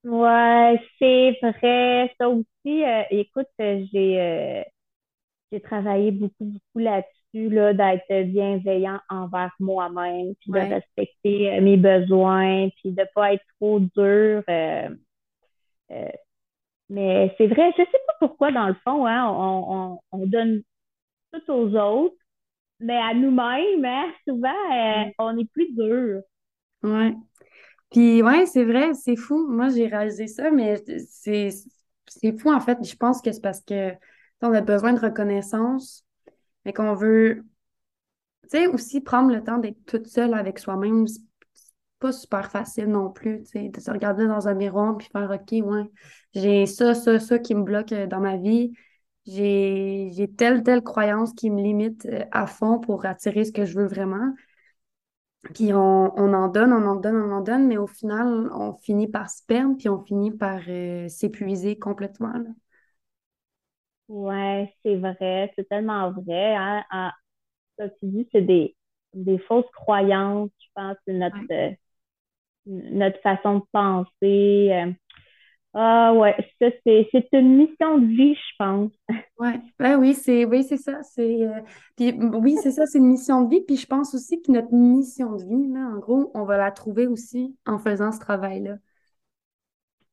Ouais, 0.05 0.81
c'est 0.99 1.39
vrai. 1.43 2.13
Ça 2.19 2.29
aussi, 2.29 2.85
euh, 2.85 3.03
écoute, 3.11 3.47
j'ai 3.59 4.21
euh, 4.21 4.63
j'ai 5.53 5.61
travaillé 5.61 6.13
beaucoup, 6.13 6.45
beaucoup 6.47 6.79
là-dessus, 6.81 7.51
là, 7.51 7.75
d'être 7.75 8.29
bienveillant 8.31 9.01
envers 9.11 9.53
moi-même, 9.61 10.35
puis 10.41 10.53
de 10.53 10.61
respecter 10.61 11.61
mes 11.61 11.77
besoins, 11.79 12.69
puis 12.83 12.93
de 12.93 13.05
pas 13.15 13.35
être 13.35 13.45
trop 13.61 13.81
dur. 13.81 14.45
Mais 16.93 17.35
c'est 17.39 17.47
vrai, 17.49 17.73
je 17.79 17.83
sais 17.85 18.01
pas 18.09 18.15
pourquoi, 18.29 18.53
dans 18.53 18.69
le 18.69 18.75
fond, 18.85 19.07
hein, 19.07 19.27
on, 19.31 19.99
on, 20.15 20.21
on 20.23 20.27
donne 20.27 20.63
tout 21.33 21.53
aux 21.53 21.75
autres, 21.77 22.17
mais 22.81 22.97
à 22.99 23.15
nous-mêmes, 23.15 23.85
hein, 23.85 24.13
souvent, 24.29 25.13
on 25.19 25.39
est 25.39 25.51
plus 25.53 25.73
dur. 25.75 26.23
Ouais. 26.83 27.15
Puis 27.91 28.23
ouais, 28.23 28.47
c'est 28.47 28.65
vrai, 28.65 28.95
c'est 28.95 29.17
fou. 29.17 29.49
Moi, 29.51 29.69
j'ai 29.71 29.87
réalisé 29.89 30.27
ça, 30.29 30.51
mais 30.51 30.83
c'est, 31.09 31.51
c'est 32.09 32.39
fou 32.39 32.53
en 32.53 32.61
fait. 32.61 32.79
Je 32.85 32.97
pense 32.97 33.23
que 33.23 33.33
c'est 33.33 33.43
parce 33.43 33.61
que 33.63 33.93
on 34.43 34.53
a 34.55 34.61
besoin 34.63 34.93
de 34.95 35.01
reconnaissance, 35.01 36.05
mais 36.65 36.73
qu'on 36.75 36.95
veut, 36.95 37.45
tu 38.45 38.51
sais, 38.51 38.67
aussi 38.69 39.01
prendre 39.01 39.33
le 39.33 39.43
temps 39.43 39.59
d'être 39.59 39.85
toute 39.87 40.07
seule 40.07 40.35
avec 40.35 40.59
soi-même. 40.59 41.07
Pas 42.03 42.11
super 42.11 42.51
facile 42.51 42.87
non 42.87 43.11
plus, 43.13 43.45
tu 43.45 43.51
sais, 43.51 43.69
de 43.69 43.79
se 43.79 43.89
regarder 43.89 44.27
dans 44.27 44.49
un 44.49 44.55
miroir 44.55 44.97
puis 44.97 45.09
faire 45.13 45.31
OK, 45.31 45.53
ouais, 45.53 45.85
j'ai 46.35 46.67
ça, 46.67 46.95
ça, 46.95 47.21
ça 47.21 47.39
qui 47.39 47.55
me 47.55 47.63
bloque 47.63 47.93
euh, 47.93 48.09
dans 48.09 48.19
ma 48.19 48.37
vie. 48.37 48.73
J'ai, 49.25 50.11
j'ai 50.13 50.29
telle, 50.29 50.65
telle 50.65 50.83
croyance 50.83 51.33
qui 51.33 51.49
me 51.49 51.63
limite 51.63 52.07
euh, 52.07 52.25
à 52.33 52.49
fond 52.49 52.81
pour 52.81 53.07
attirer 53.07 53.45
ce 53.45 53.53
que 53.53 53.65
je 53.65 53.79
veux 53.79 53.87
vraiment. 53.87 54.35
Puis 55.55 55.73
on, 55.73 55.79
en 55.79 56.49
donne, 56.49 56.73
on 56.73 56.85
en 56.87 56.97
donne, 56.97 57.23
on 57.23 57.31
en 57.31 57.41
donne, 57.41 57.69
mais 57.69 57.77
au 57.77 57.87
final, 57.87 58.51
on 58.53 58.75
finit 58.75 59.07
par 59.07 59.31
se 59.31 59.45
perdre, 59.47 59.77
puis 59.79 59.89
on 59.89 60.03
finit 60.05 60.33
par 60.33 60.61
euh, 60.69 61.07
s'épuiser 61.07 61.79
complètement. 61.79 62.33
Là. 62.33 62.51
Ouais, 64.09 64.75
c'est 64.83 64.97
vrai, 64.97 65.53
c'est 65.55 65.69
tellement 65.69 66.11
vrai. 66.11 66.57
Hein? 66.57 67.13
tu 67.79 68.07
dis, 68.07 68.29
c'est 68.33 68.43
des, 68.43 68.75
fausses 69.47 69.71
croyances, 69.73 70.51
je 70.59 70.67
pense, 70.75 70.97
c'est 71.07 71.15
notre, 71.15 71.39
notre 72.67 73.21
façon 73.21 73.59
de 73.59 73.65
penser. 73.73 74.71
Euh, 74.73 74.93
ah 75.75 76.13
ouais, 76.15 76.37
ça 76.61 76.67
c'est 76.85 77.09
une 77.33 77.57
mission 77.57 77.99
de 77.99 78.07
vie, 78.07 78.35
je 78.35 78.57
pense. 78.59 78.93
Ouais, 79.39 79.61
ben 79.79 79.99
oui, 79.99 80.15
c'est 80.15 80.45
oui, 80.45 80.63
c'est 80.63 80.77
ça. 80.77 81.03
C'est 81.03 81.47
euh, 81.47 81.61
puis 81.97 82.13
oui, 82.13 82.57
c'est 82.63 82.71
ça, 82.71 82.87
c'est 82.87 82.99
une 82.99 83.09
mission 83.09 83.43
de 83.43 83.51
vie. 83.51 83.63
Puis 83.67 83.77
je 83.77 83.87
pense 83.87 84.15
aussi 84.15 84.41
que 84.41 84.53
notre 84.53 84.73
mission 84.73 85.35
de 85.35 85.45
vie, 85.45 85.73
là, 85.73 85.81
en 85.95 85.99
gros, 85.99 86.31
on 86.35 86.45
va 86.45 86.59
la 86.59 86.71
trouver 86.71 87.07
aussi 87.07 87.57
en 87.67 87.79
faisant 87.79 88.13
ce 88.13 88.21
travail-là. 88.21 88.77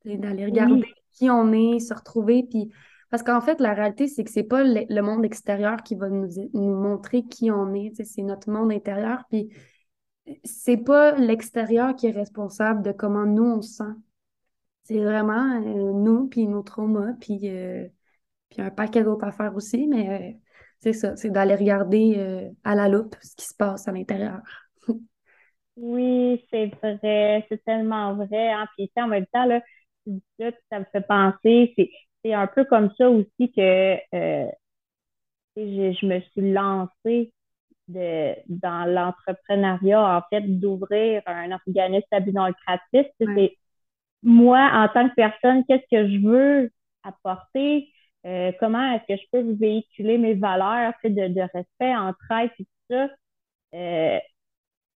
C'est 0.04 0.18
d'aller 0.18 0.46
regarder 0.46 0.84
qui 1.12 1.30
on 1.30 1.52
est, 1.52 1.80
se 1.80 1.94
retrouver, 1.94 2.44
puis 2.50 2.72
parce 3.10 3.24
qu'en 3.24 3.42
fait, 3.42 3.60
la 3.60 3.74
réalité, 3.74 4.08
c'est 4.08 4.24
que 4.24 4.30
c'est 4.30 4.44
pas 4.44 4.64
le, 4.64 5.02
monde 5.02 5.26
extérieur 5.26 5.84
qui 5.84 5.96
va 5.96 6.10
nous, 6.10 6.28
nous 6.54 6.76
montrer 6.76 7.24
qui 7.24 7.50
on 7.52 7.74
est, 7.74 7.92
c'est 8.04 8.22
notre 8.22 8.50
monde 8.52 8.72
intérieur. 8.72 9.24
Puis 9.30 9.50
c'est 10.44 10.78
pas 10.78 11.14
l'extérieur 11.18 11.96
qui 11.96 12.08
est 12.08 12.12
responsable 12.12 12.82
de 12.84 12.92
comment 12.92 13.26
nous 13.26 13.44
on 13.44 13.62
se 13.62 13.76
sent. 13.78 13.96
C'est 14.84 15.04
vraiment 15.04 15.62
euh, 15.62 15.94
nous, 15.94 16.28
puis 16.28 16.48
nos 16.48 16.64
traumas, 16.64 17.14
puis, 17.20 17.50
euh, 17.50 17.88
puis 18.50 18.62
un 18.62 18.72
paquet 18.72 19.04
d'autres 19.04 19.26
affaires 19.26 19.56
aussi, 19.56 19.88
mais 19.88 20.40
c'est 20.80 20.94
ça, 20.94 21.16
c'est 21.16 21.30
d'aller 21.30 21.56
regarder 21.56 22.16
euh, 22.18 22.50
à 22.64 22.74
la 22.76 22.88
loupe 22.88 23.16
ce 23.22 23.36
qui 23.36 23.46
se 23.46 23.54
passe 23.56 23.88
à 23.88 23.92
l'intérieur. 23.92 24.42
oui, 25.76 26.46
c'est 26.50 26.72
vrai, 26.82 27.46
c'est 27.50 27.64
tellement 27.66 28.16
vrai. 28.16 28.52
Hein? 28.52 28.66
Puis 28.78 28.90
en 28.96 29.08
même 29.08 29.26
temps, 29.28 29.46
là, 29.46 29.62
ça, 30.40 30.80
me 30.80 30.86
fait 30.92 31.06
penser, 31.06 31.76
c'est 32.24 32.34
un 32.34 32.48
peu 32.48 32.64
comme 32.66 32.92
ça 32.98 33.10
aussi 33.10 33.52
que 33.52 33.96
euh, 34.16 34.48
je, 35.58 35.98
je, 36.00 36.06
me 36.06 36.20
suis 36.22 36.52
lancée 36.52 37.34
de, 37.90 38.36
dans 38.48 38.86
l'entrepreneuriat, 38.86 40.18
en 40.18 40.22
fait, 40.30 40.42
d'ouvrir 40.42 41.22
un 41.26 41.52
organisme 41.52 42.08
à 42.12 42.20
but 42.20 42.34
non 42.34 42.48
lucratif. 42.48 43.08
C'est 43.20 43.58
moi, 44.24 44.70
en 44.74 44.88
tant 44.90 45.10
que 45.10 45.16
personne, 45.16 45.64
qu'est-ce 45.66 45.88
que 45.90 46.10
je 46.12 46.20
veux 46.26 46.72
apporter? 47.04 47.90
Euh, 48.26 48.52
comment 48.60 48.94
est-ce 48.94 49.16
que 49.16 49.22
je 49.22 49.28
peux 49.32 49.54
véhiculer 49.54 50.18
mes 50.18 50.34
valeurs 50.34 50.94
de, 51.04 51.10
de 51.10 51.42
respect, 51.42 51.96
entraide 51.96 52.52
et 52.60 52.66
tout 52.66 52.86
ça 52.90 53.10
euh, 53.76 54.20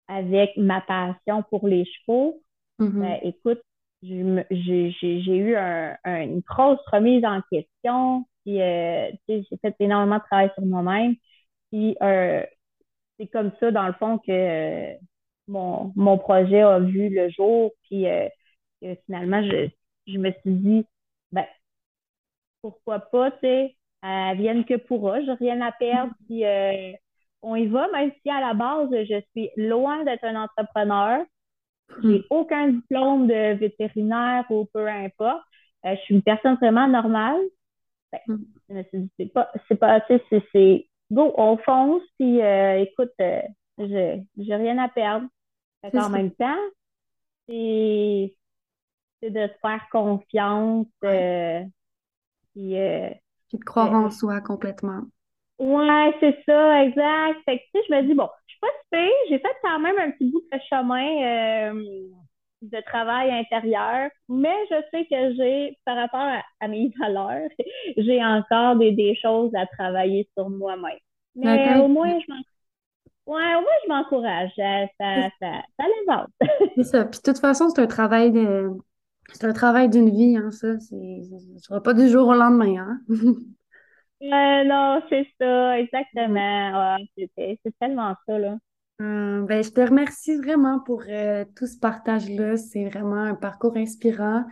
avec 0.09 0.57
ma 0.57 0.81
passion 0.81 1.43
pour 1.51 1.69
les 1.69 1.85
chevaux? 1.85 2.43
Mm-hmm. 2.79 3.01
Ben, 3.01 3.19
écoute, 3.23 3.61
j'ai 4.03 5.37
eu 5.37 5.57
un, 5.57 5.97
une 6.05 6.41
grosse 6.41 6.81
remise 6.91 7.25
en 7.25 7.43
question. 7.53 8.25
Puis, 8.45 8.61
euh, 8.63 9.11
j'ai 9.29 9.45
fait 9.61 9.77
énormément 9.81 10.17
de 10.17 10.23
travail 10.23 10.51
sur 10.55 10.65
moi-même. 10.65 11.15
Puis, 11.71 11.97
c'est 13.21 13.27
comme 13.29 13.53
ça, 13.61 13.71
dans 13.71 13.87
le 13.87 13.93
fond, 13.95 14.19
que 14.19 14.31
euh, 14.31 14.95
mon, 15.47 15.93
mon 15.95 16.17
projet 16.17 16.63
a 16.63 16.79
vu 16.79 17.11
le 17.11 17.29
jour. 17.31 17.73
Puis, 17.85 18.07
finalement, 19.07 19.43
je, 19.43 19.69
je 20.07 20.19
me 20.19 20.31
suis 20.33 20.55
dit, 20.55 20.87
ben, 21.33 21.45
pourquoi 22.63 23.01
pas, 23.01 23.31
tu 23.33 23.39
sais, 23.43 23.77
elle 24.03 24.39
vienne 24.39 24.65
que 24.65 24.77
pourra, 24.77 25.21
j'ai 25.23 25.33
rien 25.33 25.61
à 25.61 25.73
perdre. 25.73 26.13
Puis, 26.27 26.45
on 27.43 27.57
y 27.57 27.67
va, 27.67 27.89
même 27.91 28.13
si 28.23 28.31
à 28.31 28.41
la 28.41 28.55
base, 28.55 28.91
je 28.91 29.21
suis 29.33 29.51
loin 29.57 30.05
d'être 30.05 30.25
un 30.25 30.43
entrepreneur. 30.43 31.25
J'ai 32.03 32.19
hmm. 32.19 32.25
aucun 32.31 32.69
diplôme 32.69 33.27
de 33.27 33.55
vétérinaire 33.55 34.45
ou 34.51 34.67
peu 34.73 34.87
importe. 34.87 35.43
Euh, 35.85 35.97
je 35.97 36.01
suis 36.03 36.15
une 36.15 36.23
personne 36.23 36.57
vraiment 36.57 36.87
normale. 36.87 37.41
Ben, 38.13 38.21
hmm. 38.27 39.07
c'est 39.17 39.33
pas, 39.33 39.51
c'est 39.69 39.77
pas, 39.77 40.05
c'est, 40.07 40.23
c'est, 40.53 40.89
go, 41.11 41.35
on 41.37 41.57
fonce, 41.59 42.03
puis 42.19 42.41
euh, 42.43 42.81
écoute, 42.81 43.13
euh, 43.21 43.43
je, 43.79 44.21
j'ai 44.39 44.55
rien 44.55 44.79
à 44.79 44.89
perdre. 44.89 45.27
en 45.83 46.11
même 46.11 46.31
temps, 46.33 46.59
c'est, 47.49 48.35
de 49.23 49.47
se 49.49 49.59
faire 49.61 49.87
confiance, 49.91 50.87
puis, 51.01 52.75
puis 53.49 53.59
de 53.59 53.65
croire 53.65 53.93
en 53.93 54.11
soi 54.11 54.41
complètement. 54.41 55.03
Ouais, 55.59 56.15
c'est 56.21 56.43
ça, 56.47 56.85
exact. 56.85 57.41
Fait 57.45 57.59
que, 57.59 57.63
tu 57.65 57.71
sais, 57.75 57.87
je 57.89 57.95
me 57.95 58.03
dis, 58.07 58.15
bon, 58.15 58.29
je 58.47 58.53
suis 58.53 58.61
pas 58.61 58.69
super, 58.85 59.11
j'ai 59.29 59.39
fait 59.39 59.57
quand 59.63 59.79
même 59.79 59.99
un 59.99 60.11
petit 60.13 60.31
bout 60.31 60.43
de 60.51 60.59
chemin 60.71 61.75
euh, 61.75 62.09
de 62.63 62.81
travail 62.83 63.31
intérieur, 63.31 64.11
mais 64.29 64.55
je 64.71 64.77
sais 64.91 65.05
que 65.07 65.35
j'ai, 65.35 65.79
par 65.85 65.97
rapport 65.97 66.29
à, 66.61 66.69
mes 66.69 66.93
valeurs, 67.01 67.49
j'ai 67.97 68.25
encore 68.25 68.77
des, 68.77 68.93
des, 68.93 69.17
choses 69.17 69.51
à 69.55 69.67
travailler 69.67 70.29
sur 70.37 70.51
moi-même. 70.51 70.99
Mais 71.35 71.79
au 71.79 71.89
moins, 71.89 72.19
je 72.21 72.33
m'en 72.33 72.41
Ouais, 73.31 73.55
au 73.55 73.61
moins, 73.61 73.71
je 73.85 73.89
m'encourage. 73.89 74.51
Ça, 74.57 74.87
ça, 74.99 75.31
ça, 75.41 75.63
ça 75.79 76.27
c'est 76.77 76.83
ça. 76.83 77.05
Puis, 77.05 77.21
de 77.21 77.23
toute 77.23 77.39
façon, 77.39 77.69
c'est 77.69 77.81
un 77.81 77.87
travail 77.87 78.33
de... 78.33 78.71
C'est 79.33 79.47
un 79.47 79.53
travail 79.53 79.89
d'une 79.89 80.11
vie, 80.11 80.37
hein, 80.37 80.51
ça. 80.51 80.81
C'est... 80.81 81.23
Ça 81.23 81.59
sera 81.59 81.83
pas 81.83 81.95
du 81.95 82.09
jour 82.09 82.27
au 82.27 82.35
lendemain, 82.35 82.77
hein. 82.77 83.01
non, 84.67 85.01
c'est 85.09 85.29
ça, 85.41 85.79
exactement. 85.79 86.97
c'est 87.17 87.79
tellement 87.79 88.17
ça, 88.27 88.39
là. 88.39 88.57
Hum, 89.01 89.47
ben, 89.47 89.65
je 89.65 89.71
te 89.71 89.81
remercie 89.81 90.37
vraiment 90.37 90.79
pour 90.79 91.03
euh, 91.09 91.47
tout 91.57 91.67
ce 91.67 91.79
partage-là. 91.79 92.59
C'est 92.59 92.85
vraiment 92.85 93.23
un 93.23 93.35
parcours 93.35 93.75
inspirant. 93.79 94.45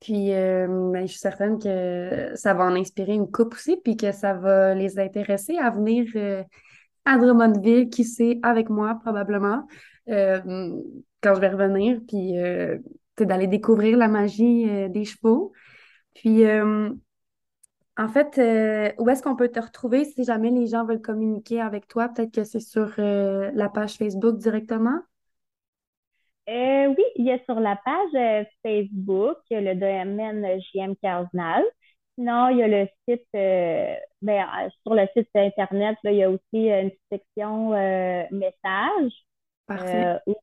Puis, 0.00 0.32
euh, 0.32 0.66
ben, 0.92 1.02
je 1.06 1.12
suis 1.12 1.20
certaine 1.20 1.60
que 1.60 2.32
ça 2.34 2.54
va 2.54 2.64
en 2.64 2.74
inspirer 2.74 3.14
une 3.14 3.30
coupe 3.30 3.54
aussi, 3.54 3.76
puis 3.84 3.96
que 3.96 4.10
ça 4.10 4.34
va 4.34 4.74
les 4.74 4.98
intéresser 4.98 5.58
à 5.58 5.70
venir 5.70 6.06
euh, 6.16 6.42
à 7.04 7.18
Drummondville, 7.18 7.88
qui 7.88 8.02
sait, 8.02 8.40
avec 8.42 8.68
moi 8.68 8.98
probablement, 9.00 9.64
quand 10.08 11.34
je 11.34 11.40
vais 11.40 11.48
revenir, 11.48 12.00
puis 12.08 12.34
d'aller 13.18 13.46
découvrir 13.46 13.96
la 13.96 14.08
magie 14.08 14.88
des 14.90 15.04
chevaux. 15.04 15.52
Puis, 16.14 16.44
en 17.96 18.08
fait, 18.08 18.38
euh, 18.38 18.92
où 18.98 19.08
est-ce 19.08 19.22
qu'on 19.22 19.36
peut 19.36 19.50
te 19.50 19.60
retrouver 19.60 20.04
si 20.04 20.24
jamais 20.24 20.50
les 20.50 20.66
gens 20.66 20.84
veulent 20.84 21.02
communiquer 21.02 21.60
avec 21.60 21.86
toi? 21.86 22.08
Peut-être 22.08 22.32
que 22.32 22.44
c'est 22.44 22.60
sur 22.60 22.92
euh, 22.98 23.50
la 23.54 23.68
page 23.68 23.94
Facebook 23.94 24.36
directement? 24.38 25.00
Euh, 26.48 26.86
oui, 26.88 27.04
il 27.16 27.24
y 27.24 27.30
a 27.30 27.38
sur 27.44 27.60
la 27.60 27.76
page 27.76 28.46
Facebook 28.62 29.38
le 29.50 29.74
domaine 29.74 30.60
JM 30.60 30.96
Cardinal. 30.96 31.62
Sinon, 32.16 32.48
il 32.48 32.58
y 32.58 32.62
a 32.62 32.68
le 32.68 32.88
site, 33.08 33.26
ben, 33.32 34.70
sur 34.82 34.94
le 34.94 35.06
site 35.16 35.28
Internet, 35.34 35.96
il 36.04 36.14
y 36.14 36.22
a 36.22 36.30
aussi 36.30 36.40
une 36.52 36.90
section 37.10 37.70
message. 38.30 39.12
Parfait. 39.66 40.18
ou 40.26 40.34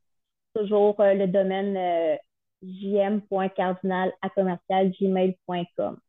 toujours 0.55 0.95
le 0.99 1.27
domaine 1.27 2.17
jm.cardinal 2.61 4.13
à 4.21 4.29
commercial 4.29 4.91
gmail.com. 4.91 5.99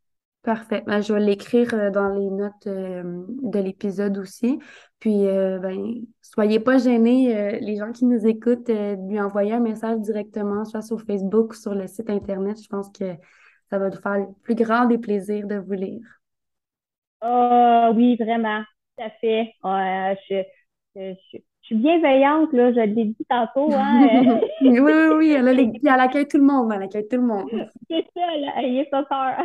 Parfait. 0.42 0.82
Ben, 0.86 1.00
je 1.00 1.12
vais 1.12 1.20
l'écrire 1.20 1.72
euh, 1.72 1.90
dans 1.90 2.08
les 2.08 2.28
notes 2.28 2.66
euh, 2.66 3.24
de 3.42 3.58
l'épisode 3.60 4.18
aussi. 4.18 4.58
Puis, 4.98 5.26
euh, 5.28 5.60
ben, 5.60 6.02
soyez 6.20 6.58
pas 6.58 6.78
gênés, 6.78 7.60
les 7.60 7.76
gens 7.76 7.92
qui 7.92 8.04
nous 8.06 8.26
écoutent, 8.26 8.68
lui 8.68 9.20
envoyer 9.20 9.52
un 9.52 9.60
message 9.60 10.00
directement, 10.00 10.64
soit 10.64 10.82
sur 10.82 11.00
Facebook 11.00 11.52
ou 11.52 11.54
sur 11.54 11.74
le 11.74 11.86
site 11.86 12.10
Internet. 12.10 12.60
Je 12.60 12.68
pense 12.68 12.90
que 12.90 13.14
ça 13.70 13.78
va 13.78 13.88
nous 13.88 14.00
faire 14.00 14.18
le 14.18 14.26
plus 14.42 14.56
grand 14.56 14.86
des 14.86 14.98
plaisirs 14.98 15.46
de 15.46 15.56
vous 15.56 15.74
lire. 15.74 16.04
Oh, 17.22 17.92
oui, 17.94 18.16
vraiment. 18.16 18.62
Tout 18.96 19.04
à 19.04 19.10
fait. 19.10 19.54
je, 19.64 20.42
je 20.96 21.38
suis 21.72 21.82
bienveillante, 21.82 22.52
là, 22.52 22.72
je 22.72 22.80
l'ai 22.80 23.04
dit 23.04 23.26
tantôt. 23.28 23.72
Hein? 23.72 24.40
oui, 24.60 24.78
oui, 24.80 24.92
oui, 25.16 25.32
elle, 25.32 25.48
elle, 25.84 26.00
accueille 26.00 26.28
tout 26.28 26.38
le 26.38 26.44
monde, 26.44 26.72
elle 26.74 26.82
accueille 26.82 27.08
tout 27.08 27.16
le 27.16 27.22
monde. 27.22 27.48
C'est 27.90 28.06
ça, 28.14 28.36
là, 28.38 28.62
ayez 28.62 28.84
pas 28.86 29.04
peur. 29.04 29.44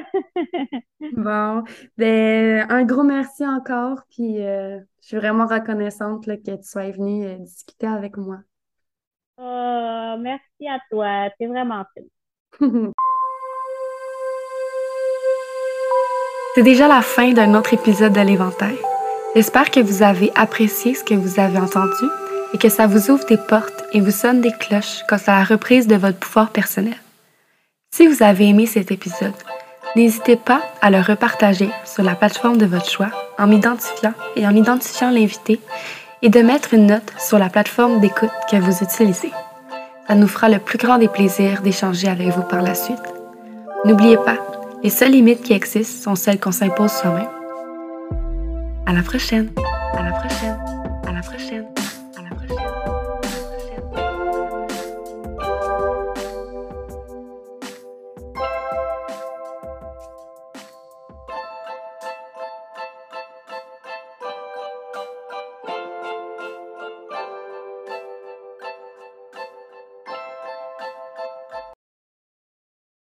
bon, 1.14 1.64
ben, 1.98 2.66
un 2.70 2.84
gros 2.84 3.04
merci 3.04 3.46
encore, 3.46 4.02
puis 4.10 4.42
euh, 4.42 4.80
je 5.02 5.08
suis 5.08 5.18
vraiment 5.18 5.48
reconnaissante 5.48 6.26
là, 6.26 6.38
que 6.38 6.56
tu 6.56 6.64
sois 6.64 6.92
venue 6.92 7.26
euh, 7.26 7.38
discuter 7.38 7.88
avec 7.88 8.18
moi. 8.18 8.38
Oh, 9.40 10.16
merci 10.20 10.68
à 10.68 10.80
toi, 10.90 11.30
c'est 11.40 11.48
vraiment 11.48 11.84
cool. 11.96 12.92
c'est 16.56 16.64
déjà 16.64 16.88
la 16.88 17.02
fin 17.02 17.32
d'un 17.34 17.54
autre 17.54 17.74
épisode 17.74 18.14
de 18.14 18.22
l'Éventail. 18.22 18.78
J'espère 19.38 19.70
que 19.70 19.80
vous 19.80 20.02
avez 20.02 20.32
apprécié 20.34 20.96
ce 20.96 21.04
que 21.04 21.14
vous 21.14 21.40
avez 21.40 21.60
entendu 21.60 22.10
et 22.56 22.58
que 22.58 22.70
ça 22.70 22.88
vous 22.88 23.12
ouvre 23.12 23.24
des 23.28 23.38
portes 23.38 23.86
et 23.94 24.02
vous 24.02 24.10
sonne 24.10 24.42
des 24.42 24.52
cloches 24.52 25.04
quant 25.08 25.20
à 25.28 25.38
la 25.38 25.44
reprise 25.44 25.86
de 25.86 25.96
votre 25.96 26.18
pouvoir 26.18 26.50
personnel. 26.50 26.96
Si 27.92 28.08
vous 28.08 28.24
avez 28.24 28.48
aimé 28.48 28.66
cet 28.66 28.92
épisode, 28.92 29.36
n'hésitez 29.96 30.38
pas 30.38 30.64
à 30.82 30.90
le 30.90 31.02
repartager 31.02 31.70
sur 31.86 32.02
la 32.02 32.16
plateforme 32.16 32.58
de 32.58 32.66
votre 32.66 32.90
choix 32.90 33.12
en 33.38 33.46
m'identifiant 33.46 34.16
et 34.36 34.48
en 34.48 34.56
identifiant 34.56 35.12
l'invité 35.12 35.60
et 36.24 36.30
de 36.30 36.42
mettre 36.42 36.74
une 36.74 36.88
note 36.88 37.14
sur 37.20 37.38
la 37.38 37.50
plateforme 37.50 38.00
d'écoute 38.00 38.32
que 38.50 38.58
vous 38.58 38.84
utilisez. 38.84 39.32
Ça 40.08 40.16
nous 40.16 40.28
fera 40.28 40.50
le 40.50 40.58
plus 40.58 40.80
grand 40.80 40.98
des 40.98 41.10
plaisirs 41.10 41.62
d'échanger 41.62 42.08
avec 42.08 42.30
vous 42.30 42.42
par 42.42 42.64
la 42.64 42.74
suite. 42.74 43.14
N'oubliez 43.86 44.18
pas, 44.18 44.40
les 44.82 44.90
seules 44.90 45.12
limites 45.12 45.44
qui 45.44 45.54
existent 45.54 46.06
sont 46.06 46.16
celles 46.16 46.40
qu'on 46.40 46.52
s'impose 46.52 46.92
soi-même. 46.92 47.37
À 48.88 48.94
la 48.94 49.04
prochaine. 49.04 49.50
À 49.98 50.02
la 50.02 50.12
prochaine. 50.14 50.58
À 51.06 51.12
la 51.12 51.22
prochaine. 51.22 51.67